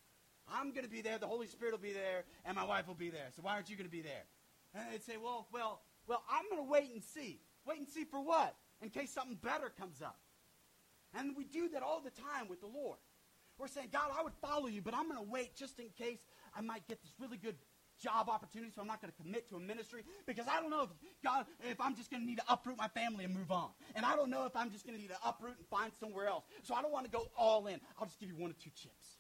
I'm 0.49 0.71
going 0.71 0.85
to 0.85 0.91
be 0.91 1.03
there. 1.03 1.19
The 1.19 1.27
Holy 1.27 1.49
Spirit 1.49 1.73
will 1.73 1.79
be 1.79 1.93
there, 1.93 2.25
and 2.45 2.57
my 2.57 2.65
wife 2.65 2.87
will 2.87 2.95
be 2.95 3.11
there. 3.11 3.29
So 3.35 3.43
why 3.43 3.55
aren't 3.55 3.69
you 3.69 3.77
going 3.77 3.89
to 3.89 3.93
be 3.93 4.01
there? 4.01 4.25
And 4.75 4.93
they'd 4.93 5.03
say, 5.03 5.17
well, 5.17 5.49
well, 5.53 5.83
well, 6.07 6.23
I'm 6.31 6.45
going 6.49 6.65
to 6.65 6.71
wait 6.71 6.93
and 6.93 7.03
see. 7.03 7.41
Wait 7.67 7.79
and 7.79 7.89
see 7.89 8.05
for 8.05 8.21
what? 8.21 8.55
In 8.83 8.91
case 8.91 9.13
something 9.13 9.39
better 9.43 9.71
comes 9.79 10.03
up. 10.03 10.19
And 11.15 11.37
we 11.37 11.45
do 11.45 11.69
that 11.71 11.83
all 11.83 12.01
the 12.01 12.11
time 12.11 12.49
with 12.49 12.61
the 12.61 12.67
Lord. 12.67 12.99
We're 13.59 13.69
saying, 13.69 13.89
God, 13.93 14.11
I 14.17 14.23
would 14.23 14.35
follow 14.35 14.67
you, 14.67 14.83
but 14.83 14.95
I'm 14.95 15.09
going 15.09 15.23
to 15.25 15.31
wait 15.31 15.57
just 15.57 15.79
in 15.81 15.89
case 15.97 16.19
I 16.55 16.61
might 16.61 16.87
get 16.87 17.01
this 17.01 17.13
really 17.19 17.39
good 17.39 17.57
job 17.99 18.29
opportunity, 18.29 18.71
so 18.75 18.83
I'm 18.83 18.87
not 18.87 19.01
going 19.01 19.13
to 19.13 19.23
commit 19.23 19.49
to 19.49 19.57
a 19.57 19.61
ministry 19.61 20.05
because 20.27 20.47
I 20.47 20.61
don't 20.61 20.71
know 20.71 20.83
if 20.83 20.91
God, 21.25 21.47
if 21.71 21.81
I'm 21.81 21.97
just 21.97 22.11
going 22.11 22.23
to 22.23 22.27
need 22.27 22.37
to 22.37 22.45
uproot 22.49 22.77
my 22.77 22.89
family 22.89 23.25
and 23.25 23.35
move 23.35 23.51
on. 23.51 23.71
And 23.95 24.05
I 24.05 24.17
don't 24.17 24.31
know 24.31 24.45
if 24.45 24.55
I'm 24.55 24.71
just 24.71 24.87
going 24.87 24.97
to 24.97 25.01
need 25.01 25.11
to 25.11 25.19
uproot 25.25 25.57
and 25.57 25.67
find 25.69 25.93
somewhere 25.99 26.27
else. 26.27 26.45
So 26.63 26.75
I 26.75 26.83
don't 26.83 26.93
want 26.93 27.07
to 27.07 27.11
go 27.11 27.29
all 27.37 27.67
in. 27.67 27.81
I'll 27.99 28.07
just 28.07 28.21
give 28.21 28.29
you 28.29 28.37
one 28.37 28.51
or 28.51 28.57
two 28.63 28.71
chips. 28.71 29.16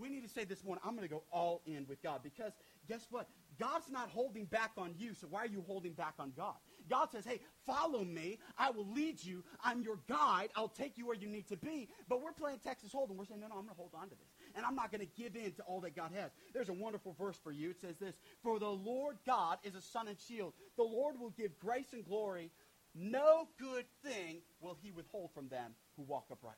We 0.00 0.08
need 0.08 0.22
to 0.22 0.28
say 0.28 0.44
this 0.44 0.64
morning, 0.64 0.82
I'm 0.84 0.96
going 0.96 1.06
to 1.06 1.14
go 1.14 1.24
all 1.30 1.60
in 1.66 1.86
with 1.86 2.02
God 2.02 2.20
because 2.22 2.52
guess 2.88 3.06
what? 3.10 3.28
God's 3.58 3.90
not 3.90 4.08
holding 4.08 4.46
back 4.46 4.72
on 4.78 4.94
you, 4.96 5.12
so 5.12 5.26
why 5.28 5.40
are 5.40 5.46
you 5.46 5.62
holding 5.66 5.92
back 5.92 6.14
on 6.18 6.32
God? 6.34 6.54
God 6.88 7.10
says, 7.12 7.26
hey, 7.26 7.40
follow 7.66 8.02
me. 8.02 8.38
I 8.56 8.70
will 8.70 8.90
lead 8.90 9.22
you. 9.22 9.44
I'm 9.62 9.82
your 9.82 9.98
guide. 10.08 10.48
I'll 10.56 10.68
take 10.68 10.96
you 10.96 11.06
where 11.06 11.16
you 11.16 11.28
need 11.28 11.46
to 11.48 11.56
be. 11.56 11.88
But 12.08 12.22
we're 12.22 12.32
playing 12.32 12.60
Texas 12.60 12.90
Hold'em. 12.92 13.16
We're 13.16 13.26
saying, 13.26 13.40
no, 13.40 13.48
no, 13.48 13.56
I'm 13.56 13.64
going 13.64 13.74
to 13.74 13.74
hold 13.74 13.92
on 13.94 14.08
to 14.08 14.14
this. 14.14 14.28
And 14.56 14.64
I'm 14.64 14.74
not 14.74 14.90
going 14.90 15.06
to 15.06 15.22
give 15.22 15.36
in 15.36 15.52
to 15.52 15.62
all 15.62 15.80
that 15.82 15.94
God 15.94 16.10
has. 16.14 16.30
There's 16.54 16.70
a 16.70 16.74
wonderful 16.74 17.14
verse 17.18 17.38
for 17.42 17.52
you. 17.52 17.70
It 17.70 17.80
says 17.80 17.96
this, 17.98 18.16
For 18.42 18.58
the 18.58 18.70
Lord 18.70 19.18
God 19.26 19.58
is 19.62 19.74
a 19.74 19.82
sun 19.82 20.08
and 20.08 20.18
shield. 20.18 20.54
The 20.76 20.82
Lord 20.82 21.20
will 21.20 21.30
give 21.30 21.58
grace 21.58 21.92
and 21.92 22.04
glory. 22.04 22.50
No 22.94 23.46
good 23.58 23.84
thing 24.02 24.38
will 24.60 24.76
he 24.82 24.90
withhold 24.90 25.30
from 25.32 25.48
them 25.48 25.74
who 25.96 26.02
walk 26.02 26.26
uprightly. 26.32 26.56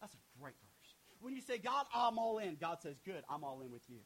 That's 0.00 0.14
a 0.14 0.40
great 0.40 0.54
verse. 0.60 0.67
When 1.20 1.34
you 1.34 1.40
say, 1.40 1.58
God, 1.58 1.86
I'm 1.94 2.18
all 2.18 2.38
in, 2.38 2.56
God 2.60 2.78
says, 2.82 2.96
good, 3.04 3.22
I'm 3.28 3.44
all 3.44 3.60
in 3.60 3.70
with 3.70 3.82
you. 3.88 3.98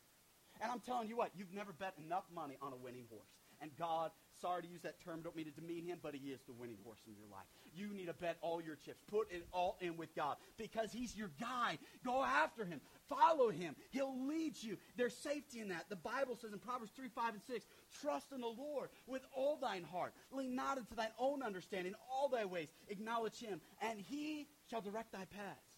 And 0.61 0.71
I'm 0.71 0.81
telling 0.81 1.09
you 1.09 1.17
what, 1.17 1.31
you've 1.37 1.53
never 1.53 1.73
bet 1.73 1.95
enough 2.05 2.25
money 2.35 2.57
on 2.63 2.73
a 2.73 2.77
winning 2.77 3.05
horse. 3.11 3.29
And 3.61 3.71
God 3.79 4.11
sorry 4.41 4.63
to 4.63 4.69
use 4.69 4.83
that 4.83 5.01
term, 5.05 5.21
don't 5.23 5.37
mean 5.37 5.47
to 5.47 5.53
demean 5.53 5.87
him, 5.87 5.99
but 6.03 6.15
he 6.15 6.31
is 6.31 6.41
the 6.47 6.53
winning 6.53 6.79
horse 6.85 6.99
in 7.07 7.15
your 7.15 7.29
life. 7.31 7.47
You 7.75 7.95
need 7.95 8.07
to 8.07 8.13
bet 8.13 8.39
all 8.41 8.61
your 8.61 8.77
chips. 8.77 9.01
Put 9.09 9.31
it 9.31 9.47
all 9.53 9.77
in 9.81 9.97
with 9.97 10.15
God 10.15 10.37
because 10.57 10.93
he's 10.93 11.17
your 11.17 11.31
guide. 11.41 11.79
Go 12.05 12.23
after 12.23 12.65
him. 12.65 12.81
Follow 13.09 13.51
him. 13.51 13.77
He'll 13.91 14.27
lead 14.27 14.61
you. 14.61 14.77
There's 14.97 15.17
safety 15.17 15.61
in 15.61 15.69
that. 15.69 15.89
The 15.89 15.97
Bible 15.97 16.37
says 16.41 16.53
in 16.53 16.59
Proverbs 16.59 16.93
3, 16.97 17.09
5, 17.09 17.35
and 17.35 17.43
6, 17.43 17.67
trust 18.01 18.33
in 18.33 18.41
the 18.41 18.47
Lord 18.47 18.91
with 19.07 19.23
all 19.35 19.57
thine 19.57 19.85
heart. 19.85 20.13
Lean 20.33 20.55
not 20.55 20.79
into 20.79 20.95
thine 20.95 21.13
own 21.19 21.43
understanding. 21.43 21.95
all 22.11 22.29
thy 22.29 22.45
ways 22.45 22.69
acknowledge 22.89 23.39
him, 23.39 23.61
and 23.81 23.99
he 24.01 24.49
shall 24.71 24.81
direct 24.81 25.13
thy 25.13 25.25
paths. 25.25 25.72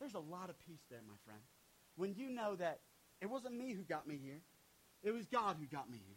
There's 0.00 0.14
a 0.14 0.18
lot 0.18 0.48
of 0.50 0.58
peace 0.66 0.82
there, 0.90 1.00
my 1.06 1.14
friend. 1.24 1.40
When 1.96 2.14
you 2.14 2.30
know 2.30 2.56
that 2.56 2.80
it 3.20 3.28
wasn't 3.28 3.56
me 3.56 3.74
who 3.74 3.82
got 3.82 4.08
me 4.08 4.18
here. 4.22 4.40
It 5.02 5.12
was 5.12 5.26
God 5.26 5.56
who 5.60 5.66
got 5.66 5.90
me 5.90 5.98
here. 6.04 6.16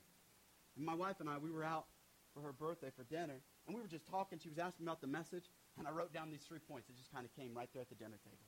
And 0.75 0.85
my 0.85 0.95
wife 0.95 1.19
and 1.19 1.29
I, 1.29 1.37
we 1.37 1.51
were 1.51 1.63
out 1.63 1.85
for 2.33 2.41
her 2.41 2.53
birthday 2.53 2.89
for 2.95 3.03
dinner, 3.03 3.39
and 3.67 3.75
we 3.75 3.81
were 3.81 3.87
just 3.87 4.07
talking. 4.07 4.39
She 4.39 4.49
was 4.49 4.57
asking 4.57 4.87
about 4.87 5.01
the 5.01 5.07
message, 5.07 5.45
and 5.77 5.87
I 5.87 5.91
wrote 5.91 6.13
down 6.13 6.31
these 6.31 6.41
three 6.41 6.59
points. 6.59 6.89
It 6.89 6.97
just 6.97 7.11
kind 7.13 7.25
of 7.25 7.35
came 7.35 7.53
right 7.53 7.69
there 7.73 7.81
at 7.81 7.89
the 7.89 7.95
dinner 7.95 8.17
table. 8.23 8.47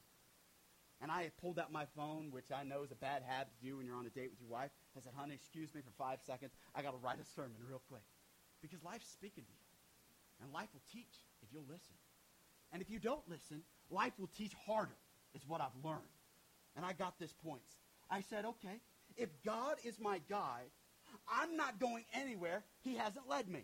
And 1.02 1.12
I 1.12 1.30
pulled 1.40 1.60
out 1.60 1.72
my 1.72 1.86
phone, 1.96 2.32
which 2.32 2.52
I 2.56 2.64
know 2.64 2.84
is 2.84 2.92
a 2.92 2.96
bad 2.96 3.22
habit 3.28 3.52
to 3.60 3.66
do 3.68 3.78
when 3.78 3.86
you're 3.86 3.98
on 3.98 4.08
a 4.08 4.10
date 4.10 4.32
with 4.32 4.40
your 4.40 4.50
wife. 4.50 4.72
I 4.98 5.02
said, 5.02 5.12
honey, 5.16 5.36
excuse 5.36 5.74
me 5.76 5.82
for 5.82 5.92
five 6.02 6.20
seconds. 6.26 6.54
I 6.74 6.82
got 6.82 6.92
to 6.92 6.98
write 7.04 7.20
a 7.20 7.26
sermon 7.36 7.60
real 7.68 7.82
quick. 7.90 8.08
Because 8.62 8.82
life's 8.82 9.12
speaking 9.12 9.44
to 9.44 9.52
you. 9.52 9.66
And 10.42 10.54
life 10.54 10.70
will 10.74 10.82
teach 10.92 11.20
if 11.44 11.52
you'll 11.52 11.68
listen. 11.68 11.96
And 12.72 12.82
if 12.82 12.90
you 12.90 12.98
don't 12.98 13.28
listen, 13.30 13.62
life 13.92 14.14
will 14.18 14.32
teach 14.36 14.54
harder, 14.66 14.96
is 15.36 15.42
what 15.48 15.62
I've 15.62 15.84
learned. 15.84 16.02
And 16.76 16.86
I 16.86 16.94
got 16.94 17.20
this 17.20 17.34
point. 17.34 17.62
I 18.10 18.22
said, 18.22 18.46
okay, 18.46 18.80
if 19.18 19.30
God 19.44 19.78
is 19.84 20.00
my 20.00 20.20
guide, 20.30 20.72
I'm 21.32 21.56
not 21.56 21.80
going 21.80 22.06
anywhere 22.14 22.64
he 22.82 22.96
hasn't 22.96 23.28
led 23.30 23.50
me. 23.50 23.64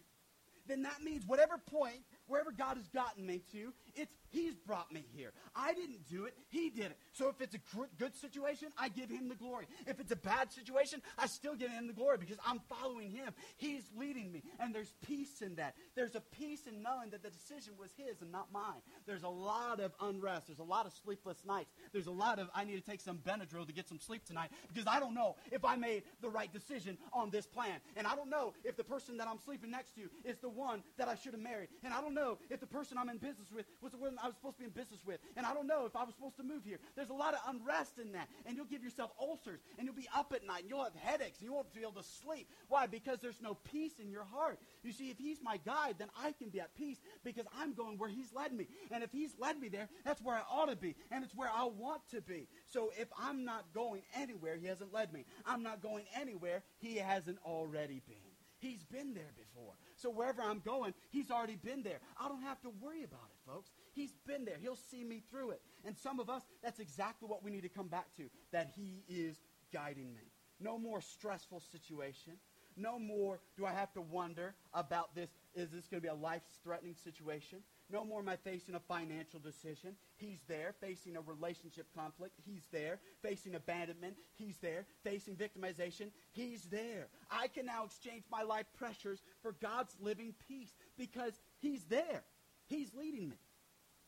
Then 0.68 0.84
that 0.84 1.04
means 1.04 1.26
whatever 1.26 1.58
point 1.58 2.02
wherever 2.28 2.52
God 2.52 2.78
has 2.78 2.88
gotten 2.88 3.26
me 3.26 3.42
to, 3.52 3.74
it's 3.96 4.16
He's 4.32 4.56
brought 4.56 4.92
me 4.94 5.04
here. 5.14 5.34
I 5.54 5.74
didn't 5.74 6.08
do 6.10 6.24
it. 6.24 6.34
He 6.48 6.70
did 6.70 6.86
it. 6.86 6.98
So 7.12 7.28
if 7.28 7.42
it's 7.42 7.54
a 7.54 7.60
good 8.00 8.16
situation, 8.16 8.70
I 8.78 8.88
give 8.88 9.10
Him 9.10 9.28
the 9.28 9.36
glory. 9.36 9.68
If 9.86 10.00
it's 10.00 10.12
a 10.12 10.16
bad 10.16 10.54
situation, 10.54 11.02
I 11.18 11.28
still 11.28 11.54
give 11.54 11.70
Him 11.70 11.88
the 11.88 11.94
glory 11.94 12.18
because 12.18 12.38
I'm 12.46 12.62
following 12.70 13.12
Him. 13.12 13.34
He's 13.58 13.84
leading 13.98 14.32
me. 14.32 14.44
And 14.60 14.74
there's 14.74 14.94
peace 15.06 15.42
in 15.42 15.56
that. 15.56 15.76
There's 15.96 16.16
a 16.16 16.22
peace 16.22 16.62
in 16.66 16.82
knowing 16.82 17.10
that 17.10 17.24
the 17.24 17.30
decision 17.30 17.74
was 17.78 17.92
His 17.98 18.22
and 18.22 18.32
not 18.32 18.54
mine. 18.54 18.82
There's 19.06 19.24
a 19.24 19.30
lot 19.30 19.82
of 19.82 19.92
unrest. 20.00 20.48
There's 20.48 20.60
a 20.60 20.64
lot 20.64 20.86
of 20.86 20.94
sleepless 21.04 21.44
nights. 21.46 21.74
There's 21.92 22.08
a 22.08 22.12
lot 22.12 22.40
of, 22.40 22.50
I 22.56 22.64
need 22.64 22.78
to 22.78 22.90
take 22.90 23.02
some 23.02 23.18
Benadryl 23.18 23.68
to 23.68 23.74
get 23.74 23.90
some 23.90 24.00
sleep 24.00 24.24
tonight 24.24 24.52
because 24.70 24.88
I 24.88 25.02
don't 25.02 25.14
know 25.14 25.36
if 25.52 25.66
I 25.66 25.76
made 25.76 26.04
the 26.22 26.30
right 26.30 26.52
decision 26.54 26.98
on 27.12 27.32
this 27.32 27.46
plan. 27.46 27.82
And 27.98 28.08
I 28.08 28.16
don't 28.16 28.30
know 28.30 28.54
if 28.64 28.78
the 28.78 28.84
person 28.86 29.18
that 29.18 29.28
I'm 29.28 29.40
sleeping 29.40 29.72
next 29.72 29.94
to 29.96 30.04
is 30.24 30.38
the 30.38 30.50
one 30.50 30.84
that 30.98 31.10
I 31.10 31.16
should 31.16 31.34
have 31.34 31.42
married. 31.42 31.68
And 31.84 31.94
I 31.94 32.00
don't 32.00 32.14
know 32.14 32.38
if 32.50 32.62
the 32.62 32.68
person 32.68 32.98
I'm 32.98 33.10
in 33.10 33.18
business 33.18 33.50
with 33.54 33.66
was 33.82 33.92
the 33.92 33.98
one 33.98 34.18
I 34.22 34.28
was 34.28 34.36
supposed 34.36 34.58
to 34.58 34.60
be 34.62 34.66
in 34.66 34.72
business 34.72 35.00
with. 35.06 35.20
And 35.36 35.46
I 35.46 35.54
don't 35.54 35.68
know 35.68 35.86
if 35.86 35.96
I 35.96 36.04
was 36.04 36.14
supposed 36.16 36.38
to 36.38 36.44
move 36.44 36.64
here. 36.64 36.80
There's 36.96 37.10
a 37.10 37.14
lot 37.14 37.34
of 37.34 37.40
unrest 37.48 38.00
in 38.00 38.12
that. 38.14 38.28
And 38.46 38.56
you'll 38.56 38.66
give 38.66 38.84
yourself 38.84 39.12
ulcers. 39.20 39.62
And 39.78 39.86
you'll 39.86 39.96
be 39.96 40.08
up 40.16 40.34
at 40.36 40.46
night. 40.46 40.62
And 40.62 40.70
you'll 40.70 40.84
have 40.84 40.96
headaches. 40.96 41.40
And 41.40 41.48
you 41.48 41.54
won't 41.54 41.74
be 41.74 41.82
able 41.82 41.94
to 41.94 42.04
sleep. 42.04 42.48
Why? 42.70 42.88
Because 42.88 43.20
there's 43.20 43.42
no 43.42 43.56
peace 43.72 44.00
in 44.00 44.12
your 44.12 44.24
heart. 44.24 44.60
You 44.84 44.92
see, 44.92 45.10
if 45.10 45.18
he's 45.18 45.40
my 45.42 45.58
guide, 45.66 45.96
then 46.00 46.10
I 46.18 46.34
can 46.34 46.50
be 46.50 46.60
at 46.60 46.76
peace 46.76 46.98
because 47.24 47.46
I'm 47.58 47.74
going 47.74 47.98
where 47.98 48.10
he's 48.10 48.34
led 48.34 48.54
me. 48.54 48.68
And 48.92 49.04
if 49.04 49.12
he's 49.12 49.34
led 49.40 49.60
me 49.60 49.70
there, 49.70 49.90
that's 50.04 50.22
where 50.22 50.36
I 50.36 50.42
ought 50.52 50.70
to 50.70 50.76
be. 50.76 50.96
And 51.12 51.24
it's 51.24 51.36
where 51.36 51.50
I 51.54 51.66
want 51.66 52.02
to 52.12 52.22
be. 52.22 52.48
So 52.66 52.92
if 52.98 53.08
I'm 53.20 53.46
not 53.46 53.66
going 53.74 54.02
anywhere, 54.16 54.58
he 54.58 54.68
hasn't 54.68 54.94
led 54.94 55.14
me. 55.14 55.26
I'm 55.46 55.64
not 55.64 55.82
going 55.82 56.06
anywhere 56.16 56.64
he 56.80 56.98
hasn't 56.98 57.38
already 57.46 58.02
been. 58.08 58.18
He's 58.60 58.84
been 58.84 59.16
there 59.16 59.34
before. 59.36 59.74
So 59.96 60.12
wherever 60.12 60.42
I'm 60.42 60.60
going, 60.60 60.94
he's 61.10 61.32
already 61.32 61.56
been 61.56 61.82
there. 61.82 62.00
I 62.20 62.28
don't 62.28 62.44
have 62.44 62.62
to 62.62 62.70
worry 62.80 63.04
about 63.04 63.26
it, 63.31 63.31
folks. 63.52 63.72
He's 63.94 64.14
been 64.26 64.46
there. 64.46 64.58
He'll 64.62 64.76
see 64.76 65.04
me 65.04 65.22
through 65.30 65.52
it. 65.52 65.62
And 65.86 65.98
some 65.98 66.20
of 66.20 66.30
us, 66.30 66.44
that's 66.64 66.80
exactly 66.80 67.28
what 67.28 67.44
we 67.44 67.52
need 67.52 67.64
to 67.64 67.70
come 67.70 67.88
back 67.88 68.16
to, 68.18 68.24
that 68.52 68.72
he 68.76 69.04
is 69.10 69.38
guiding 69.74 70.14
me. 70.14 70.32
No 70.60 70.78
more 70.78 71.02
stressful 71.02 71.62
situation. 71.72 72.34
No 72.78 72.98
more 72.98 73.40
do 73.58 73.66
I 73.66 73.74
have 73.74 73.92
to 73.94 74.02
wonder 74.02 74.56
about 74.74 75.14
this. 75.14 75.30
Is 75.54 75.72
this 75.72 75.88
going 75.88 76.02
to 76.02 76.08
be 76.08 76.08
a 76.08 76.14
life-threatening 76.14 76.96
situation? 76.96 77.60
No 77.92 78.06
more 78.06 78.22
am 78.22 78.30
I 78.30 78.38
facing 78.38 78.76
a 78.76 78.80
financial 78.80 79.40
decision. 79.40 79.96
He's 80.16 80.40
there. 80.48 80.74
Facing 80.80 81.18
a 81.18 81.22
relationship 81.22 81.88
conflict. 81.94 82.36
He's 82.46 82.66
there. 82.72 83.00
Facing 83.22 83.56
abandonment. 83.56 84.16
He's 84.36 84.58
there. 84.60 84.86
Facing 85.04 85.36
victimization. 85.36 86.12
He's 86.32 86.64
there. 86.64 87.08
I 87.30 87.48
can 87.50 87.66
now 87.66 87.84
exchange 87.84 88.24
my 88.32 88.44
life 88.44 88.68
pressures 88.78 89.22
for 89.42 89.54
God's 89.62 89.94
living 90.00 90.34
peace 90.48 90.72
because 90.98 91.34
he's 91.60 91.84
there. 91.86 92.24
He's 92.72 92.94
leading 92.94 93.30
me. 93.30 93.36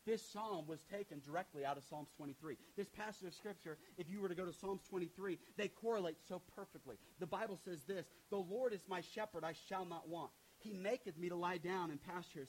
This 0.06 0.22
psalm 0.32 0.66
was 0.66 0.82
taken 0.92 1.20
directly 1.24 1.64
out 1.64 1.78
of 1.78 1.84
Psalms 1.84 2.08
23. 2.16 2.56
This 2.76 2.88
passage 2.88 3.28
of 3.28 3.34
Scripture, 3.34 3.78
if 3.96 4.10
you 4.10 4.20
were 4.20 4.28
to 4.28 4.34
go 4.34 4.44
to 4.44 4.52
Psalms 4.52 4.82
23, 4.90 5.38
they 5.56 5.68
correlate 5.68 6.16
so 6.28 6.42
perfectly. 6.56 6.96
The 7.20 7.26
Bible 7.26 7.58
says 7.64 7.84
this 7.84 8.06
The 8.30 8.36
Lord 8.36 8.74
is 8.74 8.82
my 8.88 9.00
shepherd, 9.14 9.44
I 9.44 9.54
shall 9.68 9.86
not 9.86 10.08
want. 10.08 10.30
He 10.58 10.72
maketh 10.72 11.16
me 11.16 11.28
to 11.30 11.36
lie 11.36 11.58
down 11.58 11.90
in 11.90 11.98
pastures 11.98 12.48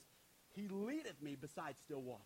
he 0.56 0.68
leadeth 0.68 1.20
me 1.22 1.36
beside 1.36 1.76
still 1.78 2.00
waters. 2.00 2.24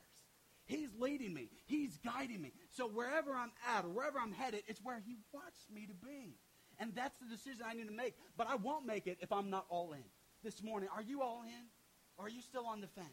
He's 0.64 0.90
leading 1.00 1.34
me. 1.34 1.50
He's 1.66 1.98
guiding 1.98 2.40
me. 2.40 2.52
So 2.70 2.86
wherever 2.86 3.34
I'm 3.34 3.50
at 3.76 3.84
or 3.84 3.88
wherever 3.88 4.20
I'm 4.20 4.32
headed, 4.32 4.62
it's 4.68 4.80
where 4.84 5.02
he 5.04 5.16
wants 5.32 5.66
me 5.74 5.86
to 5.86 5.94
be. 5.94 6.36
And 6.78 6.94
that's 6.94 7.18
the 7.18 7.26
decision 7.26 7.64
I 7.66 7.74
need 7.74 7.88
to 7.88 7.94
make. 7.94 8.14
But 8.36 8.46
I 8.48 8.54
won't 8.54 8.86
make 8.86 9.08
it 9.08 9.18
if 9.20 9.32
I'm 9.32 9.50
not 9.50 9.66
all 9.68 9.92
in. 9.92 10.04
This 10.44 10.62
morning, 10.62 10.88
are 10.94 11.02
you 11.02 11.22
all 11.22 11.42
in? 11.42 11.66
Or 12.16 12.26
are 12.26 12.28
you 12.28 12.40
still 12.40 12.66
on 12.66 12.80
the 12.80 12.86
fence? 12.86 13.08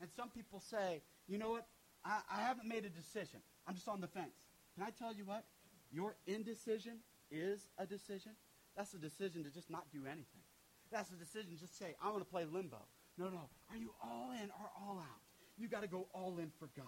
And 0.00 0.10
some 0.16 0.28
people 0.28 0.60
say, 0.60 1.02
you 1.28 1.38
know 1.38 1.52
what? 1.52 1.66
I, 2.04 2.20
I 2.30 2.40
haven't 2.42 2.68
made 2.68 2.84
a 2.84 2.90
decision. 2.90 3.40
I'm 3.66 3.74
just 3.74 3.88
on 3.88 4.00
the 4.00 4.08
fence. 4.08 4.34
Can 4.74 4.84
I 4.84 4.90
tell 4.90 5.14
you 5.14 5.24
what? 5.24 5.44
Your 5.92 6.16
indecision 6.26 6.98
is 7.30 7.68
a 7.78 7.86
decision. 7.86 8.32
That's 8.76 8.92
a 8.94 8.98
decision 8.98 9.44
to 9.44 9.50
just 9.50 9.70
not 9.70 9.84
do 9.92 10.00
anything. 10.06 10.42
That's 10.90 11.10
a 11.10 11.16
decision 11.16 11.54
to 11.54 11.60
just 11.60 11.78
say, 11.78 11.94
I 12.02 12.10
want 12.10 12.20
to 12.20 12.30
play 12.30 12.44
limbo. 12.44 12.78
No, 13.16 13.28
no. 13.28 13.48
Are 13.70 13.76
you 13.76 13.90
all 14.02 14.32
in 14.32 14.50
or 14.50 14.70
all 14.80 14.98
out? 14.98 15.22
You 15.56 15.68
got 15.68 15.82
to 15.82 15.88
go 15.88 16.06
all 16.12 16.38
in 16.38 16.50
for 16.58 16.68
God. 16.76 16.86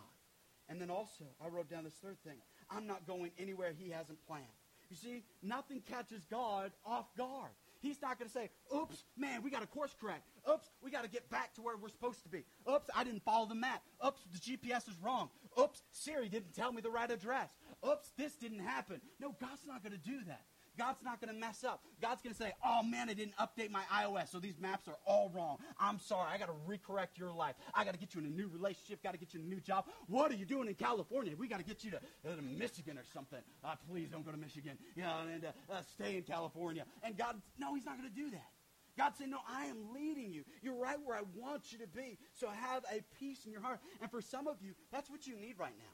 And 0.68 0.80
then 0.80 0.90
also, 0.90 1.24
I 1.44 1.48
wrote 1.48 1.70
down 1.70 1.84
this 1.84 1.94
third 1.94 2.18
thing. 2.24 2.38
I'm 2.70 2.86
not 2.86 3.06
going 3.06 3.30
anywhere 3.38 3.72
he 3.76 3.90
hasn't 3.90 4.18
planned. 4.26 4.44
You 4.90 4.96
see, 4.96 5.22
nothing 5.42 5.80
catches 5.88 6.24
God 6.24 6.72
off 6.84 7.06
guard. 7.16 7.50
He's 7.80 8.00
not 8.00 8.18
going 8.18 8.28
to 8.28 8.32
say, 8.32 8.50
oops, 8.74 9.04
man, 9.16 9.42
we 9.42 9.50
got 9.50 9.62
a 9.62 9.66
course 9.66 9.94
correct. 10.00 10.28
Oops, 10.50 10.68
we 10.82 10.90
got 10.90 11.04
to 11.04 11.10
get 11.10 11.28
back 11.30 11.54
to 11.54 11.62
where 11.62 11.76
we're 11.76 11.88
supposed 11.88 12.22
to 12.22 12.28
be. 12.28 12.44
Oops, 12.70 12.88
I 12.94 13.04
didn't 13.04 13.22
follow 13.22 13.46
the 13.46 13.54
map. 13.54 13.82
Oops, 14.06 14.20
the 14.32 14.38
GPS 14.38 14.88
is 14.88 14.96
wrong. 15.02 15.30
Oops, 15.60 15.82
Siri 15.92 16.28
didn't 16.28 16.54
tell 16.54 16.72
me 16.72 16.80
the 16.80 16.90
right 16.90 17.10
address. 17.10 17.50
Oops, 17.86 18.10
this 18.16 18.34
didn't 18.34 18.60
happen. 18.60 19.00
No, 19.20 19.34
God's 19.40 19.66
not 19.66 19.82
going 19.82 19.92
to 19.92 19.98
do 19.98 20.18
that. 20.26 20.44
God's 20.78 21.02
not 21.02 21.20
going 21.20 21.32
to 21.32 21.38
mess 21.38 21.64
up. 21.64 21.82
God's 22.00 22.22
going 22.22 22.34
to 22.34 22.38
say, 22.40 22.52
oh 22.64 22.82
man, 22.82 23.08
I 23.08 23.14
didn't 23.14 23.34
update 23.36 23.70
my 23.70 23.82
iOS, 23.92 24.30
so 24.30 24.38
these 24.38 24.58
maps 24.58 24.88
are 24.88 24.96
all 25.06 25.30
wrong. 25.34 25.58
I'm 25.78 25.98
sorry. 25.98 26.28
I 26.32 26.38
got 26.38 26.46
to 26.46 26.54
recorrect 26.68 27.18
your 27.18 27.32
life. 27.32 27.54
I 27.74 27.84
got 27.84 27.94
to 27.94 28.00
get 28.00 28.14
you 28.14 28.20
in 28.20 28.26
a 28.26 28.30
new 28.30 28.48
relationship, 28.48 29.02
got 29.02 29.12
to 29.12 29.18
get 29.18 29.34
you 29.34 29.40
a 29.40 29.44
new 29.44 29.60
job. 29.60 29.86
What 30.08 30.30
are 30.30 30.34
you 30.34 30.44
doing 30.44 30.68
in 30.68 30.74
California? 30.74 31.34
We 31.36 31.48
got 31.48 31.58
to 31.58 31.64
get 31.64 31.84
you 31.84 31.92
to, 31.92 31.96
uh, 31.96 32.36
to 32.36 32.42
Michigan 32.42 32.98
or 32.98 33.04
something. 33.12 33.40
Uh, 33.64 33.74
please 33.90 34.08
don't 34.10 34.24
go 34.24 34.30
to 34.32 34.36
Michigan. 34.36 34.78
You 34.94 35.02
know, 35.02 35.16
and 35.32 35.44
uh, 35.44 35.72
uh 35.72 35.82
stay 35.94 36.16
in 36.16 36.22
California. 36.22 36.84
And 37.02 37.16
God, 37.16 37.40
no, 37.58 37.74
he's 37.74 37.86
not 37.86 37.98
going 37.98 38.08
to 38.08 38.14
do 38.14 38.30
that. 38.30 38.50
God 38.96 39.12
said, 39.18 39.28
No, 39.28 39.38
I 39.48 39.66
am 39.66 39.92
leading 39.94 40.32
you. 40.32 40.44
You're 40.62 40.76
right 40.76 40.96
where 41.04 41.16
I 41.16 41.22
want 41.34 41.72
you 41.72 41.78
to 41.78 41.86
be. 41.86 42.18
So 42.32 42.48
have 42.48 42.82
a 42.90 43.02
peace 43.18 43.44
in 43.44 43.52
your 43.52 43.60
heart. 43.60 43.80
And 44.00 44.10
for 44.10 44.20
some 44.20 44.46
of 44.48 44.56
you, 44.62 44.72
that's 44.90 45.10
what 45.10 45.26
you 45.26 45.36
need 45.36 45.58
right 45.58 45.74
now. 45.78 45.84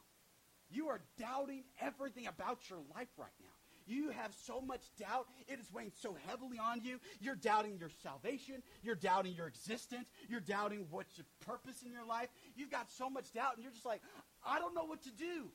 You 0.71 0.89
are 0.89 1.01
doubting 1.19 1.65
everything 1.81 2.27
about 2.27 2.71
your 2.71 2.79
life 2.95 3.09
right 3.19 3.35
now. 3.41 3.52
You 3.93 4.09
have 4.11 4.33
so 4.47 4.61
much 4.61 4.81
doubt. 4.99 5.27
It 5.47 5.61
is 5.61 5.71
weighing 5.71 5.93
so 6.01 6.17
heavily 6.27 6.59
on 6.59 6.83
you. 6.83 6.99
You're 7.21 7.37
doubting 7.37 7.77
your 7.79 7.91
salvation. 8.03 8.63
You're 8.83 8.95
doubting 8.95 9.35
your 9.35 9.47
existence. 9.47 10.09
You're 10.29 10.41
doubting 10.41 10.87
what's 10.91 11.19
your 11.19 11.27
purpose 11.41 11.83
in 11.85 11.93
your 11.93 12.07
life. 12.07 12.29
You've 12.57 12.71
got 12.71 12.91
so 12.91 13.11
much 13.11 13.33
doubt, 13.33 13.57
and 13.57 13.63
you're 13.63 13.73
just 13.73 13.85
like, 13.85 14.01
I 14.47 14.59
don't 14.59 14.75
know 14.75 14.85
what 14.85 15.03
to 15.03 15.11
do. 15.11 15.51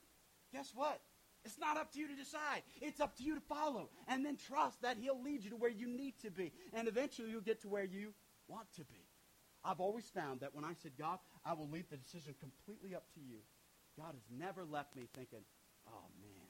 Guess 0.53 0.71
what? 0.75 1.01
It's 1.45 1.57
not 1.57 1.77
up 1.77 1.91
to 1.93 1.99
you 1.99 2.07
to 2.07 2.15
decide. 2.15 2.61
It's 2.79 2.99
up 2.99 3.15
to 3.17 3.23
you 3.23 3.33
to 3.33 3.41
follow. 3.41 3.89
And 4.07 4.23
then 4.23 4.37
trust 4.37 4.83
that 4.83 4.97
He'll 5.01 5.21
lead 5.21 5.43
you 5.43 5.49
to 5.49 5.55
where 5.55 5.71
you 5.71 5.87
need 5.87 6.19
to 6.21 6.29
be. 6.29 6.51
And 6.73 6.87
eventually 6.87 7.31
you'll 7.31 7.41
get 7.41 7.61
to 7.61 7.69
where 7.69 7.85
you 7.85 8.13
want 8.47 8.71
to 8.75 8.85
be. 8.85 9.07
I've 9.63 9.79
always 9.79 10.05
found 10.05 10.41
that 10.41 10.53
when 10.53 10.63
I 10.63 10.73
said, 10.83 10.91
God, 10.97 11.17
I 11.43 11.53
will 11.53 11.69
leave 11.69 11.89
the 11.89 11.97
decision 11.97 12.35
completely 12.39 12.93
up 12.93 13.05
to 13.15 13.19
you, 13.19 13.39
God 13.97 14.13
has 14.13 14.23
never 14.29 14.63
left 14.63 14.95
me 14.95 15.07
thinking, 15.15 15.41
oh, 15.87 16.05
man 16.21 16.46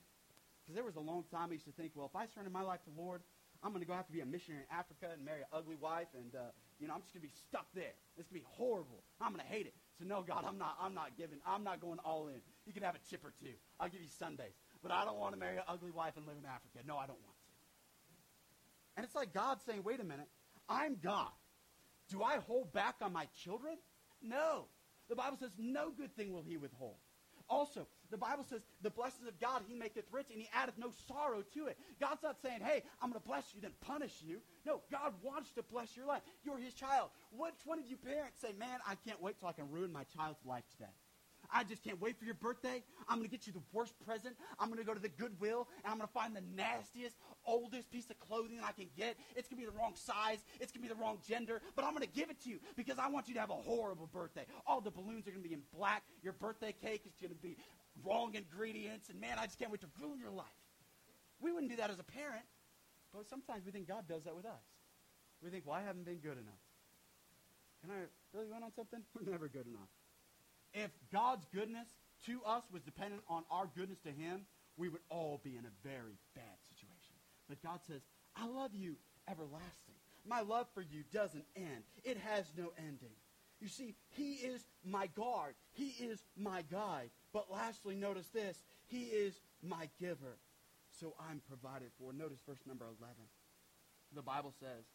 because 0.68 0.76
there 0.76 0.84
was 0.84 1.00
a 1.00 1.08
long 1.08 1.24
time 1.32 1.48
I 1.48 1.54
used 1.56 1.64
to 1.64 1.72
think, 1.72 1.96
well, 1.96 2.12
if 2.12 2.16
I 2.20 2.28
surrender 2.28 2.52
my 2.52 2.60
life 2.60 2.84
to 2.84 2.92
the 2.92 3.00
Lord, 3.00 3.24
I'm 3.64 3.72
going 3.72 3.80
to 3.80 3.88
go 3.88 3.96
have 3.96 4.06
to 4.08 4.12
be 4.12 4.20
a 4.20 4.28
missionary 4.28 4.68
in 4.68 4.70
Africa 4.76 5.08
and 5.16 5.24
marry 5.24 5.48
an 5.48 5.48
ugly 5.56 5.80
wife, 5.80 6.12
and 6.12 6.36
uh, 6.36 6.52
you 6.76 6.92
know 6.92 6.94
I'm 6.94 7.00
just 7.00 7.16
going 7.16 7.24
to 7.24 7.32
be 7.32 7.40
stuck 7.48 7.72
there. 7.72 7.96
It's 8.20 8.28
going 8.28 8.44
to 8.44 8.46
be 8.46 8.52
horrible. 8.60 9.00
I'm 9.24 9.32
going 9.32 9.42
to 9.42 9.48
hate 9.48 9.66
it. 9.66 9.74
So 9.96 10.04
no, 10.04 10.28
God, 10.28 10.44
I'm 10.44 10.60
not. 10.60 10.76
I'm 10.76 10.94
not 10.94 11.16
giving. 11.16 11.40
I'm 11.48 11.64
not 11.64 11.80
going 11.80 12.04
all 12.04 12.28
in. 12.28 12.44
You 12.68 12.74
can 12.76 12.84
have 12.84 13.00
a 13.00 13.04
chip 13.10 13.24
or 13.24 13.32
two. 13.40 13.56
I'll 13.80 13.88
give 13.88 14.04
you 14.04 14.12
Sundays, 14.20 14.60
but 14.84 14.92
I 14.92 15.06
don't 15.06 15.18
want 15.18 15.34
to 15.34 15.40
marry 15.40 15.56
an 15.56 15.64
ugly 15.72 15.90
wife 15.96 16.20
and 16.20 16.28
live 16.28 16.36
in 16.36 16.44
Africa. 16.44 16.84
No, 16.84 17.00
I 17.00 17.08
don't 17.08 17.24
want 17.24 17.32
to. 17.32 17.48
And 18.98 19.06
it's 19.06 19.16
like 19.16 19.34
God 19.34 19.64
saying, 19.66 19.84
wait 19.88 20.02
a 20.02 20.04
minute, 20.04 20.28
I'm 20.68 20.98
God. 21.02 21.32
Do 22.12 22.22
I 22.22 22.44
hold 22.44 22.74
back 22.74 22.96
on 23.02 23.14
my 23.14 23.26
children? 23.44 23.78
No. 24.22 24.66
The 25.08 25.16
Bible 25.16 25.38
says 25.40 25.52
no 25.58 25.92
good 25.96 26.14
thing 26.16 26.34
will 26.34 26.44
he 26.44 26.58
withhold. 26.58 26.98
Also, 27.50 27.88
the 28.12 28.18
Bible 28.18 28.46
says, 28.50 28.62
the 28.82 28.90
blessings 28.90 29.28
of 29.28 29.40
God 29.40 29.62
he 29.68 29.74
maketh 29.74 30.06
rich, 30.12 30.28
and 30.32 30.42
he 30.42 30.50
addeth 30.54 30.78
no 30.78 30.92
sorrow 31.08 31.44
to 31.54 31.68
it. 31.68 31.78
God's 32.00 32.24
not 32.24 32.38
saying, 32.42 32.62
hey, 32.62 32.84
I'm 33.02 33.10
going 33.10 33.22
to 33.22 33.28
bless 33.28 33.54
you, 33.54 33.62
then 33.62 33.72
punish 33.82 34.14
you. 34.22 34.40
No, 34.66 34.82
God 34.92 35.14
wants 35.22 35.52
to 35.52 35.64
bless 35.64 35.96
your 35.96 36.06
life. 36.06 36.22
You're 36.44 36.58
his 36.58 36.74
child. 36.74 37.10
Which 37.32 37.54
one 37.66 37.80
of 37.80 37.86
you 37.86 37.98
parents 37.98 38.42
say, 38.42 38.54
man, 38.58 38.80
I 38.88 38.96
can't 39.08 39.22
wait 39.22 39.40
till 39.40 39.50
I 39.50 39.54
can 39.54 39.70
ruin 39.70 39.92
my 39.92 40.04
child's 40.16 40.46
life 40.46 40.64
today? 40.72 40.92
I 41.52 41.64
just 41.64 41.84
can't 41.84 42.02
wait 42.02 42.18
for 42.20 42.26
your 42.26 42.34
birthday. 42.34 42.84
I'm 43.08 43.18
going 43.18 43.30
to 43.30 43.32
get 43.32 43.48
you 43.48 43.54
the 43.54 43.64
worst 43.72 43.94
present. 44.06 44.36
I'm 44.60 44.68
going 44.68 44.80
to 44.80 44.86
go 44.86 44.94
to 44.94 45.00
the 45.00 45.10
Goodwill 45.10 45.68
and 45.84 45.92
I'm 45.92 45.98
going 45.98 46.08
to 46.08 46.14
find 46.14 46.36
the 46.36 46.44
nastiest, 46.56 47.16
oldest 47.46 47.90
piece 47.90 48.10
of 48.10 48.20
clothing 48.20 48.60
I 48.64 48.72
can 48.72 48.88
get. 48.98 49.18
It's 49.36 49.48
going 49.48 49.62
to 49.62 49.66
be 49.66 49.72
the 49.72 49.78
wrong 49.78 49.94
size. 49.96 50.44
It's 50.60 50.72
going 50.72 50.84
to 50.84 50.90
be 50.90 50.94
the 50.94 51.00
wrong 51.02 51.20
gender, 51.28 51.62
but 51.76 51.86
I'm 51.86 51.92
going 51.92 52.04
to 52.04 52.14
give 52.14 52.30
it 52.30 52.42
to 52.44 52.50
you 52.50 52.60
because 52.76 53.00
I 53.00 53.08
want 53.10 53.28
you 53.28 53.34
to 53.36 53.40
have 53.40 53.50
a 53.50 53.54
horrible 53.54 54.10
birthday. 54.12 54.46
All 54.66 54.82
the 54.82 54.92
balloons 54.92 55.28
are 55.28 55.32
going 55.32 55.44
to 55.44 55.48
be 55.48 55.54
in 55.54 55.62
black. 55.74 56.04
Your 56.22 56.34
birthday 56.34 56.74
cake 56.82 57.04
is 57.06 57.14
going 57.22 57.34
to 57.34 57.42
be 57.42 57.58
wrong 58.06 58.36
ingredients. 58.36 59.10
And 59.10 59.20
man, 59.20 59.38
I 59.40 59.46
just 59.46 59.60
can't 59.60 59.72
wait 59.72 59.82
to 59.82 59.88
ruin 60.02 60.20
your 60.20 60.32
life. 60.32 60.46
We 61.40 61.52
wouldn't 61.52 61.72
do 61.72 61.78
that 61.78 61.90
as 61.90 62.00
a 62.00 62.04
parent, 62.04 62.46
but 63.14 63.28
sometimes 63.30 63.66
we 63.66 63.72
think 63.72 63.88
God 63.88 64.08
does 64.08 64.24
that 64.24 64.36
with 64.36 64.46
us. 64.46 64.66
We 65.44 65.50
think, 65.50 65.66
well, 65.68 65.76
I 65.76 65.84
haven't 65.84 66.06
been 66.06 66.18
good 66.18 66.38
enough. 66.38 66.64
Can 67.82 67.92
I 67.92 68.10
really 68.34 68.48
win 68.48 68.64
on 68.64 68.72
something? 68.76 69.02
We're 69.14 69.32
never 69.32 69.48
good 69.48 69.68
enough. 69.68 69.90
If 70.74 70.92
God's 71.12 71.46
goodness 71.54 71.88
to 72.26 72.42
us 72.44 72.64
was 72.72 72.82
dependent 72.82 73.22
on 73.30 73.44
our 73.52 73.70
goodness 73.76 74.00
to 74.00 74.12
him, 74.12 74.46
we 74.78 74.90
would 74.90 75.02
all 75.10 75.40
be 75.44 75.56
in 75.58 75.66
a 75.66 75.88
very 75.88 76.18
bad 76.36 76.58
situation. 76.68 77.16
But 77.48 77.62
God 77.64 77.80
says, 77.88 78.02
I 78.36 78.48
love 78.48 78.72
you 78.74 78.96
everlasting. 79.30 79.96
My 80.26 80.42
love 80.42 80.68
for 80.74 80.82
you 80.82 81.04
doesn't 81.14 81.46
end. 81.56 81.84
It 82.04 82.18
has 82.18 82.46
no 82.58 82.74
ending. 82.78 83.16
You 83.60 83.68
see, 83.68 83.96
he 84.10 84.34
is 84.34 84.64
my 84.84 85.08
guard. 85.08 85.56
He 85.74 85.96
is 86.00 86.22
my 86.38 86.64
guide. 86.64 87.10
But 87.34 87.52
lastly, 87.52 87.96
notice 87.96 88.28
this. 88.28 88.64
He 88.88 89.04
is 89.04 89.40
my 89.62 89.90
giver. 90.00 90.38
So 91.00 91.14
I'm 91.20 91.42
provided 91.48 91.90
for. 92.00 92.14
Notice 92.14 92.40
verse 92.48 92.62
number 92.66 92.86
11. 92.86 93.16
The 94.16 94.22
Bible 94.22 94.54
says, 94.60 94.86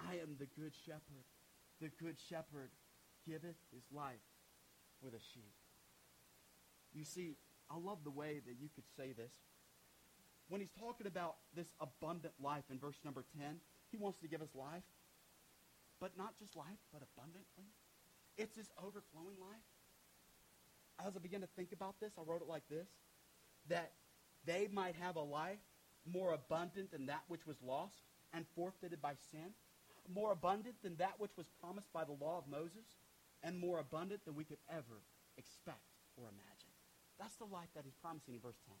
I 0.00 0.14
am 0.14 0.36
the 0.38 0.48
good 0.60 0.72
shepherd. 0.84 1.24
The 1.80 1.90
good 2.02 2.16
shepherd 2.28 2.70
giveth 3.26 3.56
his 3.72 3.84
life 3.92 4.26
for 5.02 5.10
the 5.10 5.20
sheep. 5.32 5.54
You 6.92 7.04
see, 7.04 7.36
I 7.70 7.78
love 7.78 7.98
the 8.04 8.10
way 8.10 8.40
that 8.46 8.56
you 8.60 8.68
could 8.74 8.84
say 8.96 9.12
this. 9.12 9.32
When 10.48 10.60
he's 10.60 10.72
talking 10.72 11.06
about 11.06 11.36
this 11.54 11.72
abundant 11.80 12.34
life 12.42 12.64
in 12.70 12.78
verse 12.78 12.98
number 13.04 13.24
10, 13.38 13.60
he 13.90 13.96
wants 13.98 14.18
to 14.20 14.28
give 14.28 14.42
us 14.42 14.54
life, 14.54 14.84
but 16.00 16.16
not 16.16 16.38
just 16.38 16.56
life, 16.56 16.80
but 16.92 17.02
abundantly. 17.02 17.68
It's 18.36 18.56
this 18.56 18.70
overflowing 18.78 19.36
life. 19.40 19.68
As 21.06 21.16
I 21.16 21.20
began 21.20 21.40
to 21.40 21.48
think 21.56 21.72
about 21.72 22.00
this, 22.00 22.12
I 22.18 22.22
wrote 22.22 22.42
it 22.42 22.48
like 22.48 22.68
this 22.68 22.88
that 23.68 23.92
they 24.44 24.68
might 24.72 24.94
have 24.96 25.16
a 25.16 25.22
life 25.22 25.58
more 26.10 26.32
abundant 26.32 26.90
than 26.90 27.06
that 27.06 27.22
which 27.28 27.46
was 27.46 27.56
lost 27.62 28.02
and 28.32 28.46
forfeited 28.54 29.02
by 29.02 29.12
sin, 29.30 29.52
more 30.12 30.32
abundant 30.32 30.76
than 30.82 30.96
that 30.96 31.14
which 31.18 31.36
was 31.36 31.46
promised 31.60 31.92
by 31.92 32.04
the 32.04 32.12
law 32.12 32.38
of 32.38 32.48
Moses, 32.48 32.96
and 33.42 33.58
more 33.58 33.78
abundant 33.78 34.24
than 34.24 34.34
we 34.34 34.44
could 34.44 34.58
ever 34.70 35.04
expect 35.36 35.84
or 36.16 36.24
imagine. 36.24 36.72
That's 37.18 37.36
the 37.36 37.44
life 37.44 37.68
that 37.74 37.84
he's 37.84 37.96
promising 38.00 38.34
in 38.34 38.40
verse 38.40 38.58
10. 38.66 38.74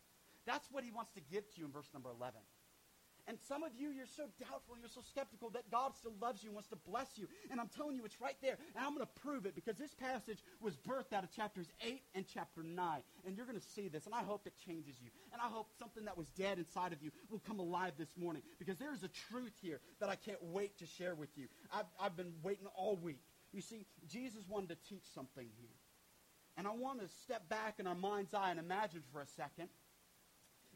That's 0.46 0.68
what 0.70 0.84
he 0.84 0.90
wants 0.90 1.12
to 1.12 1.20
give 1.20 1.44
to 1.52 1.60
you 1.60 1.66
in 1.66 1.72
verse 1.72 1.90
number 1.92 2.10
11. 2.10 2.40
And 3.28 3.36
some 3.46 3.62
of 3.62 3.72
you, 3.76 3.90
you're 3.90 4.06
so 4.16 4.24
doubtful, 4.40 4.76
you're 4.80 4.88
so 4.88 5.02
skeptical 5.02 5.50
that 5.50 5.70
God 5.70 5.94
still 5.94 6.14
loves 6.20 6.42
you 6.42 6.48
and 6.48 6.54
wants 6.54 6.70
to 6.70 6.76
bless 6.76 7.18
you. 7.18 7.28
And 7.50 7.60
I'm 7.60 7.68
telling 7.68 7.94
you, 7.94 8.06
it's 8.06 8.20
right 8.22 8.36
there. 8.40 8.56
And 8.74 8.84
I'm 8.84 8.94
going 8.94 9.06
to 9.06 9.20
prove 9.20 9.44
it 9.44 9.54
because 9.54 9.76
this 9.76 9.92
passage 9.92 10.38
was 10.62 10.76
birthed 10.76 11.12
out 11.12 11.24
of 11.24 11.30
chapters 11.30 11.68
8 11.82 12.00
and 12.14 12.24
chapter 12.26 12.62
9. 12.62 13.02
And 13.26 13.36
you're 13.36 13.44
going 13.44 13.60
to 13.60 13.66
see 13.74 13.88
this. 13.88 14.06
And 14.06 14.14
I 14.14 14.22
hope 14.22 14.46
it 14.46 14.54
changes 14.64 14.96
you. 15.02 15.10
And 15.32 15.42
I 15.42 15.46
hope 15.46 15.68
something 15.78 16.06
that 16.06 16.16
was 16.16 16.28
dead 16.28 16.56
inside 16.58 16.94
of 16.94 17.02
you 17.02 17.10
will 17.30 17.42
come 17.46 17.58
alive 17.58 17.92
this 17.98 18.16
morning 18.16 18.42
because 18.58 18.78
there 18.78 18.94
is 18.94 19.02
a 19.02 19.10
truth 19.30 19.52
here 19.60 19.80
that 20.00 20.08
I 20.08 20.16
can't 20.16 20.42
wait 20.42 20.78
to 20.78 20.86
share 20.86 21.14
with 21.14 21.36
you. 21.36 21.48
I've, 21.70 21.86
I've 22.00 22.16
been 22.16 22.32
waiting 22.42 22.66
all 22.74 22.96
week. 22.96 23.20
You 23.52 23.60
see, 23.60 23.84
Jesus 24.08 24.42
wanted 24.48 24.70
to 24.70 24.76
teach 24.88 25.04
something 25.14 25.48
here. 25.60 25.76
And 26.56 26.66
I 26.66 26.70
want 26.70 27.00
to 27.00 27.08
step 27.22 27.48
back 27.48 27.74
in 27.78 27.86
our 27.86 27.94
mind's 27.94 28.34
eye 28.34 28.50
and 28.50 28.58
imagine 28.58 29.02
for 29.12 29.20
a 29.20 29.26
second 29.26 29.68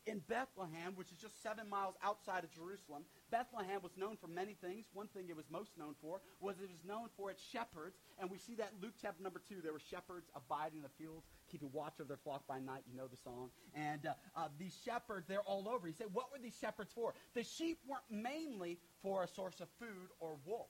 in 0.07 0.21
Bethlehem, 0.29 0.95
which 0.97 1.13
is 1.13 1.19
just 1.19 1.43
seven 1.43 1.69
miles 1.69 1.95
outside 2.03 2.45
of 2.45 2.51
Jerusalem, 2.51 3.05
Bethlehem 3.31 3.81
was 3.83 3.93
known 3.97 4.17
for 4.17 4.27
many 4.27 4.55
things. 4.55 4.87
One 4.93 5.07
thing 5.09 5.27
it 5.29 5.37
was 5.37 5.47
most 5.51 5.71
known 5.79 5.95
for 6.01 6.21
was 6.41 6.57
it 6.59 6.69
was 6.69 6.85
known 6.85 7.09
for 7.17 7.31
its 7.31 7.43
shepherds. 7.43 7.97
And 8.19 8.31
we 8.31 8.39
see 8.39 8.55
that 8.57 8.73
in 8.75 8.83
Luke 8.83 8.95
chapter 9.01 9.23
number 9.23 9.41
two. 9.49 9.61
There 9.63 9.73
were 9.73 9.81
shepherds 9.91 10.27
abiding 10.35 10.79
in 10.79 10.83
the 10.83 10.97
fields, 10.99 11.27
keeping 11.51 11.71
watch 11.73 12.01
of 12.01 12.09
their 12.09 12.17
flock 12.17 12.47
by 12.47 12.59
night. 12.59 12.83
You 12.91 12.97
know 12.97 13.07
the 13.07 13.17
song. 13.23 13.51
And 13.75 14.07
uh, 14.07 14.15
uh, 14.37 14.49
these 14.59 14.77
shepherds, 14.85 15.27
they're 15.29 15.47
all 15.47 15.69
over. 15.69 15.87
He 15.87 15.95
said, 15.95 16.09
what 16.13 16.33
were 16.33 16.43
these 16.43 16.57
shepherds 16.61 16.93
for? 16.95 17.15
The 17.35 17.45
sheep 17.45 17.79
weren't 17.87 18.11
mainly 18.11 18.79
for 19.03 19.23
a 19.23 19.29
source 19.29 19.61
of 19.61 19.69
food 19.79 20.11
or 20.21 20.37
wool. 20.45 20.69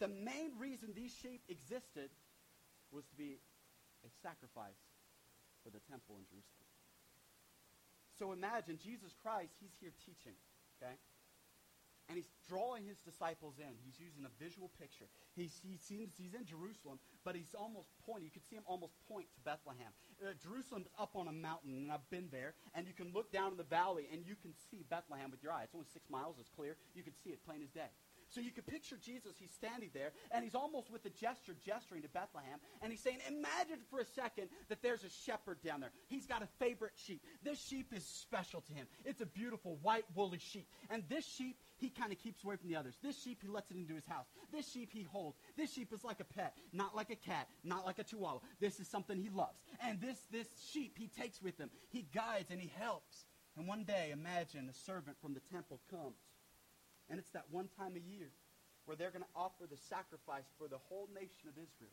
The 0.00 0.08
main 0.08 0.52
reason 0.58 0.90
these 0.94 1.14
sheep 1.22 1.42
existed 1.48 2.10
was 2.92 3.04
to 3.06 3.16
be 3.16 3.38
a 4.04 4.10
sacrifice 4.22 4.78
for 5.64 5.70
the 5.70 5.80
temple 5.90 6.16
in 6.18 6.24
Jerusalem. 6.24 6.67
So 8.18 8.32
imagine 8.32 8.78
Jesus 8.82 9.14
Christ, 9.22 9.54
he's 9.62 9.74
here 9.80 9.94
teaching, 10.04 10.34
okay? 10.76 10.98
And 12.08 12.16
he's 12.16 12.32
drawing 12.48 12.88
his 12.88 12.96
disciples 13.04 13.60
in. 13.60 13.68
He's 13.84 14.00
using 14.00 14.24
a 14.24 14.32
visual 14.42 14.72
picture. 14.80 15.04
He's, 15.36 15.60
he 15.60 15.76
seems, 15.76 16.16
he's 16.16 16.32
in 16.32 16.48
Jerusalem, 16.48 16.98
but 17.22 17.36
he's 17.36 17.52
almost 17.52 17.92
pointing. 18.08 18.24
You 18.24 18.32
can 18.32 18.42
see 18.48 18.56
him 18.56 18.64
almost 18.64 18.96
point 19.06 19.28
to 19.36 19.40
Bethlehem. 19.44 19.92
Uh, 20.16 20.32
Jerusalem's 20.40 20.88
up 20.96 21.12
on 21.20 21.28
a 21.28 21.36
mountain, 21.36 21.84
and 21.84 21.92
I've 21.92 22.08
been 22.08 22.32
there. 22.32 22.56
And 22.72 22.88
you 22.88 22.96
can 22.96 23.12
look 23.12 23.30
down 23.30 23.52
in 23.52 23.58
the 23.60 23.68
valley, 23.68 24.08
and 24.08 24.24
you 24.24 24.40
can 24.40 24.56
see 24.72 24.88
Bethlehem 24.88 25.30
with 25.30 25.44
your 25.44 25.52
eye. 25.52 25.68
It's 25.68 25.76
only 25.76 25.86
six 25.92 26.08
miles. 26.08 26.40
It's 26.40 26.48
clear. 26.48 26.80
You 26.96 27.04
can 27.04 27.12
see 27.12 27.28
it 27.28 27.44
plain 27.44 27.60
as 27.60 27.68
day. 27.68 27.92
So 28.30 28.40
you 28.40 28.50
can 28.50 28.64
picture 28.64 28.96
Jesus, 29.02 29.32
he's 29.38 29.52
standing 29.52 29.90
there, 29.94 30.12
and 30.30 30.44
he's 30.44 30.54
almost 30.54 30.90
with 30.90 31.04
a 31.06 31.10
gesture 31.10 31.54
gesturing 31.64 32.02
to 32.02 32.08
Bethlehem, 32.08 32.58
and 32.82 32.92
he's 32.92 33.00
saying, 33.00 33.18
Imagine 33.26 33.78
for 33.90 34.00
a 34.00 34.04
second 34.04 34.48
that 34.68 34.82
there's 34.82 35.02
a 35.04 35.10
shepherd 35.24 35.58
down 35.64 35.80
there. 35.80 35.90
He's 36.08 36.26
got 36.26 36.42
a 36.42 36.48
favorite 36.58 36.92
sheep. 36.96 37.22
This 37.42 37.58
sheep 37.60 37.92
is 37.94 38.04
special 38.04 38.60
to 38.62 38.72
him. 38.72 38.86
It's 39.04 39.20
a 39.20 39.26
beautiful 39.26 39.78
white 39.82 40.04
woolly 40.14 40.38
sheep. 40.38 40.68
And 40.90 41.02
this 41.08 41.24
sheep, 41.24 41.56
he 41.78 41.88
kind 41.88 42.12
of 42.12 42.18
keeps 42.18 42.44
away 42.44 42.56
from 42.56 42.68
the 42.68 42.76
others. 42.76 42.96
This 43.02 43.20
sheep, 43.20 43.38
he 43.40 43.48
lets 43.48 43.70
it 43.70 43.76
into 43.76 43.94
his 43.94 44.06
house. 44.06 44.26
This 44.52 44.70
sheep, 44.70 44.90
he 44.92 45.02
holds. 45.02 45.38
This 45.56 45.72
sheep 45.72 45.92
is 45.92 46.04
like 46.04 46.20
a 46.20 46.24
pet, 46.24 46.54
not 46.72 46.94
like 46.94 47.10
a 47.10 47.16
cat, 47.16 47.48
not 47.64 47.86
like 47.86 47.98
a 47.98 48.04
chihuahua. 48.04 48.40
This 48.60 48.78
is 48.78 48.88
something 48.88 49.16
he 49.16 49.30
loves. 49.30 49.58
And 49.80 50.00
this, 50.00 50.18
this 50.30 50.48
sheep, 50.72 50.98
he 50.98 51.08
takes 51.08 51.40
with 51.40 51.58
him. 51.58 51.70
He 51.90 52.06
guides 52.14 52.50
and 52.50 52.60
he 52.60 52.70
helps. 52.78 53.24
And 53.56 53.66
one 53.66 53.84
day, 53.84 54.10
imagine 54.12 54.68
a 54.68 54.74
servant 54.74 55.16
from 55.20 55.34
the 55.34 55.40
temple 55.50 55.80
comes 55.90 56.14
and 57.10 57.18
it's 57.18 57.30
that 57.30 57.44
one 57.50 57.68
time 57.78 57.96
a 57.96 58.04
year 58.04 58.30
where 58.84 58.96
they're 58.96 59.10
going 59.10 59.24
to 59.24 59.36
offer 59.36 59.64
the 59.68 59.76
sacrifice 59.76 60.48
for 60.56 60.68
the 60.68 60.78
whole 60.88 61.08
nation 61.12 61.48
of 61.48 61.56
Israel. 61.56 61.92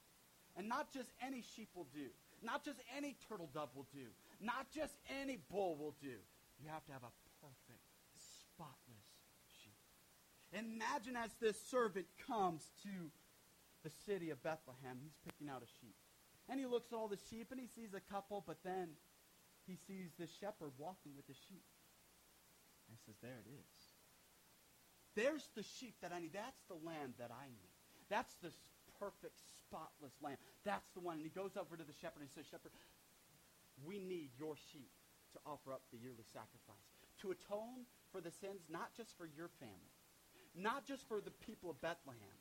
And 0.56 0.70
not 0.70 0.94
just 0.94 1.12
any 1.20 1.44
sheep 1.44 1.70
will 1.76 1.88
do. 1.94 2.08
Not 2.42 2.64
just 2.64 2.80
any 2.96 3.16
turtle 3.28 3.50
dove 3.54 3.70
will 3.76 3.88
do. 3.94 4.08
Not 4.40 4.72
just 4.72 4.96
any 5.22 5.40
bull 5.52 5.76
will 5.76 5.96
do. 6.02 6.16
You 6.64 6.70
have 6.72 6.86
to 6.86 6.94
have 6.94 7.04
a 7.04 7.12
perfect, 7.44 7.84
spotless 8.16 9.12
sheep. 9.60 9.76
Imagine 10.54 11.18
as 11.18 11.36
this 11.42 11.60
servant 11.60 12.08
comes 12.28 12.72
to 12.84 13.12
the 13.84 13.92
city 14.08 14.32
of 14.32 14.42
Bethlehem, 14.42 14.98
he's 15.04 15.16
picking 15.24 15.50
out 15.50 15.62
a 15.62 15.70
sheep. 15.80 15.96
And 16.50 16.60
he 16.60 16.66
looks 16.66 16.92
at 16.92 16.98
all 16.98 17.08
the 17.08 17.22
sheep 17.30 17.52
and 17.52 17.60
he 17.60 17.68
sees 17.68 17.94
a 17.94 18.02
couple, 18.02 18.44
but 18.46 18.58
then 18.64 18.90
he 19.68 19.76
sees 19.76 20.10
the 20.18 20.28
shepherd 20.40 20.72
walking 20.78 21.14
with 21.16 21.28
the 21.28 21.38
sheep. 21.48 21.66
And 22.88 22.98
he 22.98 23.00
says, 23.06 23.16
There 23.22 23.42
it 23.46 23.50
is. 23.50 23.75
There's 25.16 25.48
the 25.56 25.64
sheep 25.80 25.96
that 26.02 26.12
I 26.12 26.20
need. 26.20 26.34
That's 26.34 26.62
the 26.68 26.80
lamb 26.86 27.16
that 27.20 27.32
I 27.32 27.48
need. 27.48 27.72
That's 28.10 28.36
the 28.44 28.52
perfect, 29.00 29.40
spotless 29.64 30.14
lamb. 30.22 30.38
That's 30.64 30.88
the 30.94 31.00
one. 31.00 31.18
And 31.18 31.26
he 31.26 31.32
goes 31.32 31.56
over 31.56 31.76
to 31.76 31.84
the 31.84 31.96
shepherd 32.04 32.22
and 32.22 32.32
says, 32.32 32.46
Shepherd, 32.52 32.72
we 33.84 34.00
need 34.00 34.32
your 34.38 34.56
sheep 34.72 34.92
to 35.34 35.40
offer 35.44 35.74
up 35.74 35.84
the 35.92 36.00
yearly 36.00 36.24
sacrifice, 36.32 36.88
to 37.24 37.32
atone 37.32 37.88
for 38.12 38.20
the 38.20 38.32
sins, 38.32 38.64
not 38.72 38.96
just 38.96 39.16
for 39.18 39.28
your 39.28 39.52
family, 39.60 39.96
not 40.56 40.88
just 40.88 41.08
for 41.08 41.20
the 41.20 41.36
people 41.44 41.72
of 41.72 41.80
Bethlehem, 41.84 42.40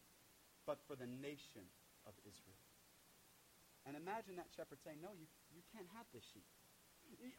but 0.66 0.79
for 0.87 0.95
the 0.95 1.07
nation 1.07 1.66
of 2.07 2.14
Israel. 2.22 2.62
And 3.85 3.97
imagine 3.99 4.37
that 4.37 4.49
shepherd 4.55 4.79
saying, 4.81 5.03
No, 5.03 5.12
you, 5.12 5.27
you 5.53 5.62
can't 5.75 5.89
have 5.93 6.07
this 6.14 6.25
sheep. 6.33 6.47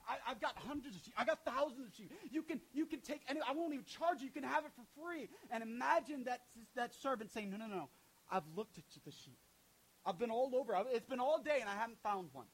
I, 0.07 0.29
have 0.29 0.41
got 0.41 0.57
hundreds 0.57 0.95
of 0.95 1.01
sheep. 1.03 1.13
I've 1.17 1.27
got 1.27 1.43
thousands 1.45 1.87
of 1.87 1.93
sheep. 1.95 2.11
You 2.31 2.43
can, 2.43 2.61
you 2.73 2.85
can 2.85 2.99
take 3.01 3.21
any, 3.27 3.39
I 3.47 3.53
won't 3.53 3.73
even 3.73 3.85
charge 3.85 4.19
you. 4.19 4.25
You 4.25 4.31
can 4.31 4.43
have 4.43 4.65
it 4.65 4.71
for 4.75 4.85
free. 5.01 5.29
And 5.49 5.63
imagine 5.63 6.25
that, 6.25 6.41
that 6.75 6.93
servant 6.93 7.31
saying, 7.31 7.49
no, 7.49 7.57
no, 7.57 7.67
no. 7.67 7.89
I've 8.29 8.45
looked 8.55 8.77
at 8.77 8.85
the 9.03 9.11
sheep. 9.11 9.39
I've 10.05 10.19
been 10.19 10.31
all 10.31 10.51
over. 10.55 10.75
It's 10.91 11.05
been 11.05 11.19
all 11.19 11.39
day 11.41 11.57
and 11.59 11.69
I 11.69 11.75
haven't 11.75 11.97
found 12.03 12.29
one. 12.33 12.45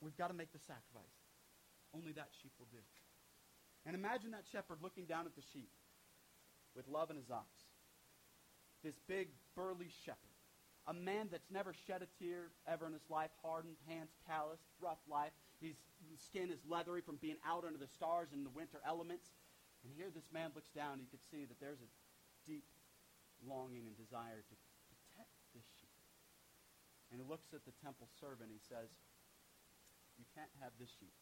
We've 0.00 0.16
got 0.16 0.28
to 0.28 0.34
make 0.34 0.52
the 0.52 0.58
sacrifice. 0.58 1.18
Only 1.94 2.12
that 2.12 2.28
sheep 2.40 2.52
will 2.58 2.68
do. 2.70 2.78
And 3.86 3.94
imagine 3.94 4.30
that 4.32 4.44
shepherd 4.50 4.78
looking 4.82 5.04
down 5.04 5.26
at 5.26 5.34
the 5.34 5.42
sheep 5.52 5.70
with 6.74 6.88
love 6.88 7.10
in 7.10 7.16
his 7.16 7.30
eyes. 7.30 7.64
This 8.82 8.94
big, 9.08 9.28
burly 9.54 9.88
shepherd. 10.04 10.33
A 10.86 10.92
man 10.92 11.32
that's 11.32 11.48
never 11.48 11.72
shed 11.86 12.04
a 12.04 12.08
tear 12.20 12.52
ever 12.68 12.84
in 12.86 12.92
his 12.92 13.08
life, 13.08 13.32
hardened, 13.40 13.80
hands 13.88 14.12
calloused, 14.28 14.68
rough 14.80 15.00
life. 15.08 15.32
His 15.60 15.80
skin 16.20 16.52
is 16.52 16.60
leathery 16.68 17.00
from 17.00 17.16
being 17.16 17.40
out 17.40 17.64
under 17.64 17.80
the 17.80 17.88
stars 17.88 18.28
in 18.36 18.44
the 18.44 18.52
winter 18.52 18.84
elements. 18.84 19.32
And 19.80 19.92
here 19.96 20.12
this 20.12 20.28
man 20.28 20.52
looks 20.52 20.68
down, 20.76 21.00
and 21.00 21.02
you 21.04 21.08
can 21.08 21.24
see 21.32 21.48
that 21.48 21.56
there's 21.56 21.80
a 21.80 21.90
deep 22.44 22.68
longing 23.48 23.88
and 23.88 23.96
desire 23.96 24.44
to 24.44 24.54
protect 24.92 25.32
this 25.56 25.64
sheep. 25.80 25.96
And 27.08 27.16
he 27.16 27.24
looks 27.24 27.48
at 27.56 27.64
the 27.64 27.72
temple 27.80 28.08
servant, 28.20 28.52
and 28.52 28.56
he 28.56 28.60
says, 28.60 28.92
You 30.20 30.28
can't 30.36 30.52
have 30.60 30.76
this 30.76 30.92
sheep, 30.92 31.16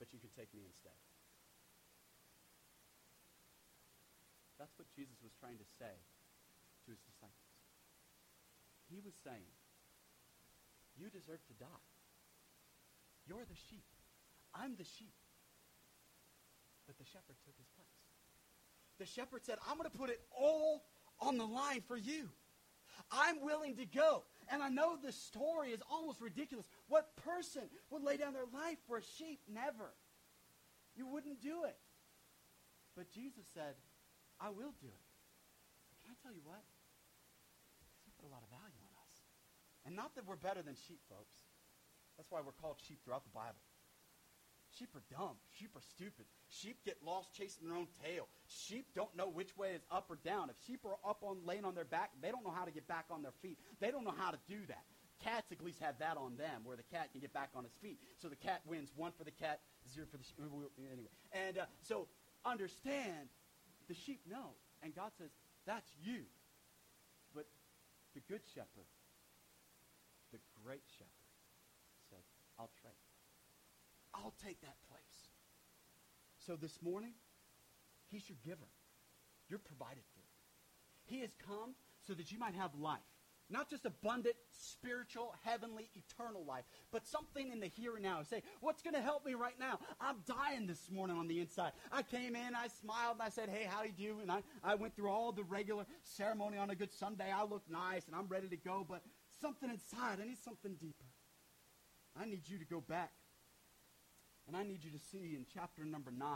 but 0.00 0.08
you 0.16 0.20
can 0.20 0.32
take 0.32 0.48
me 0.56 0.64
instead. 0.64 0.96
That's 4.56 4.72
what 4.76 4.88
Jesus 4.92 5.16
was 5.24 5.32
trying 5.40 5.56
to 5.56 5.68
say 5.80 5.96
to 6.84 6.88
his 6.92 7.00
disciples. 7.04 7.49
He 8.90 9.00
was 9.00 9.14
saying, 9.24 9.54
You 10.98 11.08
deserve 11.10 11.40
to 11.46 11.54
die. 11.54 11.86
You're 13.26 13.46
the 13.48 13.58
sheep. 13.70 13.84
I'm 14.54 14.74
the 14.76 14.84
sheep. 14.84 15.14
But 16.86 16.98
the 16.98 17.04
shepherd 17.04 17.36
took 17.46 17.54
his 17.56 17.68
place. 17.76 17.86
The 18.98 19.06
shepherd 19.06 19.44
said, 19.44 19.58
I'm 19.68 19.78
going 19.78 19.88
to 19.88 19.96
put 19.96 20.10
it 20.10 20.20
all 20.36 20.82
on 21.20 21.38
the 21.38 21.46
line 21.46 21.82
for 21.86 21.96
you. 21.96 22.28
I'm 23.10 23.40
willing 23.42 23.76
to 23.76 23.86
go. 23.86 24.24
And 24.50 24.62
I 24.62 24.68
know 24.68 24.96
the 25.00 25.12
story 25.12 25.70
is 25.70 25.80
almost 25.90 26.20
ridiculous. 26.20 26.66
What 26.88 27.14
person 27.24 27.62
would 27.90 28.02
lay 28.02 28.16
down 28.16 28.34
their 28.34 28.50
life 28.52 28.78
for 28.88 28.98
a 28.98 29.02
sheep? 29.16 29.40
Never. 29.48 29.94
You 30.96 31.06
wouldn't 31.06 31.40
do 31.40 31.64
it. 31.64 31.78
But 32.96 33.10
Jesus 33.10 33.46
said, 33.54 33.78
I 34.40 34.50
will 34.50 34.74
do 34.82 34.90
it. 34.90 35.06
Can 36.02 36.10
I 36.10 36.16
tell 36.22 36.32
you 36.32 36.42
what? 36.44 36.62
He 38.04 38.10
put 38.18 38.26
a 38.28 38.32
lot 38.32 38.42
of 38.42 38.50
value. 38.50 38.79
And 39.90 39.96
not 39.96 40.14
that 40.14 40.22
we're 40.22 40.38
better 40.38 40.62
than 40.62 40.78
sheep, 40.86 41.02
folks. 41.10 41.34
That's 42.16 42.30
why 42.30 42.38
we're 42.46 42.54
called 42.62 42.78
sheep 42.86 43.02
throughout 43.02 43.24
the 43.24 43.34
Bible. 43.34 43.58
Sheep 44.78 44.94
are 44.94 45.02
dumb. 45.10 45.34
Sheep 45.58 45.74
are 45.74 45.82
stupid. 45.82 46.26
Sheep 46.46 46.78
get 46.86 47.02
lost 47.04 47.34
chasing 47.34 47.66
their 47.66 47.76
own 47.76 47.88
tail. 48.06 48.28
Sheep 48.46 48.86
don't 48.94 49.10
know 49.18 49.26
which 49.26 49.56
way 49.58 49.74
is 49.74 49.82
up 49.90 50.06
or 50.08 50.14
down. 50.22 50.48
If 50.48 50.54
sheep 50.64 50.86
are 50.86 50.94
up 51.02 51.26
on 51.26 51.38
laying 51.44 51.64
on 51.64 51.74
their 51.74 51.84
back, 51.84 52.10
they 52.22 52.30
don't 52.30 52.46
know 52.46 52.54
how 52.54 52.64
to 52.64 52.70
get 52.70 52.86
back 52.86 53.06
on 53.10 53.22
their 53.22 53.34
feet. 53.42 53.58
They 53.80 53.90
don't 53.90 54.04
know 54.04 54.14
how 54.16 54.30
to 54.30 54.38
do 54.46 54.62
that. 54.68 54.86
Cats 55.24 55.50
at 55.50 55.60
least 55.60 55.80
have 55.82 55.98
that 55.98 56.16
on 56.16 56.36
them, 56.36 56.62
where 56.62 56.76
the 56.76 56.86
cat 56.94 57.10
can 57.10 57.20
get 57.20 57.34
back 57.34 57.50
on 57.56 57.64
its 57.64 57.74
feet. 57.82 57.98
So 58.22 58.28
the 58.28 58.38
cat 58.38 58.62
wins 58.70 58.92
one 58.94 59.10
for 59.18 59.24
the 59.24 59.34
cat, 59.34 59.58
zero 59.92 60.06
for 60.08 60.18
the 60.18 60.24
sheep. 60.24 60.38
Anyway, 60.38 61.10
and 61.32 61.58
uh, 61.58 61.66
so 61.82 62.06
understand, 62.46 63.26
the 63.88 63.94
sheep 63.94 64.20
know, 64.30 64.54
and 64.84 64.94
God 64.94 65.10
says 65.18 65.30
that's 65.66 65.90
you. 66.00 66.30
But 67.34 67.46
the 68.14 68.20
good 68.30 68.42
shepherd 68.54 68.86
the 70.32 70.38
great 70.64 70.82
shepherd 70.98 71.30
said, 72.08 72.20
I'll 72.58 72.70
trade. 72.80 72.92
I'll 74.14 74.34
take 74.44 74.60
that 74.62 74.76
place. 74.88 75.30
So 76.46 76.56
this 76.56 76.82
morning, 76.82 77.12
he's 78.10 78.28
your 78.28 78.38
giver. 78.44 78.68
You're 79.48 79.58
provided 79.58 80.04
for. 80.14 80.22
He 81.04 81.20
has 81.20 81.30
come 81.46 81.74
so 82.06 82.14
that 82.14 82.32
you 82.32 82.38
might 82.38 82.54
have 82.54 82.74
life. 82.74 82.98
Not 83.52 83.68
just 83.68 83.84
abundant, 83.84 84.36
spiritual, 84.52 85.34
heavenly, 85.44 85.90
eternal 85.96 86.44
life, 86.44 86.62
but 86.92 87.04
something 87.04 87.50
in 87.50 87.58
the 87.58 87.66
here 87.66 87.94
and 87.96 88.04
now. 88.04 88.22
Say, 88.22 88.44
what's 88.60 88.80
going 88.80 88.94
to 88.94 89.00
help 89.00 89.26
me 89.26 89.34
right 89.34 89.58
now? 89.58 89.80
I'm 90.00 90.18
dying 90.24 90.68
this 90.68 90.88
morning 90.88 91.16
on 91.16 91.26
the 91.26 91.40
inside. 91.40 91.72
I 91.90 92.02
came 92.02 92.36
in, 92.36 92.54
I 92.54 92.68
smiled, 92.68 93.14
and 93.14 93.22
I 93.22 93.28
said, 93.28 93.48
hey, 93.48 93.66
how 93.68 93.82
do 93.82 93.88
you 93.88 94.14
do? 94.14 94.20
And 94.20 94.30
I, 94.30 94.42
I 94.62 94.76
went 94.76 94.94
through 94.94 95.10
all 95.10 95.32
the 95.32 95.42
regular 95.42 95.84
ceremony 96.04 96.58
on 96.58 96.70
a 96.70 96.76
good 96.76 96.92
Sunday. 96.92 97.32
I 97.36 97.42
looked 97.42 97.68
nice, 97.68 98.06
and 98.06 98.14
I'm 98.14 98.28
ready 98.28 98.46
to 98.46 98.56
go, 98.56 98.86
but 98.88 99.02
something 99.40 99.70
inside, 99.70 100.18
I 100.20 100.26
need 100.26 100.42
something 100.44 100.74
deeper. 100.74 101.08
I 102.20 102.24
need 102.26 102.48
you 102.48 102.58
to 102.58 102.64
go 102.64 102.80
back. 102.80 103.12
And 104.46 104.56
I 104.56 104.62
need 104.62 104.82
you 104.82 104.90
to 104.90 104.98
see 104.98 105.36
in 105.36 105.46
chapter 105.52 105.84
number 105.84 106.10
9 106.10 106.26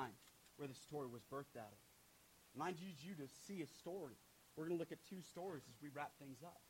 where 0.56 0.68
the 0.68 0.74
story 0.74 1.08
was 1.08 1.22
birthed 1.22 1.58
out 1.58 1.72
of. 1.72 1.82
And 2.54 2.62
I 2.62 2.70
need 2.70 2.96
you 3.02 3.14
to 3.16 3.26
see 3.46 3.62
a 3.62 3.66
story. 3.66 4.14
We're 4.54 4.66
going 4.66 4.78
to 4.78 4.80
look 4.80 4.92
at 4.92 5.04
two 5.08 5.20
stories 5.20 5.62
as 5.68 5.82
we 5.82 5.88
wrap 5.92 6.12
things 6.18 6.38
up 6.44 6.60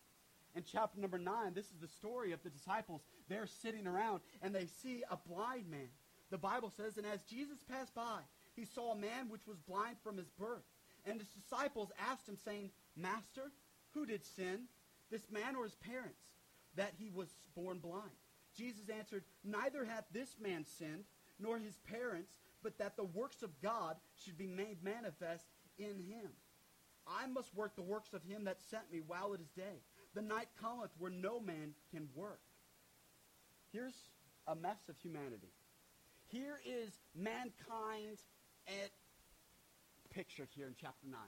in 0.55 0.62
chapter 0.62 1.01
number 1.01 1.18
9, 1.18 1.53
this 1.55 1.66
is 1.66 1.80
the 1.80 1.89
story 1.89 2.32
of 2.32 2.43
the 2.43 2.51
disciples. 2.51 3.03
They're 3.28 3.47
sitting 3.47 3.87
around 3.87 4.20
and 4.41 4.55
they 4.55 4.66
see 4.82 5.03
a 5.11 5.18
blind 5.28 5.68
man. 5.68 5.89
The 6.30 6.39
Bible 6.39 6.72
says, 6.76 6.97
And 6.97 7.07
as 7.07 7.22
Jesus 7.22 7.59
passed 7.68 7.95
by, 7.95 8.20
he 8.55 8.64
saw 8.64 8.93
a 8.93 8.97
man 8.97 9.28
which 9.28 9.47
was 9.47 9.59
blind 9.59 9.97
from 10.03 10.16
his 10.16 10.30
birth. 10.39 10.62
And 11.05 11.20
his 11.20 11.28
disciples 11.28 11.91
asked 12.11 12.28
him, 12.28 12.39
saying, 12.45 12.70
Master, 12.97 13.51
who 13.91 14.07
did 14.07 14.24
sin, 14.24 14.68
this 15.11 15.30
man 15.30 15.57
or 15.57 15.64
his 15.64 15.76
parents, 15.76 16.20
that 16.76 16.92
he 16.98 17.11
was 17.11 17.28
born 17.55 17.78
blind? 17.78 18.11
Jesus 18.57 18.88
answered, 18.88 19.24
Neither 19.44 19.84
hath 19.84 20.05
this 20.12 20.36
man 20.40 20.64
sinned, 20.78 21.05
nor 21.38 21.59
his 21.59 21.78
parents, 21.78 22.32
but 22.62 22.78
that 22.78 22.96
the 22.96 23.05
works 23.05 23.42
of 23.42 23.61
God 23.61 23.96
should 24.16 24.38
be 24.38 24.46
made 24.46 24.82
manifest 24.82 25.44
in 25.78 25.98
him. 25.98 26.30
I 27.07 27.26
must 27.26 27.55
work 27.55 27.76
the 27.76 27.82
works 27.82 28.14
of 28.14 28.22
him 28.24 28.44
that 28.44 28.62
sent 28.70 28.90
me 28.90 29.00
while 29.07 29.34
it 29.34 29.40
is 29.40 29.50
day. 29.50 29.82
The 30.14 30.22
night 30.22 30.48
cometh 30.61 30.90
where 30.98 31.11
no 31.11 31.40
man 31.40 31.74
can 31.90 32.09
work. 32.14 32.40
Here's 33.72 34.09
a 34.46 34.55
mess 34.55 34.78
of 34.88 34.96
humanity. 34.98 35.52
Here 36.28 36.61
is 36.64 36.92
mankind 37.14 38.22
at 38.66 38.72
eh, 38.72 38.88
pictured 40.11 40.48
here 40.55 40.66
in 40.66 40.74
chapter 40.80 41.07
9. 41.07 41.18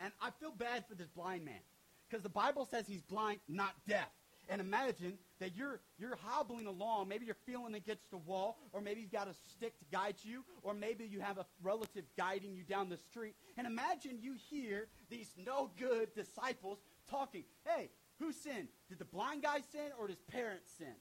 And 0.00 0.12
I 0.20 0.30
feel 0.40 0.50
bad 0.50 0.86
for 0.88 0.94
this 0.94 1.08
blind 1.08 1.44
man 1.44 1.60
because 2.08 2.22
the 2.22 2.28
Bible 2.28 2.66
says 2.70 2.86
he's 2.86 3.02
blind, 3.02 3.40
not 3.48 3.74
deaf. 3.86 4.08
And 4.48 4.60
imagine 4.60 5.14
that 5.40 5.56
you're, 5.56 5.80
you're 5.98 6.16
hobbling 6.22 6.66
along. 6.66 7.08
Maybe 7.08 7.26
you're 7.26 7.36
feeling 7.46 7.74
against 7.74 8.12
a 8.12 8.16
wall, 8.16 8.58
or 8.72 8.80
maybe 8.80 9.00
you've 9.00 9.10
got 9.10 9.26
a 9.26 9.34
stick 9.50 9.76
to 9.80 9.84
guide 9.90 10.16
you, 10.22 10.44
or 10.62 10.72
maybe 10.72 11.04
you 11.04 11.20
have 11.20 11.38
a 11.38 11.46
relative 11.62 12.04
guiding 12.16 12.54
you 12.54 12.62
down 12.62 12.88
the 12.88 12.96
street. 12.96 13.34
And 13.58 13.66
imagine 13.66 14.18
you 14.20 14.36
hear 14.48 14.86
these 15.10 15.28
no 15.44 15.70
good 15.78 16.14
disciples 16.14 16.78
talking. 17.10 17.44
Hey, 17.64 17.90
who 18.20 18.32
sinned? 18.32 18.68
Did 18.88 18.98
the 18.98 19.04
blind 19.04 19.42
guy 19.42 19.60
sin 19.72 19.90
or 19.98 20.06
did 20.06 20.16
his 20.16 20.24
parents 20.30 20.70
sin? 20.78 20.94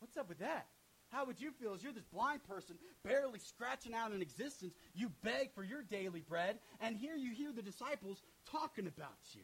What's 0.00 0.16
up 0.16 0.28
with 0.28 0.40
that? 0.40 0.66
How 1.10 1.26
would 1.26 1.40
you 1.40 1.50
feel 1.52 1.74
as 1.74 1.82
you're 1.82 1.92
this 1.92 2.04
blind 2.04 2.42
person 2.44 2.76
barely 3.04 3.38
scratching 3.38 3.94
out 3.94 4.12
an 4.12 4.22
existence? 4.22 4.74
You 4.94 5.10
beg 5.22 5.52
for 5.54 5.64
your 5.64 5.82
daily 5.82 6.20
bread, 6.20 6.58
and 6.80 6.96
here 6.96 7.16
you 7.16 7.32
hear 7.32 7.52
the 7.52 7.62
disciples 7.62 8.22
talking 8.50 8.86
about 8.86 9.18
you 9.34 9.42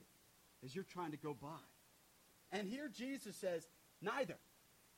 as 0.65 0.75
you're 0.75 0.85
trying 0.85 1.11
to 1.11 1.17
go 1.17 1.35
by. 1.41 1.65
And 2.53 2.69
here 2.69 2.89
Jesus 2.89 3.37
says, 3.37 3.67
neither. 4.01 4.37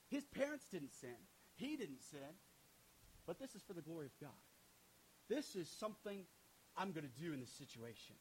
His 0.08 0.24
parents 0.24 0.66
didn't 0.70 0.92
sin. 0.92 1.16
He 1.56 1.76
didn't 1.76 2.02
sin. 2.10 2.36
But 3.26 3.38
this 3.38 3.54
is 3.54 3.62
for 3.62 3.74
the 3.74 3.82
glory 3.82 4.06
of 4.06 4.12
God. 4.20 4.30
This 5.28 5.54
is 5.54 5.68
something 5.68 6.24
I'm 6.76 6.92
going 6.92 7.04
to 7.04 7.22
do 7.22 7.32
in 7.32 7.40
this 7.40 7.52
situation. 7.52 8.16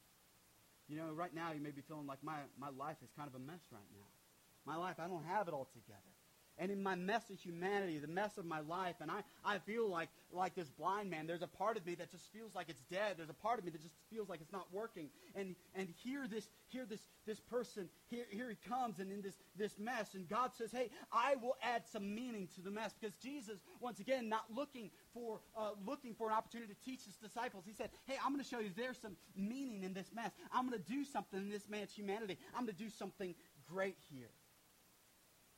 You 0.90 0.98
know, 0.98 1.12
right 1.14 1.34
now 1.34 1.52
you 1.54 1.62
may 1.62 1.72
be 1.72 1.82
feeling 1.82 2.08
like 2.08 2.24
my, 2.24 2.40
my 2.60 2.70
life 2.78 2.98
is 3.04 3.10
kind 3.16 3.28
of 3.28 3.36
a 3.36 3.44
mess 3.44 3.62
right 3.72 3.88
now. 3.94 4.08
My 4.66 4.76
life, 4.76 4.96
I 5.00 5.08
don't 5.08 5.26
have 5.26 5.48
it 5.48 5.54
all 5.54 5.68
together. 5.72 6.17
And 6.60 6.72
in 6.72 6.82
my 6.82 6.96
mess 6.96 7.30
of 7.30 7.38
humanity, 7.38 8.00
the 8.00 8.08
mess 8.08 8.38
of 8.38 8.46
my 8.46 8.62
life, 8.62 8.96
and 9.00 9.12
I, 9.12 9.22
I 9.46 9.60
feel 9.60 9.88
like, 9.88 10.10
like 10.32 10.56
this 10.56 10.70
blind 10.70 11.10
man, 11.10 11.28
there's 11.28 11.44
a 11.44 11.48
part 11.48 11.78
of 11.78 11.86
me 11.86 11.94
that 11.96 12.10
just 12.10 12.32
feels 12.34 12.56
like 12.56 12.68
it's 12.68 12.82
dead. 12.90 13.16
There's 13.18 13.30
a 13.30 13.34
part 13.34 13.60
of 13.60 13.66
me 13.66 13.70
that 13.72 13.82
just 13.82 13.94
feels 14.10 14.28
like 14.28 14.42
it's 14.42 14.52
not 14.52 14.66
working. 14.72 15.10
And, 15.36 15.56
and 15.76 15.88
here 16.04 16.28
this, 16.28 16.50
here 16.68 16.86
this, 16.90 17.02
this 17.28 17.40
person, 17.40 17.90
here, 18.10 18.26
here 18.32 18.50
he 18.50 18.56
comes 18.68 18.98
and 19.00 19.12
in 19.12 19.22
this, 19.22 19.36
this 19.56 19.78
mess. 19.78 20.16
And 20.16 20.28
God 20.28 20.52
says, 20.58 20.72
hey, 20.72 20.90
I 21.12 21.36
will 21.36 21.58
add 21.62 21.84
some 21.86 22.16
meaning 22.16 22.48
to 22.56 22.62
the 22.62 22.72
mess. 22.72 22.96
Because 23.00 23.16
Jesus, 23.22 23.60
once 23.80 24.00
again, 24.00 24.28
not 24.28 24.46
looking 24.54 24.90
for, 25.14 25.42
uh, 25.56 25.72
looking 25.86 26.16
for 26.16 26.28
an 26.30 26.34
opportunity 26.34 26.74
to 26.74 26.90
teach 26.90 27.06
his 27.06 27.18
disciples, 27.18 27.66
he 27.68 27.74
said, 27.74 27.92
hey, 28.06 28.16
I'm 28.26 28.32
going 28.32 28.44
to 28.44 28.50
show 28.50 28.60
you 28.60 28.72
there's 28.76 28.98
some 28.98 29.16
meaning 29.36 29.84
in 29.84 29.94
this 29.94 30.10
mess. 30.12 30.32
I'm 30.52 30.68
going 30.68 30.82
to 30.82 30.92
do 30.92 31.06
something 31.06 31.40
in 31.40 31.50
this 31.52 31.70
man's 31.70 31.92
humanity. 31.92 32.40
I'm 32.56 32.66
going 32.66 32.76
to 32.76 32.84
do 32.84 32.90
something 32.90 33.36
great 33.70 33.98
here. 34.12 34.32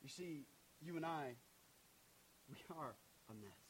You 0.02 0.10
see, 0.10 0.46
you 0.82 0.96
and 0.98 1.06
I, 1.06 1.36
we 2.50 2.58
are 2.76 2.96
a 3.30 3.34
mess. 3.34 3.70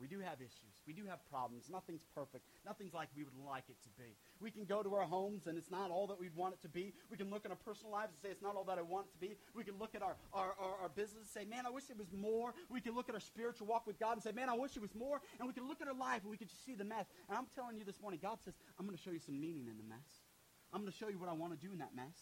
We 0.00 0.08
do 0.08 0.18
have 0.20 0.40
issues. 0.40 0.80
We 0.86 0.94
do 0.94 1.04
have 1.04 1.20
problems. 1.28 1.68
Nothing's 1.70 2.06
perfect. 2.14 2.46
Nothing's 2.64 2.94
like 2.94 3.08
we 3.14 3.22
would 3.22 3.36
like 3.46 3.64
it 3.68 3.76
to 3.82 3.90
be. 4.00 4.16
We 4.40 4.50
can 4.50 4.64
go 4.64 4.82
to 4.82 4.94
our 4.94 5.04
homes 5.04 5.46
and 5.46 5.58
it's 5.58 5.70
not 5.70 5.90
all 5.90 6.06
that 6.06 6.18
we'd 6.18 6.34
want 6.34 6.54
it 6.54 6.62
to 6.62 6.70
be. 6.70 6.94
We 7.10 7.18
can 7.18 7.28
look 7.28 7.44
at 7.44 7.50
our 7.50 7.60
personal 7.68 7.92
lives 7.92 8.12
and 8.16 8.18
say 8.22 8.32
it's 8.32 8.40
not 8.40 8.56
all 8.56 8.64
that 8.64 8.78
I 8.78 8.82
want 8.82 9.08
it 9.08 9.12
to 9.12 9.20
be. 9.20 9.36
We 9.54 9.62
can 9.62 9.78
look 9.78 9.94
at 9.94 10.00
our, 10.00 10.16
our, 10.32 10.54
our, 10.58 10.74
our 10.82 10.88
business 10.88 11.20
and 11.20 11.28
say, 11.28 11.44
man, 11.44 11.66
I 11.66 11.70
wish 11.70 11.90
it 11.90 11.98
was 11.98 12.08
more. 12.16 12.54
We 12.70 12.80
can 12.80 12.94
look 12.94 13.10
at 13.10 13.14
our 13.14 13.20
spiritual 13.20 13.66
walk 13.66 13.86
with 13.86 14.00
God 14.00 14.12
and 14.14 14.22
say, 14.22 14.32
man, 14.32 14.48
I 14.48 14.56
wish 14.56 14.74
it 14.74 14.80
was 14.80 14.94
more. 14.94 15.20
And 15.38 15.46
we 15.46 15.52
can 15.52 15.68
look 15.68 15.82
at 15.82 15.88
our 15.88 15.94
life 15.94 16.22
and 16.22 16.30
we 16.30 16.38
can 16.38 16.48
just 16.48 16.64
see 16.64 16.74
the 16.74 16.84
mess. 16.84 17.04
And 17.28 17.36
I'm 17.36 17.46
telling 17.54 17.76
you 17.76 17.84
this 17.84 18.00
morning, 18.00 18.20
God 18.22 18.38
says, 18.42 18.54
I'm 18.78 18.86
going 18.86 18.96
to 18.96 19.02
show 19.02 19.10
you 19.12 19.20
some 19.20 19.38
meaning 19.38 19.68
in 19.68 19.76
the 19.76 19.84
mess. 19.84 20.24
I'm 20.72 20.80
going 20.80 20.92
to 20.92 20.96
show 20.96 21.08
you 21.08 21.18
what 21.18 21.28
I 21.28 21.34
want 21.34 21.52
to 21.52 21.60
do 21.60 21.72
in 21.74 21.78
that 21.80 21.94
mess. 21.94 22.16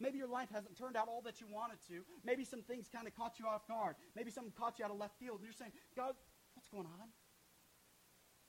Maybe 0.00 0.18
your 0.18 0.28
life 0.28 0.48
hasn't 0.52 0.76
turned 0.76 0.96
out 0.96 1.08
all 1.08 1.22
that 1.22 1.40
you 1.40 1.46
wanted 1.46 1.78
to. 1.88 2.04
Maybe 2.24 2.44
some 2.44 2.62
things 2.62 2.88
kind 2.92 3.06
of 3.06 3.14
caught 3.14 3.38
you 3.38 3.46
off 3.46 3.66
guard. 3.66 3.96
Maybe 4.16 4.30
something 4.30 4.52
caught 4.58 4.78
you 4.78 4.84
out 4.84 4.90
of 4.90 4.98
left 4.98 5.18
field. 5.18 5.38
And 5.38 5.44
you're 5.44 5.52
saying, 5.52 5.72
God, 5.96 6.14
what's 6.54 6.68
going 6.68 6.86
on? 6.86 7.08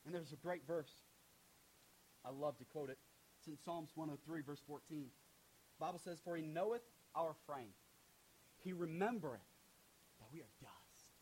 And 0.05 0.13
there's 0.13 0.33
a 0.33 0.37
great 0.37 0.65
verse. 0.67 0.91
I 2.25 2.29
love 2.29 2.57
to 2.57 2.65
quote 2.65 2.89
it. 2.89 2.97
It's 3.39 3.47
in 3.47 3.57
Psalms 3.63 3.91
103, 3.95 4.41
verse 4.41 4.61
14. 4.67 5.05
The 5.05 5.85
Bible 5.85 5.99
says, 5.99 6.19
For 6.23 6.35
he 6.35 6.41
knoweth 6.41 6.81
our 7.15 7.35
frame. 7.45 7.73
He 8.63 8.73
remembereth 8.73 9.45
that 10.19 10.27
we 10.33 10.39
are 10.39 10.53
dust. 10.61 11.13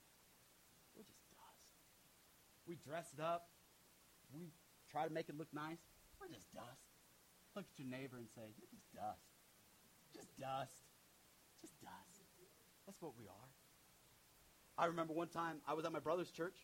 We're 0.96 1.04
just 1.04 1.28
dust. 1.32 1.76
We 2.68 2.76
dress 2.76 3.12
it 3.18 3.22
up. 3.22 3.50
We 4.34 4.52
try 4.90 5.06
to 5.06 5.14
make 5.14 5.28
it 5.30 5.38
look 5.38 5.52
nice. 5.54 5.82
We're 6.20 6.34
just 6.34 6.52
dust. 6.54 6.88
Look 7.56 7.66
at 7.72 7.78
your 7.78 7.88
neighbor 7.88 8.18
and 8.18 8.28
say, 8.30 8.42
You're 8.58 8.72
just 8.72 8.94
dust. 8.94 9.33
Just 10.14 10.40
dust. 10.40 10.76
Just 11.62 11.82
dust. 11.82 12.22
That's 12.86 13.02
what 13.02 13.14
we 13.18 13.26
are. 13.26 13.50
I 14.78 14.86
remember 14.86 15.14
one 15.14 15.28
time 15.28 15.58
I 15.68 15.74
was 15.74 15.86
at 15.86 15.92
my 15.92 16.00
brother's 16.00 16.32
church, 16.32 16.58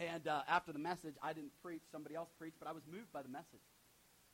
and 0.00 0.26
uh, 0.26 0.42
after 0.48 0.72
the 0.72 0.78
message, 0.78 1.14
I 1.22 1.32
didn't 1.32 1.52
preach, 1.62 1.82
somebody 1.90 2.14
else 2.14 2.30
preached, 2.38 2.56
but 2.58 2.68
I 2.68 2.72
was 2.72 2.82
moved 2.90 3.12
by 3.12 3.22
the 3.22 3.28
message. 3.28 3.60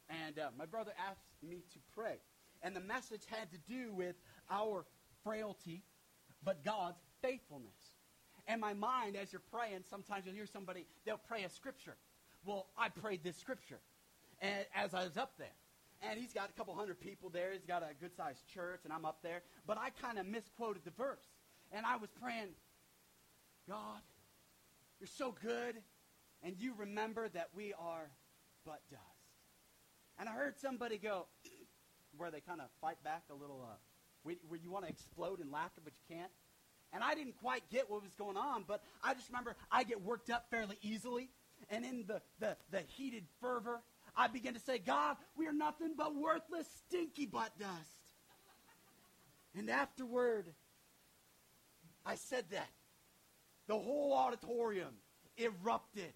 And 0.08 0.38
uh, 0.38 0.50
my 0.56 0.64
brother 0.64 0.92
asked 1.08 1.26
me 1.42 1.64
to 1.72 1.78
pray. 1.94 2.18
And 2.62 2.74
the 2.74 2.80
message 2.80 3.22
had 3.28 3.50
to 3.50 3.58
do 3.68 3.92
with 3.92 4.16
our 4.50 4.84
frailty, 5.24 5.82
but 6.44 6.64
God's 6.64 7.00
faithfulness. 7.20 7.94
And 8.46 8.60
my 8.60 8.72
mind, 8.72 9.16
as 9.16 9.32
you're 9.32 9.42
praying, 9.52 9.80
sometimes 9.90 10.24
you'll 10.24 10.34
hear 10.34 10.46
somebody, 10.46 10.86
they'll 11.04 11.20
pray 11.28 11.44
a 11.44 11.50
scripture. 11.50 11.96
Well, 12.44 12.66
I 12.78 12.88
prayed 12.88 13.22
this 13.22 13.36
scripture 13.36 13.80
and, 14.40 14.64
as 14.74 14.94
I 14.94 15.04
was 15.04 15.16
up 15.16 15.32
there 15.38 15.48
and 16.02 16.18
he's 16.18 16.32
got 16.32 16.50
a 16.50 16.52
couple 16.52 16.74
hundred 16.74 17.00
people 17.00 17.28
there. 17.30 17.52
He's 17.52 17.64
got 17.64 17.82
a 17.82 17.94
good 18.00 18.14
sized 18.16 18.46
church, 18.46 18.80
and 18.84 18.92
I'm 18.92 19.04
up 19.04 19.18
there. 19.22 19.42
But 19.66 19.78
I 19.78 19.90
kind 19.90 20.18
of 20.18 20.26
misquoted 20.26 20.82
the 20.84 20.90
verse. 20.90 21.26
And 21.72 21.84
I 21.84 21.96
was 21.96 22.10
praying, 22.20 22.48
God, 23.68 24.00
you're 25.00 25.08
so 25.08 25.34
good, 25.42 25.76
and 26.42 26.54
you 26.58 26.74
remember 26.78 27.28
that 27.28 27.48
we 27.54 27.74
are 27.74 28.10
but 28.64 28.80
dust. 28.90 29.02
And 30.18 30.28
I 30.28 30.32
heard 30.32 30.58
somebody 30.58 30.98
go, 30.98 31.26
where 32.16 32.30
they 32.30 32.40
kind 32.40 32.60
of 32.60 32.68
fight 32.80 33.02
back 33.04 33.24
a 33.30 33.34
little, 33.34 33.60
uh, 33.62 33.74
where 34.22 34.60
you 34.62 34.70
want 34.70 34.84
to 34.84 34.90
explode 34.90 35.40
in 35.40 35.50
laughter, 35.50 35.80
but 35.84 35.92
you 35.94 36.16
can't. 36.16 36.30
And 36.92 37.04
I 37.04 37.14
didn't 37.14 37.36
quite 37.40 37.68
get 37.70 37.90
what 37.90 38.02
was 38.02 38.14
going 38.14 38.36
on, 38.36 38.64
but 38.66 38.82
I 39.04 39.14
just 39.14 39.28
remember 39.28 39.56
I 39.70 39.84
get 39.84 40.02
worked 40.02 40.30
up 40.30 40.46
fairly 40.50 40.76
easily. 40.82 41.28
And 41.70 41.84
in 41.84 42.04
the, 42.06 42.22
the, 42.38 42.56
the 42.70 42.80
heated 42.96 43.24
fervor, 43.40 43.80
I 44.16 44.28
began 44.28 44.54
to 44.54 44.60
say, 44.60 44.78
God, 44.78 45.16
we 45.36 45.46
are 45.46 45.52
nothing 45.52 45.94
but 45.96 46.14
worthless, 46.14 46.66
stinky 46.86 47.26
butt 47.26 47.52
dust. 47.58 47.70
And 49.56 49.70
afterward, 49.70 50.46
I 52.06 52.16
said 52.16 52.44
that. 52.52 52.68
The 53.66 53.78
whole 53.78 54.14
auditorium 54.14 54.94
erupted 55.36 56.14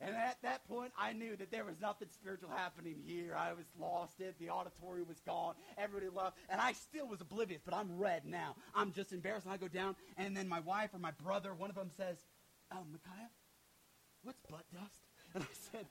And 0.00 0.14
at 0.16 0.38
that 0.42 0.66
point, 0.66 0.92
I 0.98 1.12
knew 1.12 1.36
that 1.36 1.50
there 1.50 1.64
was 1.64 1.74
nothing 1.80 2.08
spiritual 2.14 2.48
happening 2.50 2.96
here. 3.06 3.36
I 3.36 3.52
was 3.52 3.66
lost. 3.78 4.18
It. 4.20 4.34
The 4.38 4.48
auditorium 4.48 5.08
was 5.08 5.20
gone. 5.20 5.54
Everybody 5.76 6.10
left. 6.14 6.38
And 6.48 6.58
I 6.60 6.72
still 6.72 7.06
was 7.06 7.20
oblivious, 7.20 7.60
but 7.64 7.74
I'm 7.74 7.98
red 7.98 8.24
now. 8.24 8.56
I'm 8.74 8.92
just 8.92 9.12
embarrassed. 9.12 9.44
And 9.44 9.52
I 9.52 9.58
go 9.58 9.68
down, 9.68 9.96
and 10.16 10.34
then 10.34 10.48
my 10.48 10.60
wife 10.60 10.90
or 10.94 10.98
my 10.98 11.10
brother, 11.22 11.52
one 11.54 11.68
of 11.68 11.76
them 11.76 11.90
says, 11.96 12.16
Oh, 12.72 12.84
Micaiah, 12.90 13.28
what's 14.22 14.40
butt 14.48 14.64
dust? 14.72 15.02
And 15.34 15.44
I 15.44 15.54
said, 15.70 15.86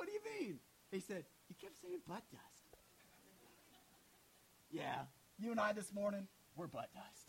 What 0.00 0.08
do 0.08 0.14
you 0.14 0.40
mean? 0.40 0.58
He 0.90 1.00
said, 1.00 1.24
You 1.50 1.54
kept 1.60 1.74
saying 1.82 2.00
butt 2.08 2.22
dust. 2.32 2.64
yeah, 4.70 5.04
you 5.38 5.50
and 5.50 5.60
I 5.60 5.74
this 5.74 5.92
morning, 5.92 6.26
we're 6.56 6.68
butt 6.68 6.88
dust. 6.94 7.28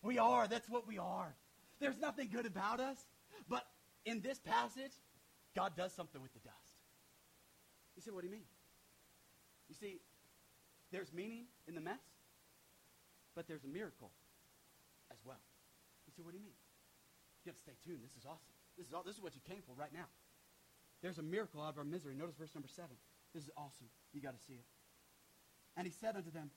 We 0.00 0.16
are. 0.18 0.46
That's 0.46 0.68
what 0.68 0.86
we 0.86 0.98
are. 0.98 1.34
There's 1.80 1.98
nothing 1.98 2.28
good 2.32 2.46
about 2.46 2.78
us, 2.78 2.98
but 3.48 3.66
in 4.04 4.20
this 4.20 4.38
passage, 4.38 4.92
God 5.56 5.72
does 5.76 5.92
something 5.92 6.22
with 6.22 6.32
the 6.34 6.38
dust. 6.38 6.76
He 7.96 8.00
said, 8.00 8.14
what 8.14 8.20
do 8.20 8.28
you 8.28 8.32
mean? 8.32 8.46
You 9.68 9.74
see, 9.74 9.98
there's 10.92 11.12
meaning 11.12 11.46
in 11.66 11.74
the 11.74 11.80
mess, 11.80 11.98
but 13.34 13.48
there's 13.48 13.64
a 13.64 13.68
miracle 13.68 14.12
as 15.10 15.18
well. 15.24 15.42
He 16.06 16.12
said, 16.12 16.24
what 16.24 16.30
do 16.30 16.38
you 16.38 16.44
mean? 16.44 16.60
You 17.44 17.50
have 17.50 17.56
to 17.56 17.62
stay 17.62 17.74
tuned. 17.84 18.04
This 18.04 18.16
is 18.16 18.24
awesome. 18.24 18.54
This 18.78 18.86
is 18.86 18.94
all, 18.94 19.02
this 19.02 19.16
is 19.16 19.20
what 19.20 19.34
you 19.34 19.40
came 19.48 19.62
for 19.66 19.74
right 19.74 19.92
now. 19.92 20.06
There's 21.02 21.18
a 21.18 21.22
miracle 21.22 21.62
out 21.62 21.70
of 21.70 21.78
our 21.78 21.84
misery. 21.84 22.14
Notice 22.14 22.36
verse 22.36 22.54
number 22.54 22.68
seven. 22.68 22.96
This 23.34 23.44
is 23.44 23.50
awesome. 23.56 23.88
You 24.12 24.20
got 24.20 24.36
to 24.36 24.44
see 24.44 24.54
it. 24.54 24.64
And 25.76 25.86
he 25.86 25.92
said 25.92 26.16
unto 26.16 26.30
them, 26.30 26.50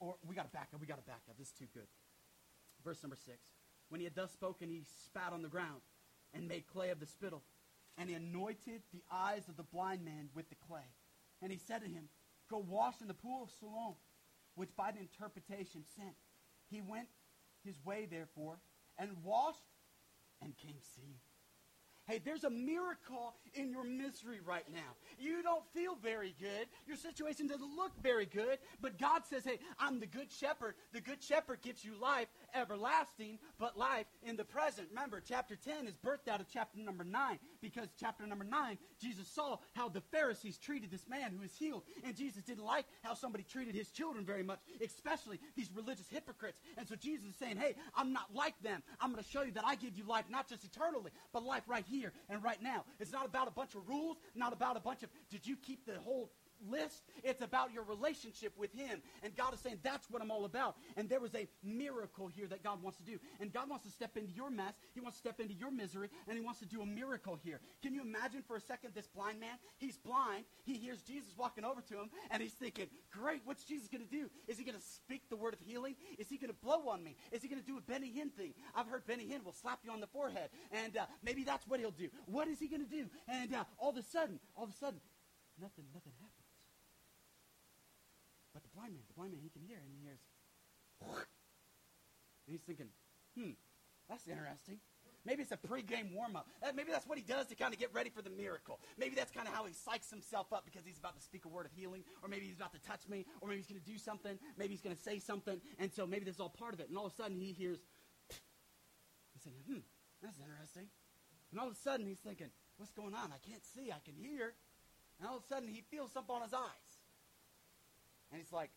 or 0.00 0.16
we 0.26 0.34
got 0.34 0.50
to 0.50 0.56
back 0.56 0.68
up. 0.74 0.80
We 0.80 0.86
got 0.86 0.98
to 0.98 1.08
back 1.08 1.22
up. 1.30 1.36
This 1.38 1.48
is 1.48 1.52
too 1.52 1.66
good. 1.72 1.86
Verse 2.84 3.02
number 3.02 3.16
six. 3.16 3.38
When 3.88 4.00
he 4.00 4.04
had 4.04 4.14
thus 4.14 4.32
spoken, 4.32 4.68
he 4.68 4.82
spat 5.04 5.32
on 5.32 5.42
the 5.42 5.48
ground 5.48 5.82
and 6.34 6.48
made 6.48 6.66
clay 6.66 6.90
of 6.90 6.98
the 6.98 7.06
spittle. 7.06 7.42
And 7.98 8.08
he 8.08 8.16
anointed 8.16 8.82
the 8.92 9.02
eyes 9.12 9.48
of 9.48 9.56
the 9.56 9.62
blind 9.62 10.04
man 10.04 10.30
with 10.34 10.48
the 10.48 10.56
clay. 10.66 10.88
And 11.42 11.52
he 11.52 11.58
said 11.58 11.82
to 11.82 11.88
him, 11.88 12.08
Go 12.50 12.64
wash 12.66 12.94
in 13.00 13.08
the 13.08 13.14
pool 13.14 13.44
of 13.44 13.50
Siloam, 13.60 13.94
which 14.54 14.74
by 14.76 14.90
the 14.92 14.98
interpretation 14.98 15.84
sent. 15.96 16.14
He 16.70 16.80
went 16.80 17.08
his 17.64 17.76
way, 17.84 18.08
therefore, 18.10 18.58
and 18.98 19.10
washed 19.22 19.58
and 20.40 20.56
came 20.56 20.76
seeing. 20.96 21.20
Hey, 22.06 22.20
there's 22.24 22.44
a 22.44 22.50
miracle 22.50 23.34
in 23.54 23.70
your 23.70 23.84
misery 23.84 24.40
right 24.44 24.64
now. 24.72 24.96
You 25.18 25.42
don't 25.42 25.64
feel 25.72 25.96
very 26.02 26.34
good. 26.40 26.66
Your 26.86 26.96
situation 26.96 27.46
doesn't 27.46 27.76
look 27.76 27.92
very 28.02 28.26
good. 28.26 28.58
But 28.80 28.98
God 28.98 29.22
says, 29.24 29.44
hey, 29.44 29.58
I'm 29.78 30.00
the 30.00 30.06
good 30.06 30.30
shepherd. 30.30 30.74
The 30.92 31.00
good 31.00 31.22
shepherd 31.22 31.62
gives 31.62 31.84
you 31.84 31.92
life 32.00 32.26
everlasting, 32.54 33.38
but 33.58 33.78
life 33.78 34.06
in 34.22 34.36
the 34.36 34.44
present. 34.44 34.88
Remember, 34.90 35.22
chapter 35.26 35.56
10 35.56 35.86
is 35.86 35.94
birthed 35.96 36.28
out 36.28 36.40
of 36.40 36.46
chapter 36.52 36.78
number 36.78 37.04
9 37.04 37.38
because 37.60 37.88
chapter 37.98 38.26
number 38.26 38.44
9, 38.44 38.78
Jesus 39.00 39.26
saw 39.28 39.58
how 39.74 39.88
the 39.88 40.00
Pharisees 40.00 40.58
treated 40.58 40.90
this 40.90 41.08
man 41.08 41.32
who 41.32 41.40
was 41.40 41.54
healed. 41.56 41.82
And 42.04 42.16
Jesus 42.16 42.42
didn't 42.44 42.64
like 42.64 42.86
how 43.02 43.14
somebody 43.14 43.44
treated 43.44 43.74
his 43.74 43.90
children 43.90 44.24
very 44.24 44.42
much, 44.42 44.60
especially 44.84 45.38
these 45.56 45.70
religious 45.74 46.08
hypocrites. 46.08 46.60
And 46.76 46.86
so 46.88 46.96
Jesus 46.96 47.30
is 47.30 47.36
saying, 47.36 47.56
hey, 47.56 47.74
I'm 47.94 48.12
not 48.12 48.34
like 48.34 48.60
them. 48.62 48.82
I'm 49.00 49.12
going 49.12 49.22
to 49.22 49.28
show 49.28 49.42
you 49.42 49.52
that 49.52 49.64
I 49.66 49.74
give 49.74 49.96
you 49.96 50.04
life 50.04 50.24
not 50.30 50.48
just 50.48 50.64
eternally, 50.64 51.10
but 51.32 51.44
life 51.44 51.64
right 51.66 51.84
here 51.88 52.12
and 52.28 52.42
right 52.42 52.62
now. 52.62 52.84
It's 53.00 53.12
not 53.12 53.26
about 53.26 53.48
a 53.48 53.52
bunch 53.52 53.74
of 53.74 53.88
rules, 53.88 54.18
not 54.34 54.52
about 54.52 54.76
a 54.76 54.80
bunch 54.80 55.02
of, 55.02 55.10
did 55.30 55.46
you 55.46 55.56
keep 55.56 55.86
the 55.86 55.98
whole 56.00 56.30
list. 56.70 57.02
It's 57.22 57.42
about 57.42 57.72
your 57.72 57.84
relationship 57.84 58.52
with 58.56 58.72
Him. 58.72 59.02
And 59.22 59.34
God 59.36 59.54
is 59.54 59.60
saying, 59.60 59.78
that's 59.82 60.10
what 60.10 60.22
I'm 60.22 60.30
all 60.30 60.44
about. 60.44 60.76
And 60.96 61.08
there 61.08 61.20
was 61.20 61.34
a 61.34 61.48
miracle 61.62 62.28
here 62.28 62.46
that 62.48 62.62
God 62.62 62.82
wants 62.82 62.98
to 62.98 63.04
do. 63.04 63.18
And 63.40 63.52
God 63.52 63.68
wants 63.68 63.84
to 63.84 63.90
step 63.90 64.16
into 64.16 64.32
your 64.32 64.50
mess. 64.50 64.74
He 64.94 65.00
wants 65.00 65.16
to 65.18 65.20
step 65.20 65.40
into 65.40 65.54
your 65.54 65.70
misery. 65.70 66.08
And 66.28 66.36
He 66.36 66.44
wants 66.44 66.60
to 66.60 66.66
do 66.66 66.82
a 66.82 66.86
miracle 66.86 67.38
here. 67.42 67.60
Can 67.82 67.94
you 67.94 68.02
imagine 68.02 68.42
for 68.46 68.56
a 68.56 68.60
second 68.60 68.94
this 68.94 69.06
blind 69.06 69.40
man? 69.40 69.56
He's 69.78 69.96
blind. 69.96 70.44
He 70.64 70.74
hears 70.74 71.02
Jesus 71.02 71.32
walking 71.36 71.64
over 71.64 71.80
to 71.80 71.94
him. 72.00 72.10
And 72.30 72.42
he's 72.42 72.52
thinking, 72.52 72.86
great, 73.10 73.42
what's 73.44 73.64
Jesus 73.64 73.88
going 73.88 74.04
to 74.04 74.10
do? 74.10 74.28
Is 74.48 74.58
He 74.58 74.64
going 74.64 74.76
to 74.76 74.84
speak 74.84 75.28
the 75.28 75.36
word 75.36 75.54
of 75.54 75.60
healing? 75.60 75.96
Is 76.18 76.28
He 76.28 76.36
going 76.36 76.50
to 76.50 76.56
blow 76.62 76.88
on 76.88 77.02
me? 77.02 77.16
Is 77.30 77.42
He 77.42 77.48
going 77.48 77.60
to 77.60 77.66
do 77.66 77.78
a 77.78 77.80
Benny 77.80 78.12
Hinn 78.16 78.30
thing? 78.32 78.54
I've 78.74 78.86
heard 78.86 79.06
Benny 79.06 79.24
Hinn 79.24 79.44
will 79.44 79.52
slap 79.52 79.80
you 79.84 79.90
on 79.90 80.00
the 80.00 80.06
forehead. 80.06 80.50
And 80.70 80.96
uh, 80.96 81.06
maybe 81.22 81.44
that's 81.44 81.66
what 81.66 81.80
He'll 81.80 81.90
do. 81.90 82.08
What 82.26 82.48
is 82.48 82.58
He 82.58 82.68
going 82.68 82.84
to 82.84 82.90
do? 82.90 83.06
And 83.28 83.54
uh, 83.54 83.64
all 83.78 83.90
of 83.90 83.96
a 83.96 84.02
sudden, 84.02 84.38
all 84.56 84.64
of 84.64 84.70
a 84.70 84.74
sudden, 84.74 85.00
nothing, 85.60 85.84
nothing 85.94 86.12
blind 88.74 88.94
man, 88.94 89.02
the 89.06 89.14
blind 89.14 89.32
man, 89.32 89.40
he 89.42 89.50
can 89.50 89.62
hear, 89.62 89.78
and 89.78 89.90
he 89.92 90.00
hears, 90.02 90.20
and 92.46 92.52
he's 92.52 92.62
thinking, 92.62 92.88
hmm, 93.36 93.54
that's 94.08 94.26
interesting. 94.26 94.78
Maybe 95.24 95.42
it's 95.42 95.52
a 95.52 95.56
pregame 95.56 96.12
warm-up. 96.12 96.48
Uh, 96.62 96.72
maybe 96.74 96.90
that's 96.90 97.06
what 97.06 97.16
he 97.16 97.22
does 97.22 97.46
to 97.46 97.54
kind 97.54 97.72
of 97.72 97.78
get 97.78 97.94
ready 97.94 98.10
for 98.10 98.22
the 98.22 98.30
miracle. 98.30 98.80
Maybe 98.98 99.14
that's 99.14 99.30
kind 99.30 99.46
of 99.46 99.54
how 99.54 99.64
he 99.66 99.72
psychs 99.72 100.10
himself 100.10 100.52
up 100.52 100.64
because 100.64 100.82
he's 100.84 100.98
about 100.98 101.14
to 101.14 101.22
speak 101.22 101.44
a 101.44 101.48
word 101.48 101.64
of 101.66 101.72
healing, 101.72 102.02
or 102.22 102.28
maybe 102.28 102.46
he's 102.46 102.56
about 102.56 102.72
to 102.72 102.82
touch 102.82 103.06
me, 103.08 103.24
or 103.40 103.48
maybe 103.48 103.60
he's 103.60 103.70
going 103.70 103.80
to 103.80 103.86
do 103.86 103.98
something, 103.98 104.36
maybe 104.58 104.74
he's 104.74 104.82
going 104.82 104.96
to 104.96 105.02
say 105.02 105.20
something, 105.20 105.60
and 105.78 105.92
so 105.92 106.06
maybe 106.06 106.24
this 106.24 106.34
is 106.34 106.40
all 106.40 106.48
part 106.50 106.74
of 106.74 106.80
it. 106.80 106.88
And 106.88 106.98
all 106.98 107.06
of 107.06 107.12
a 107.12 107.14
sudden 107.14 107.38
he 107.38 107.52
hears, 107.52 107.78
he's 109.32 109.42
saying, 109.44 109.62
hmm, 109.66 109.86
that's 110.20 110.38
interesting. 110.38 110.88
And 111.52 111.60
all 111.60 111.68
of 111.68 111.74
a 111.74 111.76
sudden 111.76 112.06
he's 112.06 112.18
thinking, 112.18 112.50
what's 112.76 112.92
going 112.92 113.14
on? 113.14 113.30
I 113.30 113.38
can't 113.48 113.62
see, 113.64 113.92
I 113.92 114.00
can 114.04 114.16
hear. 114.16 114.54
And 115.20 115.28
all 115.28 115.36
of 115.36 115.44
a 115.44 115.46
sudden 115.46 115.68
he 115.68 115.84
feels 115.88 116.10
something 116.10 116.34
on 116.34 116.42
his 116.42 116.54
eyes. 116.54 116.91
And 118.32 118.40
he's 118.40 118.52
like 118.52 118.70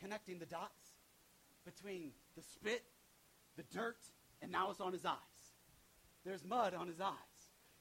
connecting 0.00 0.38
the 0.38 0.46
dots 0.46 0.94
between 1.64 2.12
the 2.36 2.42
spit, 2.42 2.82
the 3.56 3.64
dirt, 3.74 3.98
and 4.42 4.50
now 4.50 4.70
it's 4.70 4.80
on 4.80 4.92
his 4.92 5.04
eyes. 5.04 5.16
There's 6.24 6.44
mud 6.44 6.74
on 6.74 6.88
his 6.88 7.00
eyes. 7.00 7.12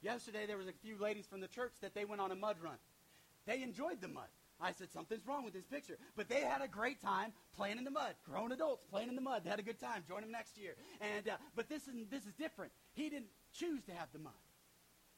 Yesterday 0.02 0.46
there 0.46 0.58
was 0.58 0.68
a 0.68 0.74
few 0.74 0.98
ladies 0.98 1.26
from 1.26 1.40
the 1.40 1.48
church 1.48 1.74
that 1.82 1.96
they 1.96 2.04
went 2.04 2.20
on 2.20 2.32
a 2.32 2.36
mud 2.36 2.58
run. 2.62 2.78
They 3.46 3.64
enjoyed 3.64 4.02
the 4.02 4.10
mud. 4.10 4.28
I 4.60 4.72
said, 4.72 4.92
something's 4.92 5.26
wrong 5.26 5.44
with 5.44 5.54
this 5.54 5.66
picture. 5.66 5.98
But 6.16 6.30
they 6.30 6.42
had 6.42 6.62
a 6.62 6.68
great 6.68 7.02
time 7.02 7.34
playing 7.56 7.78
in 7.78 7.84
the 7.84 7.92
mud. 7.92 8.16
Grown 8.24 8.52
adults 8.52 8.86
playing 8.90 9.10
in 9.10 9.16
the 9.16 9.22
mud. 9.22 9.44
They 9.44 9.50
had 9.50 9.60
a 9.60 9.64
good 9.64 9.80
time. 9.80 10.04
Join 10.08 10.22
them 10.22 10.32
next 10.32 10.58
year. 10.58 10.76
And, 11.02 11.28
uh, 11.28 11.36
but 11.56 11.68
this 11.68 11.88
is, 11.88 11.96
this 12.10 12.26
is 12.26 12.34
different. 12.34 12.72
He 12.94 13.10
didn't 13.10 13.32
choose 13.52 13.84
to 13.86 13.92
have 13.94 14.08
the 14.14 14.20
mud. 14.20 14.40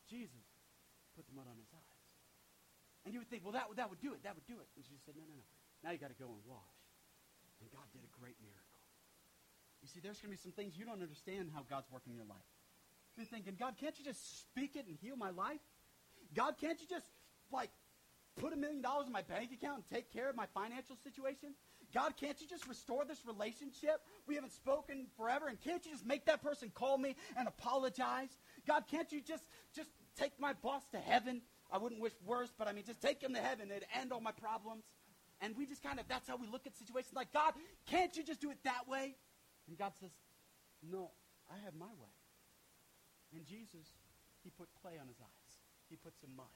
Jesus 0.09 0.45
put 1.15 1.27
the 1.27 1.33
mud 1.35 1.45
on 1.49 1.57
his 1.57 1.67
eyes. 1.73 2.01
And 3.05 3.13
you 3.13 3.19
would 3.19 3.29
think, 3.29 3.43
well, 3.43 3.53
that, 3.53 3.67
that 3.75 3.89
would 3.89 4.01
do 4.01 4.13
it. 4.13 4.23
That 4.23 4.33
would 4.33 4.47
do 4.47 4.57
it. 4.57 4.67
And 4.75 4.85
she 4.85 4.97
said, 5.05 5.13
no, 5.15 5.23
no, 5.27 5.35
no. 5.35 5.54
Now 5.85 5.91
you 5.91 6.01
got 6.01 6.09
to 6.09 6.17
go 6.17 6.25
and 6.25 6.41
wash. 6.49 6.81
And 7.61 7.69
God 7.69 7.85
did 7.93 8.01
a 8.01 8.09
great 8.19 8.33
miracle. 8.41 8.81
You 9.85 9.87
see, 9.87 10.01
there's 10.01 10.17
going 10.17 10.33
to 10.33 10.37
be 10.37 10.41
some 10.41 10.51
things 10.51 10.73
you 10.73 10.83
don't 10.83 11.01
understand 11.01 11.53
how 11.53 11.61
God's 11.69 11.85
working 11.93 12.13
in 12.13 12.17
your 12.17 12.25
life. 12.25 12.49
You're 13.15 13.29
thinking, 13.29 13.53
God, 13.53 13.75
can't 13.79 13.93
you 13.99 14.03
just 14.03 14.41
speak 14.41 14.75
it 14.75 14.87
and 14.87 14.97
heal 14.97 15.15
my 15.15 15.29
life? 15.29 15.61
God, 16.33 16.55
can't 16.59 16.81
you 16.81 16.87
just, 16.89 17.05
like, 17.53 17.69
put 18.35 18.51
a 18.51 18.55
million 18.57 18.81
dollars 18.81 19.05
in 19.05 19.13
my 19.13 19.21
bank 19.21 19.51
account 19.53 19.85
and 19.85 19.85
take 19.93 20.11
care 20.11 20.27
of 20.27 20.35
my 20.35 20.47
financial 20.55 20.97
situation? 21.03 21.53
God, 21.93 22.17
can't 22.17 22.41
you 22.41 22.47
just 22.47 22.67
restore 22.67 23.05
this 23.05 23.21
relationship? 23.25 24.01
We 24.27 24.35
haven't 24.35 24.53
spoken 24.53 25.05
forever, 25.15 25.47
and 25.47 25.61
can't 25.61 25.85
you 25.85 25.91
just 25.91 26.05
make 26.05 26.25
that 26.25 26.41
person 26.41 26.71
call 26.73 26.97
me 26.97 27.15
and 27.37 27.47
apologize? 27.47 28.35
God, 28.67 28.85
can't 28.89 29.11
you 29.11 29.21
just 29.21 29.43
just 29.75 29.91
take 30.17 30.33
my 30.39 30.53
boss 30.53 30.81
to 30.93 30.97
heaven? 30.97 31.43
I 31.71 31.77
wouldn't 31.77 32.01
wish 32.01 32.13
worse, 32.25 32.51
but 32.57 32.67
I 32.67 32.73
mean, 32.73 32.83
just 32.85 33.01
take 33.01 33.21
him 33.21 33.33
to 33.35 33.39
heaven. 33.39 33.69
It'd 33.69 33.85
end 33.93 34.11
all 34.11 34.19
my 34.19 34.31
problems. 34.31 34.83
And 35.41 35.55
we 35.57 35.65
just 35.65 35.83
kind 35.83 35.99
of, 35.99 36.07
that's 36.07 36.27
how 36.27 36.37
we 36.37 36.47
look 36.47 36.65
at 36.65 36.75
situations 36.75 37.13
like, 37.13 37.31
God, 37.33 37.53
can't 37.85 38.15
you 38.15 38.23
just 38.23 38.39
do 38.39 38.51
it 38.51 38.57
that 38.63 38.87
way? 38.87 39.15
And 39.67 39.77
God 39.77 39.91
says, 39.99 40.11
no, 40.81 41.11
I 41.51 41.59
have 41.65 41.75
my 41.75 41.91
way. 41.99 42.15
And 43.35 43.45
Jesus, 43.45 43.91
he 44.43 44.49
put 44.49 44.69
clay 44.81 44.95
on 44.95 45.07
his 45.07 45.19
eyes. 45.19 45.53
He 45.89 45.97
put 45.97 46.15
some 46.17 46.31
mud. 46.35 46.55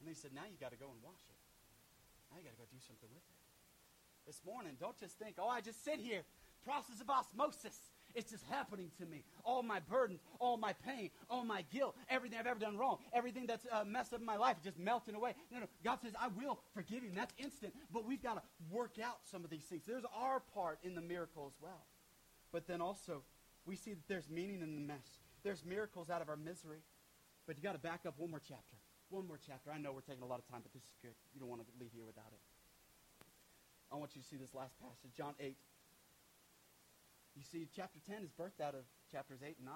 And 0.00 0.08
he 0.08 0.14
said, 0.14 0.32
now 0.34 0.48
you 0.48 0.56
got 0.58 0.72
to 0.72 0.80
go 0.80 0.88
and 0.88 0.98
wash 1.04 1.20
it. 1.28 1.38
Now 2.32 2.40
you 2.40 2.44
got 2.48 2.56
to 2.56 2.62
go 2.64 2.68
do 2.72 2.80
something 2.80 3.12
with 3.12 3.22
it. 3.22 3.38
This 4.26 4.40
morning, 4.46 4.74
don't 4.80 4.96
just 4.96 5.18
think, 5.18 5.36
oh, 5.38 5.48
I 5.48 5.60
just 5.60 5.84
sit 5.84 6.00
here. 6.00 6.22
Process 6.64 7.00
of 7.02 7.10
osmosis. 7.10 7.76
It's 8.14 8.30
just 8.30 8.44
happening 8.50 8.90
to 8.98 9.06
me. 9.06 9.24
All 9.44 9.62
my 9.62 9.80
burdens, 9.80 10.20
all 10.38 10.56
my 10.56 10.72
pain, 10.72 11.10
all 11.30 11.44
my 11.44 11.64
guilt, 11.72 11.96
everything 12.08 12.38
I've 12.38 12.46
ever 12.46 12.58
done 12.58 12.76
wrong, 12.76 12.98
everything 13.12 13.46
that's 13.46 13.66
uh, 13.70 13.84
messed 13.84 14.12
up 14.12 14.20
in 14.20 14.26
my 14.26 14.36
life 14.36 14.56
just 14.62 14.78
melting 14.78 15.14
away. 15.14 15.34
No, 15.50 15.60
no. 15.60 15.66
God 15.84 15.98
says, 16.02 16.12
I 16.20 16.28
will 16.28 16.60
forgive 16.74 17.02
you. 17.02 17.08
And 17.08 17.18
that's 17.18 17.34
instant. 17.38 17.74
But 17.92 18.06
we've 18.06 18.22
got 18.22 18.34
to 18.34 18.42
work 18.70 18.96
out 19.02 19.18
some 19.22 19.44
of 19.44 19.50
these 19.50 19.64
things. 19.64 19.82
There's 19.86 20.04
our 20.16 20.40
part 20.54 20.78
in 20.82 20.94
the 20.94 21.00
miracle 21.00 21.46
as 21.46 21.54
well. 21.60 21.86
But 22.52 22.66
then 22.66 22.80
also, 22.80 23.22
we 23.64 23.76
see 23.76 23.94
that 23.94 24.08
there's 24.08 24.28
meaning 24.28 24.62
in 24.62 24.74
the 24.74 24.82
mess. 24.82 25.20
There's 25.42 25.64
miracles 25.64 26.10
out 26.10 26.22
of 26.22 26.28
our 26.28 26.36
misery. 26.36 26.82
But 27.46 27.56
you 27.56 27.62
got 27.62 27.72
to 27.72 27.78
back 27.78 28.00
up 28.06 28.14
one 28.18 28.30
more 28.30 28.40
chapter. 28.46 28.76
One 29.10 29.26
more 29.26 29.38
chapter. 29.44 29.70
I 29.70 29.78
know 29.78 29.92
we're 29.92 30.00
taking 30.00 30.22
a 30.22 30.26
lot 30.26 30.38
of 30.38 30.46
time, 30.48 30.60
but 30.62 30.72
this 30.72 30.82
is 30.82 30.94
good. 31.02 31.14
You 31.34 31.40
don't 31.40 31.48
want 31.48 31.62
to 31.62 31.66
leave 31.80 31.90
here 31.92 32.06
without 32.06 32.32
it. 32.32 32.40
I 33.92 33.96
want 33.96 34.16
you 34.16 34.22
to 34.22 34.26
see 34.26 34.36
this 34.36 34.54
last 34.54 34.78
passage, 34.80 35.12
John 35.14 35.34
8. 35.38 35.54
You 37.36 37.42
see, 37.42 37.68
chapter 37.74 37.98
10 38.06 38.22
is 38.22 38.30
birthed 38.32 38.60
out 38.60 38.74
of 38.74 38.84
chapters 39.10 39.40
8 39.42 39.56
and 39.58 39.66
9. 39.66 39.74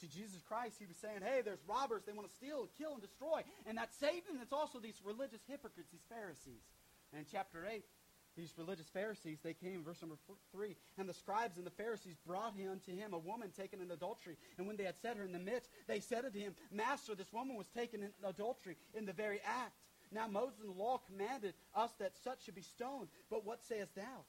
See, 0.00 0.08
Jesus 0.08 0.40
Christ, 0.46 0.76
he 0.78 0.86
was 0.86 0.96
saying, 0.96 1.20
hey, 1.20 1.42
there's 1.44 1.60
robbers. 1.68 2.02
They 2.06 2.12
want 2.12 2.28
to 2.28 2.34
steal, 2.34 2.68
kill, 2.78 2.92
and 2.92 3.02
destroy. 3.02 3.42
And 3.66 3.76
that's 3.76 3.96
Satan. 3.96 4.40
It's 4.40 4.52
also 4.52 4.78
these 4.78 5.00
religious 5.04 5.40
hypocrites, 5.48 5.90
these 5.92 6.06
Pharisees. 6.08 6.64
And 7.12 7.20
in 7.20 7.26
chapter 7.30 7.66
8, 7.68 7.84
these 8.36 8.54
religious 8.56 8.88
Pharisees, 8.88 9.38
they 9.42 9.54
came, 9.54 9.82
verse 9.84 10.00
number 10.00 10.16
four, 10.26 10.36
3, 10.52 10.76
and 10.98 11.08
the 11.08 11.14
scribes 11.14 11.58
and 11.58 11.66
the 11.66 11.70
Pharisees 11.70 12.16
brought 12.26 12.54
him 12.54 12.80
to 12.86 12.92
him 12.92 13.12
a 13.12 13.18
woman 13.18 13.50
taken 13.50 13.80
in 13.80 13.90
adultery. 13.90 14.36
And 14.56 14.66
when 14.66 14.76
they 14.76 14.84
had 14.84 14.96
set 14.96 15.16
her 15.16 15.24
in 15.24 15.32
the 15.32 15.38
midst, 15.38 15.68
they 15.88 16.00
said 16.00 16.24
unto 16.24 16.38
him, 16.38 16.54
Master, 16.70 17.14
this 17.14 17.32
woman 17.32 17.56
was 17.56 17.66
taken 17.68 18.02
in 18.02 18.10
adultery 18.24 18.76
in 18.94 19.04
the 19.04 19.12
very 19.12 19.40
act. 19.44 19.74
Now 20.12 20.26
Moses 20.28 20.60
in 20.60 20.68
the 20.68 20.82
law 20.82 20.98
commanded 20.98 21.54
us 21.74 21.90
that 21.98 22.12
such 22.22 22.44
should 22.44 22.54
be 22.54 22.62
stoned. 22.62 23.08
But 23.30 23.44
what 23.44 23.62
sayest 23.64 23.94
thou? 23.94 24.24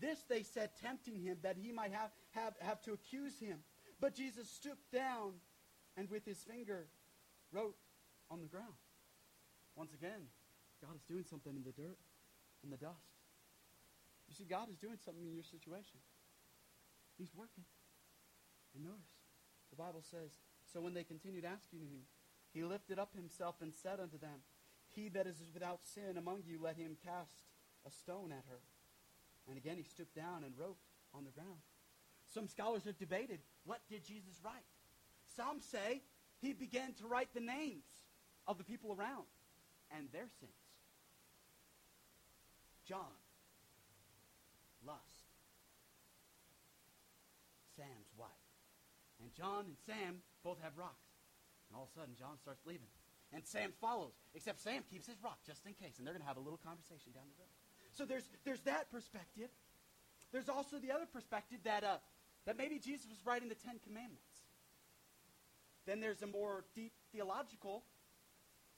This 0.00 0.18
they 0.28 0.42
said, 0.42 0.70
tempting 0.80 1.18
him, 1.18 1.38
that 1.42 1.56
he 1.56 1.72
might 1.72 1.92
have, 1.92 2.10
have, 2.32 2.54
have 2.60 2.82
to 2.82 2.92
accuse 2.92 3.38
him. 3.38 3.58
But 4.00 4.14
Jesus 4.14 4.50
stooped 4.50 4.92
down 4.92 5.32
and 5.96 6.10
with 6.10 6.24
his 6.24 6.38
finger 6.38 6.86
wrote 7.52 7.76
on 8.30 8.40
the 8.40 8.46
ground. 8.46 8.74
Once 9.74 9.92
again, 9.94 10.28
God 10.84 10.94
is 10.96 11.02
doing 11.04 11.24
something 11.28 11.54
in 11.56 11.64
the 11.64 11.72
dirt, 11.72 11.98
in 12.62 12.70
the 12.70 12.76
dust. 12.76 13.16
You 14.28 14.34
see, 14.34 14.44
God 14.44 14.68
is 14.70 14.76
doing 14.76 14.98
something 15.02 15.26
in 15.26 15.34
your 15.34 15.44
situation. 15.44 16.00
He's 17.16 17.34
working. 17.34 17.64
And 18.74 18.84
notice, 18.84 19.16
the 19.70 19.76
Bible 19.76 20.02
says, 20.02 20.32
So 20.72 20.80
when 20.80 20.92
they 20.92 21.04
continued 21.04 21.44
asking 21.44 21.80
him, 21.80 22.04
he 22.52 22.64
lifted 22.64 22.98
up 22.98 23.14
himself 23.14 23.56
and 23.62 23.72
said 23.72 24.00
unto 24.00 24.18
them, 24.18 24.44
He 24.94 25.08
that 25.10 25.26
is 25.26 25.42
without 25.54 25.80
sin 25.84 26.16
among 26.18 26.42
you, 26.46 26.58
let 26.60 26.76
him 26.76 26.96
cast 27.04 27.44
a 27.86 27.90
stone 27.90 28.32
at 28.32 28.44
her. 28.48 28.60
And 29.48 29.56
again 29.56 29.76
he 29.76 29.84
stooped 29.84 30.14
down 30.14 30.44
and 30.44 30.52
wrote 30.58 30.78
on 31.14 31.24
the 31.24 31.30
ground. 31.30 31.60
Some 32.32 32.48
scholars 32.48 32.84
have 32.84 32.98
debated, 32.98 33.40
what 33.64 33.80
did 33.88 34.04
Jesus 34.04 34.40
write? 34.44 34.66
Some 35.36 35.60
say 35.60 36.02
he 36.40 36.52
began 36.52 36.92
to 36.94 37.06
write 37.06 37.32
the 37.34 37.40
names 37.40 37.84
of 38.46 38.58
the 38.58 38.64
people 38.64 38.94
around 38.98 39.26
and 39.96 40.08
their 40.12 40.28
sins. 40.40 40.52
John, 42.86 43.14
lust. 44.86 45.26
Sam's 47.76 48.10
wife. 48.16 48.30
And 49.20 49.32
John 49.34 49.66
and 49.66 49.76
Sam 49.84 50.22
both 50.42 50.58
have 50.62 50.78
rocks. 50.78 51.10
And 51.68 51.76
all 51.76 51.84
of 51.84 51.92
a 51.92 52.00
sudden, 52.00 52.14
John 52.16 52.38
starts 52.40 52.64
leaving. 52.64 52.88
And 53.34 53.44
Sam 53.44 53.72
follows, 53.80 54.14
except 54.34 54.62
Sam 54.62 54.82
keeps 54.88 55.06
his 55.06 55.18
rock 55.22 55.38
just 55.44 55.66
in 55.66 55.74
case. 55.74 55.98
And 55.98 56.06
they're 56.06 56.14
going 56.14 56.22
to 56.22 56.30
have 56.30 56.38
a 56.38 56.44
little 56.46 56.62
conversation 56.62 57.12
down 57.12 57.26
the 57.26 57.36
road. 57.42 57.52
So 57.96 58.04
there's, 58.04 58.28
there's 58.44 58.60
that 58.62 58.90
perspective. 58.90 59.48
There's 60.32 60.48
also 60.48 60.78
the 60.78 60.92
other 60.92 61.06
perspective 61.10 61.58
that, 61.64 61.82
uh, 61.82 61.96
that 62.44 62.58
maybe 62.58 62.78
Jesus 62.78 63.06
was 63.08 63.18
writing 63.24 63.48
the 63.48 63.54
Ten 63.54 63.78
Commandments. 63.84 64.44
Then 65.86 66.00
there's 66.00 66.20
a 66.22 66.26
more 66.26 66.64
deep 66.74 66.92
theological 67.12 67.84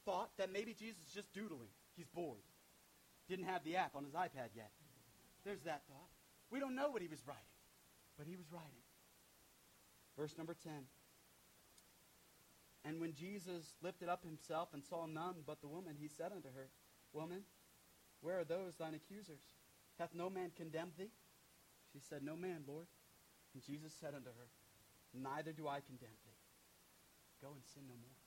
thought 0.04 0.30
that 0.38 0.52
maybe 0.52 0.74
Jesus 0.74 0.98
is 1.08 1.12
just 1.12 1.32
doodling. 1.32 1.72
He's 1.96 2.06
bored. 2.06 2.44
Didn't 3.28 3.46
have 3.46 3.64
the 3.64 3.76
app 3.76 3.96
on 3.96 4.04
his 4.04 4.12
iPad 4.12 4.54
yet. 4.54 4.70
There's 5.44 5.62
that 5.62 5.82
thought. 5.88 6.08
We 6.50 6.60
don't 6.60 6.76
know 6.76 6.90
what 6.90 7.02
he 7.02 7.08
was 7.08 7.20
writing, 7.26 7.42
but 8.16 8.26
he 8.26 8.36
was 8.36 8.46
writing. 8.52 8.84
Verse 10.16 10.36
number 10.36 10.54
10. 10.62 10.72
And 12.84 13.00
when 13.00 13.12
Jesus 13.12 13.64
lifted 13.82 14.08
up 14.08 14.24
himself 14.24 14.68
and 14.72 14.82
saw 14.84 15.06
none 15.06 15.36
but 15.46 15.60
the 15.60 15.68
woman, 15.68 15.96
he 15.98 16.08
said 16.08 16.32
unto 16.32 16.48
her, 16.48 16.68
Woman, 17.12 17.42
where 18.20 18.40
are 18.40 18.44
those 18.44 18.76
thine 18.76 18.94
accusers? 18.94 19.42
Hath 19.98 20.14
no 20.14 20.30
man 20.30 20.50
condemned 20.56 20.98
thee? 20.98 21.10
She 21.92 22.00
said, 22.00 22.22
No 22.22 22.36
man, 22.36 22.64
Lord. 22.66 22.86
And 23.54 23.62
Jesus 23.62 23.92
said 23.98 24.14
unto 24.14 24.30
her, 24.30 24.48
Neither 25.14 25.52
do 25.52 25.66
I 25.66 25.80
condemn 25.80 26.18
thee. 26.26 26.38
Go 27.40 27.54
and 27.54 27.64
sin 27.64 27.86
no 27.88 27.94
more. 27.94 28.18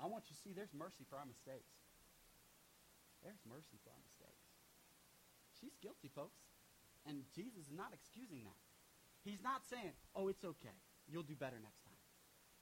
I 0.00 0.06
want 0.06 0.24
you 0.30 0.34
to 0.36 0.40
see 0.40 0.52
there's 0.52 0.74
mercy 0.74 1.04
for 1.08 1.16
our 1.16 1.26
mistakes. 1.26 1.74
There's 3.22 3.42
mercy 3.44 3.76
for 3.82 3.90
our 3.90 4.02
mistakes. 4.06 4.46
She's 5.58 5.74
guilty, 5.82 6.08
folks. 6.08 6.38
And 7.06 7.26
Jesus 7.34 7.66
is 7.66 7.74
not 7.74 7.90
excusing 7.92 8.46
that. 8.46 8.62
He's 9.26 9.42
not 9.42 9.66
saying, 9.66 9.92
oh, 10.14 10.28
it's 10.28 10.44
okay. 10.44 10.78
You'll 11.10 11.26
do 11.26 11.34
better 11.34 11.58
next 11.58 11.82
time. 11.82 11.98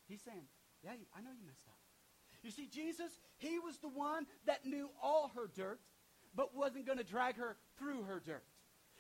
He's 0.09 0.23
saying, 0.23 0.49
yeah, 0.83 0.97
I 1.13 1.21
know 1.21 1.35
you 1.37 1.45
messed 1.45 1.69
up. 1.69 1.79
You 2.43 2.51
see, 2.51 2.69
Jesus, 2.69 3.11
he 3.39 3.59
was 3.59 3.79
the 3.79 3.89
one 3.89 4.27
that 4.47 4.65
knew 4.65 4.89
all 5.03 5.33
her 5.35 5.51
dirt, 5.55 5.81
but 6.37 6.55
wasn't 6.55 6.87
going 6.87 6.99
to 6.99 7.05
drag 7.05 7.37
her 7.37 7.57
through 7.79 8.03
her 8.05 8.21
dirt. 8.25 8.45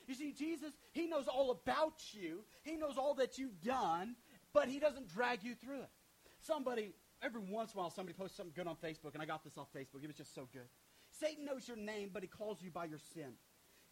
You 0.09 0.15
see, 0.15 0.33
Jesus, 0.33 0.73
he 0.93 1.07
knows 1.07 1.27
all 1.29 1.51
about 1.51 2.01
you. 2.13 2.45
He 2.63 2.77
knows 2.77 2.97
all 2.97 3.15
that 3.15 3.39
you've 3.39 3.61
done, 3.61 4.17
but 4.53 4.69
he 4.69 4.79
doesn't 4.79 5.09
drag 5.09 5.43
you 5.43 5.55
through 5.55 5.81
it. 5.81 5.91
Somebody, 6.41 6.93
every 7.23 7.41
once 7.41 7.73
in 7.73 7.79
a 7.79 7.83
while, 7.83 7.91
somebody 7.91 8.17
posts 8.17 8.37
something 8.37 8.55
good 8.55 8.69
on 8.69 8.77
Facebook, 8.77 9.15
and 9.15 9.23
I 9.23 9.27
got 9.27 9.45
this 9.45 9.59
off 9.59 9.69
Facebook. 9.77 10.03
It 10.03 10.07
was 10.07 10.17
just 10.17 10.35
so 10.35 10.49
good. 10.53 10.69
Satan 11.21 11.45
knows 11.45 11.67
your 11.67 11.77
name, 11.77 12.11
but 12.13 12.23
he 12.23 12.29
calls 12.29 12.63
you 12.63 12.71
by 12.71 12.85
your 12.85 13.01
sin. 13.15 13.33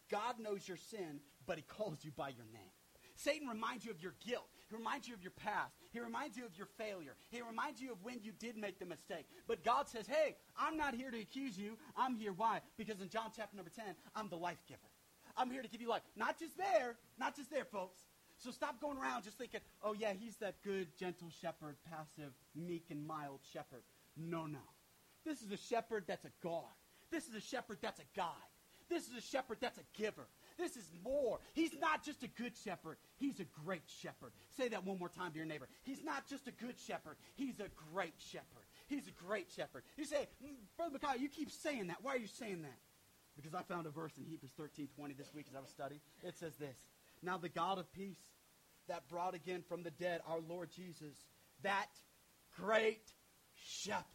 God 0.09 0.39
knows 0.39 0.67
your 0.67 0.77
sin, 0.77 1.19
but 1.45 1.57
he 1.57 1.63
calls 1.63 2.03
you 2.03 2.11
by 2.11 2.29
your 2.29 2.45
name. 2.53 2.71
Satan 3.15 3.47
reminds 3.47 3.85
you 3.85 3.91
of 3.91 4.01
your 4.01 4.13
guilt. 4.25 4.47
He 4.69 4.75
reminds 4.75 5.07
you 5.07 5.13
of 5.13 5.21
your 5.21 5.31
past. 5.31 5.75
He 5.91 5.99
reminds 5.99 6.37
you 6.37 6.45
of 6.45 6.57
your 6.57 6.67
failure. 6.77 7.15
He 7.29 7.41
reminds 7.41 7.81
you 7.81 7.91
of 7.91 8.03
when 8.03 8.19
you 8.23 8.31
did 8.37 8.57
make 8.57 8.79
the 8.79 8.85
mistake. 8.85 9.25
But 9.47 9.63
God 9.63 9.87
says, 9.87 10.07
hey, 10.07 10.35
I'm 10.57 10.75
not 10.77 10.95
here 10.95 11.11
to 11.11 11.19
accuse 11.19 11.57
you. 11.57 11.77
I'm 11.95 12.15
here. 12.15 12.33
Why? 12.33 12.61
Because 12.77 12.99
in 12.99 13.09
John 13.09 13.31
chapter 13.35 13.55
number 13.55 13.71
10, 13.71 13.85
I'm 14.15 14.29
the 14.29 14.37
life 14.37 14.57
giver. 14.67 14.79
I'm 15.37 15.51
here 15.51 15.61
to 15.61 15.67
give 15.67 15.81
you 15.81 15.89
life. 15.89 16.01
Not 16.15 16.39
just 16.39 16.57
there, 16.57 16.95
not 17.19 17.35
just 17.35 17.51
there, 17.51 17.65
folks. 17.65 17.99
So 18.37 18.51
stop 18.51 18.81
going 18.81 18.97
around 18.97 19.23
just 19.23 19.37
thinking, 19.37 19.61
oh, 19.83 19.93
yeah, 19.93 20.13
he's 20.13 20.37
that 20.37 20.55
good, 20.63 20.87
gentle 20.97 21.29
shepherd, 21.41 21.75
passive, 21.89 22.31
meek, 22.55 22.85
and 22.89 23.05
mild 23.05 23.39
shepherd. 23.53 23.83
No, 24.17 24.45
no. 24.45 24.59
This 25.25 25.41
is 25.41 25.51
a 25.51 25.57
shepherd 25.57 26.05
that's 26.07 26.25
a 26.25 26.31
God. 26.43 26.63
This 27.11 27.27
is 27.27 27.35
a 27.35 27.41
shepherd 27.41 27.77
that's 27.81 27.99
a 27.99 28.05
guide. 28.15 28.27
This 28.89 29.07
is 29.07 29.15
a 29.17 29.21
shepherd 29.21 29.57
that's 29.61 29.77
a 29.77 29.99
giver. 29.99 30.27
This 30.57 30.77
is 30.77 30.89
more. 31.03 31.39
He's 31.53 31.73
not 31.79 32.03
just 32.03 32.23
a 32.23 32.27
good 32.27 32.53
shepherd. 32.63 32.97
He's 33.17 33.39
a 33.39 33.45
great 33.65 33.83
shepherd. 34.01 34.31
Say 34.57 34.69
that 34.69 34.85
one 34.85 34.99
more 34.99 35.09
time 35.09 35.31
to 35.31 35.37
your 35.37 35.45
neighbor. 35.45 35.67
He's 35.83 36.03
not 36.03 36.27
just 36.27 36.47
a 36.47 36.51
good 36.51 36.75
shepherd. 36.87 37.17
He's 37.35 37.59
a 37.59 37.67
great 37.91 38.13
shepherd. 38.31 38.65
He's 38.87 39.07
a 39.07 39.11
great 39.11 39.47
shepherd. 39.55 39.83
You 39.97 40.05
say, 40.05 40.27
mm, 40.43 40.55
Brother 40.77 40.97
Micaiah, 41.01 41.19
you 41.19 41.29
keep 41.29 41.51
saying 41.51 41.87
that. 41.87 41.97
Why 42.01 42.13
are 42.13 42.19
you 42.19 42.27
saying 42.27 42.61
that? 42.61 42.79
Because 43.35 43.53
I 43.53 43.63
found 43.63 43.85
a 43.85 43.89
verse 43.89 44.17
in 44.17 44.25
Hebrews 44.25 44.53
13, 44.55 44.87
20 44.95 45.13
this 45.13 45.33
week 45.33 45.47
as 45.49 45.55
I 45.55 45.59
was 45.59 45.69
studying. 45.69 46.01
It 46.23 46.37
says 46.37 46.55
this. 46.55 46.77
Now 47.21 47.37
the 47.37 47.49
God 47.49 47.79
of 47.79 47.91
peace 47.91 48.19
that 48.87 49.09
brought 49.09 49.33
again 49.33 49.63
from 49.67 49.83
the 49.83 49.91
dead 49.91 50.21
our 50.27 50.39
Lord 50.47 50.69
Jesus, 50.71 51.15
that 51.63 51.89
great 52.55 53.11
shepherd. 53.55 54.05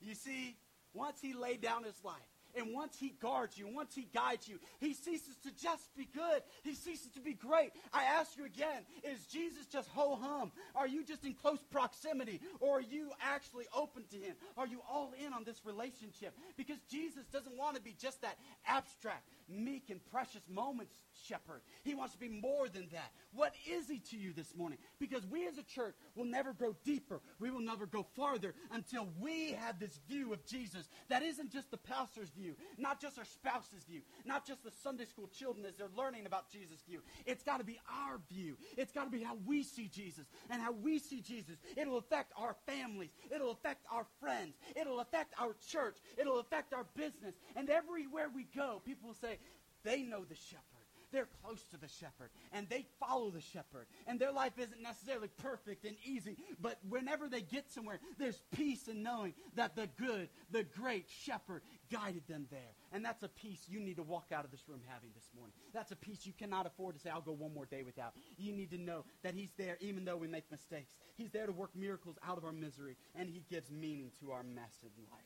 You 0.00 0.14
see, 0.14 0.56
once 0.92 1.20
he 1.20 1.32
laid 1.32 1.60
down 1.60 1.84
his 1.84 2.04
life, 2.04 2.14
and 2.56 2.74
once 2.74 2.96
he 2.98 3.14
guards 3.20 3.58
you, 3.58 3.68
once 3.68 3.94
he 3.94 4.08
guides 4.14 4.48
you, 4.48 4.58
he 4.80 4.94
ceases 4.94 5.36
to 5.44 5.50
just 5.62 5.94
be 5.96 6.08
good. 6.14 6.42
He 6.62 6.74
ceases 6.74 7.10
to 7.12 7.20
be 7.20 7.34
great. 7.34 7.70
I 7.92 8.04
ask 8.04 8.36
you 8.36 8.44
again, 8.44 8.82
is 9.04 9.24
Jesus 9.26 9.66
just 9.66 9.88
ho 9.90 10.18
hum? 10.20 10.52
Are 10.74 10.88
you 10.88 11.04
just 11.04 11.24
in 11.24 11.34
close 11.34 11.60
proximity? 11.70 12.40
Or 12.60 12.78
are 12.78 12.82
you 12.82 13.10
actually 13.20 13.66
open 13.74 14.04
to 14.10 14.16
him? 14.16 14.34
Are 14.56 14.66
you 14.66 14.80
all 14.90 15.12
in 15.24 15.32
on 15.32 15.44
this 15.44 15.64
relationship? 15.64 16.34
Because 16.56 16.78
Jesus 16.90 17.24
doesn't 17.32 17.56
want 17.56 17.76
to 17.76 17.82
be 17.82 17.94
just 18.00 18.22
that 18.22 18.38
abstract, 18.66 19.28
meek, 19.48 19.90
and 19.90 20.04
precious 20.10 20.42
moments 20.48 20.92
shepherd. 21.26 21.62
He 21.84 21.94
wants 21.94 22.14
to 22.14 22.18
be 22.18 22.28
more 22.28 22.68
than 22.68 22.88
that. 22.92 23.12
What 23.32 23.54
is 23.68 23.88
he 23.88 23.98
to 24.10 24.16
you 24.16 24.32
this 24.32 24.54
morning? 24.54 24.78
Because 24.98 25.26
we 25.26 25.46
as 25.46 25.58
a 25.58 25.62
church 25.62 25.94
will 26.14 26.24
never 26.24 26.52
grow 26.52 26.74
deeper. 26.84 27.20
We 27.38 27.50
will 27.50 27.60
never 27.60 27.86
go 27.86 28.06
farther 28.16 28.54
until 28.72 29.08
we 29.18 29.52
have 29.52 29.78
this 29.78 29.98
view 30.08 30.32
of 30.32 30.44
Jesus 30.46 30.88
that 31.08 31.22
isn't 31.22 31.52
just 31.52 31.70
the 31.70 31.76
pastor's 31.76 32.30
view, 32.30 32.54
not 32.76 33.00
just 33.00 33.18
our 33.18 33.24
spouse's 33.24 33.84
view, 33.88 34.02
not 34.24 34.46
just 34.46 34.62
the 34.64 34.70
Sunday 34.82 35.04
school 35.04 35.28
children 35.28 35.66
as 35.66 35.76
they're 35.76 35.88
learning 35.96 36.26
about 36.26 36.50
Jesus' 36.50 36.82
view. 36.88 37.00
It's 37.26 37.42
got 37.42 37.58
to 37.58 37.64
be 37.64 37.78
our 37.88 38.20
view. 38.30 38.56
It's 38.76 38.92
got 38.92 39.04
to 39.04 39.10
be 39.10 39.22
how 39.22 39.36
we 39.46 39.62
see 39.62 39.88
Jesus. 39.88 40.26
And 40.50 40.62
how 40.62 40.72
we 40.72 40.98
see 40.98 41.20
Jesus, 41.20 41.56
it'll 41.76 41.98
affect 41.98 42.32
our 42.36 42.56
families. 42.66 43.10
It'll 43.34 43.50
affect 43.50 43.84
our 43.92 44.06
friends. 44.20 44.56
It'll 44.80 45.00
affect 45.00 45.34
our 45.40 45.54
church. 45.68 45.96
It'll 46.18 46.38
affect 46.38 46.72
our 46.72 46.86
business. 46.94 47.34
And 47.56 47.70
everywhere 47.70 48.28
we 48.34 48.46
go, 48.54 48.82
people 48.84 49.08
will 49.08 49.14
say, 49.14 49.37
they 49.84 50.02
know 50.02 50.24
the 50.24 50.34
shepherd. 50.34 50.64
They're 51.10 51.28
close 51.42 51.62
to 51.70 51.78
the 51.78 51.88
shepherd 51.88 52.30
and 52.52 52.68
they 52.68 52.84
follow 53.00 53.30
the 53.30 53.40
shepherd. 53.40 53.86
And 54.06 54.20
their 54.20 54.32
life 54.32 54.52
isn't 54.58 54.82
necessarily 54.82 55.28
perfect 55.38 55.84
and 55.84 55.96
easy, 56.04 56.36
but 56.60 56.78
whenever 56.88 57.28
they 57.28 57.40
get 57.40 57.70
somewhere, 57.70 57.98
there's 58.18 58.42
peace 58.54 58.88
in 58.88 59.02
knowing 59.02 59.34
that 59.54 59.74
the 59.74 59.88
good, 59.98 60.28
the 60.50 60.64
great 60.64 61.06
shepherd 61.08 61.62
guided 61.90 62.26
them 62.28 62.46
there. 62.50 62.74
And 62.92 63.04
that's 63.04 63.22
a 63.22 63.28
peace 63.28 63.64
you 63.68 63.80
need 63.80 63.96
to 63.96 64.02
walk 64.02 64.32
out 64.32 64.44
of 64.44 64.50
this 64.50 64.68
room 64.68 64.80
having 64.86 65.10
this 65.14 65.28
morning. 65.34 65.54
That's 65.72 65.92
a 65.92 65.96
peace 65.96 66.26
you 66.26 66.32
cannot 66.32 66.66
afford 66.66 66.94
to 66.96 67.00
say, 67.00 67.10
I'll 67.10 67.20
go 67.20 67.32
one 67.32 67.54
more 67.54 67.66
day 67.66 67.82
without. 67.82 68.12
You 68.36 68.52
need 68.52 68.70
to 68.72 68.78
know 68.78 69.04
that 69.22 69.34
He's 69.34 69.52
there 69.56 69.78
even 69.80 70.04
though 70.04 70.16
we 70.16 70.28
make 70.28 70.50
mistakes. 70.50 70.94
He's 71.16 71.30
there 71.30 71.46
to 71.46 71.52
work 71.52 71.70
miracles 71.74 72.18
out 72.26 72.36
of 72.36 72.44
our 72.44 72.52
misery, 72.52 72.96
and 73.14 73.28
He 73.28 73.42
gives 73.50 73.70
meaning 73.70 74.10
to 74.20 74.32
our 74.32 74.42
mess 74.42 74.76
in 74.82 74.90
life. 75.10 75.20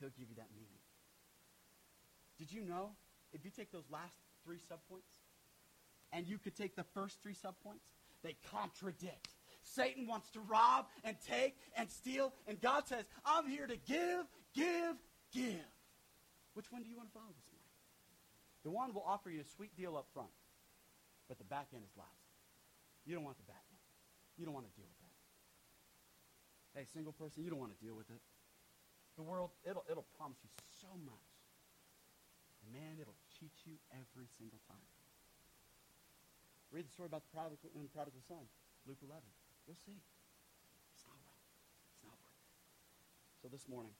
He'll 0.00 0.10
give 0.10 0.28
you 0.30 0.36
that 0.36 0.48
meaning. 0.54 0.78
Did 2.38 2.52
you 2.52 2.62
know 2.62 2.92
if 3.32 3.44
you 3.44 3.50
take 3.50 3.70
those 3.72 3.84
last 3.90 4.16
three 4.44 4.58
subpoints 4.58 5.20
and 6.12 6.26
you 6.26 6.38
could 6.38 6.56
take 6.56 6.76
the 6.76 6.84
first 6.94 7.22
three 7.22 7.34
subpoints, 7.34 7.84
they 8.22 8.36
contradict. 8.50 9.28
Satan 9.62 10.06
wants 10.06 10.30
to 10.30 10.40
rob 10.40 10.86
and 11.04 11.16
take 11.28 11.56
and 11.76 11.90
steal, 11.90 12.32
and 12.46 12.60
God 12.60 12.86
says, 12.88 13.04
I'm 13.24 13.48
here 13.48 13.66
to 13.66 13.76
give, 13.76 14.24
give, 14.54 14.96
give. 15.32 15.68
Which 16.54 16.72
one 16.72 16.82
do 16.82 16.88
you 16.88 16.96
want 16.96 17.08
to 17.10 17.14
follow 17.14 17.30
this 17.36 17.46
morning? 17.52 17.68
The 18.64 18.70
one 18.70 18.94
will 18.94 19.04
offer 19.06 19.30
you 19.30 19.40
a 19.40 19.48
sweet 19.56 19.76
deal 19.76 19.96
up 19.96 20.06
front, 20.14 20.30
but 21.28 21.38
the 21.38 21.44
back 21.44 21.68
end 21.74 21.82
is 21.84 21.94
lousy. 21.96 22.10
You 23.04 23.14
don't 23.14 23.24
want 23.24 23.36
the 23.36 23.44
back 23.44 23.62
end. 23.70 23.78
You 24.36 24.44
don't 24.44 24.54
want 24.54 24.66
to 24.66 24.74
deal 24.74 24.88
with 24.88 24.98
that. 25.00 26.80
Hey, 26.80 26.86
single 26.92 27.12
person, 27.12 27.44
you 27.44 27.50
don't 27.50 27.60
want 27.60 27.76
to 27.78 27.84
deal 27.84 27.94
with 27.94 28.08
it. 28.10 28.20
The 29.16 29.22
world, 29.22 29.50
it'll, 29.68 29.84
it'll 29.90 30.06
promise 30.16 30.38
you 30.42 30.50
so 30.80 30.88
much. 31.04 31.27
Man, 32.68 33.00
it'll 33.00 33.16
cheat 33.40 33.54
you 33.64 33.80
every 33.90 34.28
single 34.36 34.60
time. 34.68 34.88
Read 36.68 36.84
the 36.84 36.92
story 36.92 37.08
about 37.08 37.24
the 37.24 37.32
prodigal, 37.32 37.56
the 37.64 37.88
prodigal 37.88 38.20
son, 38.28 38.44
Luke 38.84 39.00
11. 39.00 39.24
You'll 39.64 39.80
see. 39.88 39.96
It's 40.92 41.06
not 41.08 41.16
worth 41.24 41.40
it. 41.40 41.56
It's 41.96 42.04
not 42.04 42.16
worth 42.20 42.36
it. 42.36 42.48
So 43.40 43.48
this 43.48 43.64
morning, 43.64 43.96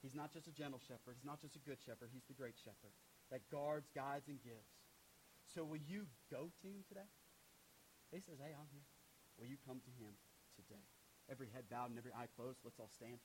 he's 0.00 0.16
not 0.16 0.32
just 0.32 0.48
a 0.48 0.54
gentle 0.56 0.80
shepherd. 0.80 1.20
He's 1.20 1.28
not 1.28 1.44
just 1.44 1.52
a 1.56 1.62
good 1.64 1.76
shepherd. 1.84 2.08
He's 2.08 2.24
the 2.24 2.36
great 2.36 2.56
shepherd 2.56 2.96
that 3.28 3.44
guards, 3.52 3.92
guides, 3.92 4.32
and 4.32 4.40
gives. 4.40 4.72
So 5.52 5.64
will 5.64 5.80
you 5.84 6.08
go 6.32 6.48
to 6.48 6.66
him 6.68 6.88
today? 6.88 7.08
He 8.12 8.20
says, 8.20 8.40
hey, 8.40 8.52
I'm 8.56 8.68
here. 8.72 8.84
Will 9.40 9.48
you 9.48 9.56
come 9.64 9.80
to 9.80 9.92
him 9.96 10.16
today? 10.56 10.84
Every 11.28 11.48
head 11.48 11.68
bowed 11.68 11.88
and 11.88 11.96
every 11.96 12.12
eye 12.12 12.28
closed. 12.36 12.60
Let's 12.64 12.80
all 12.80 12.92
stand. 12.92 13.20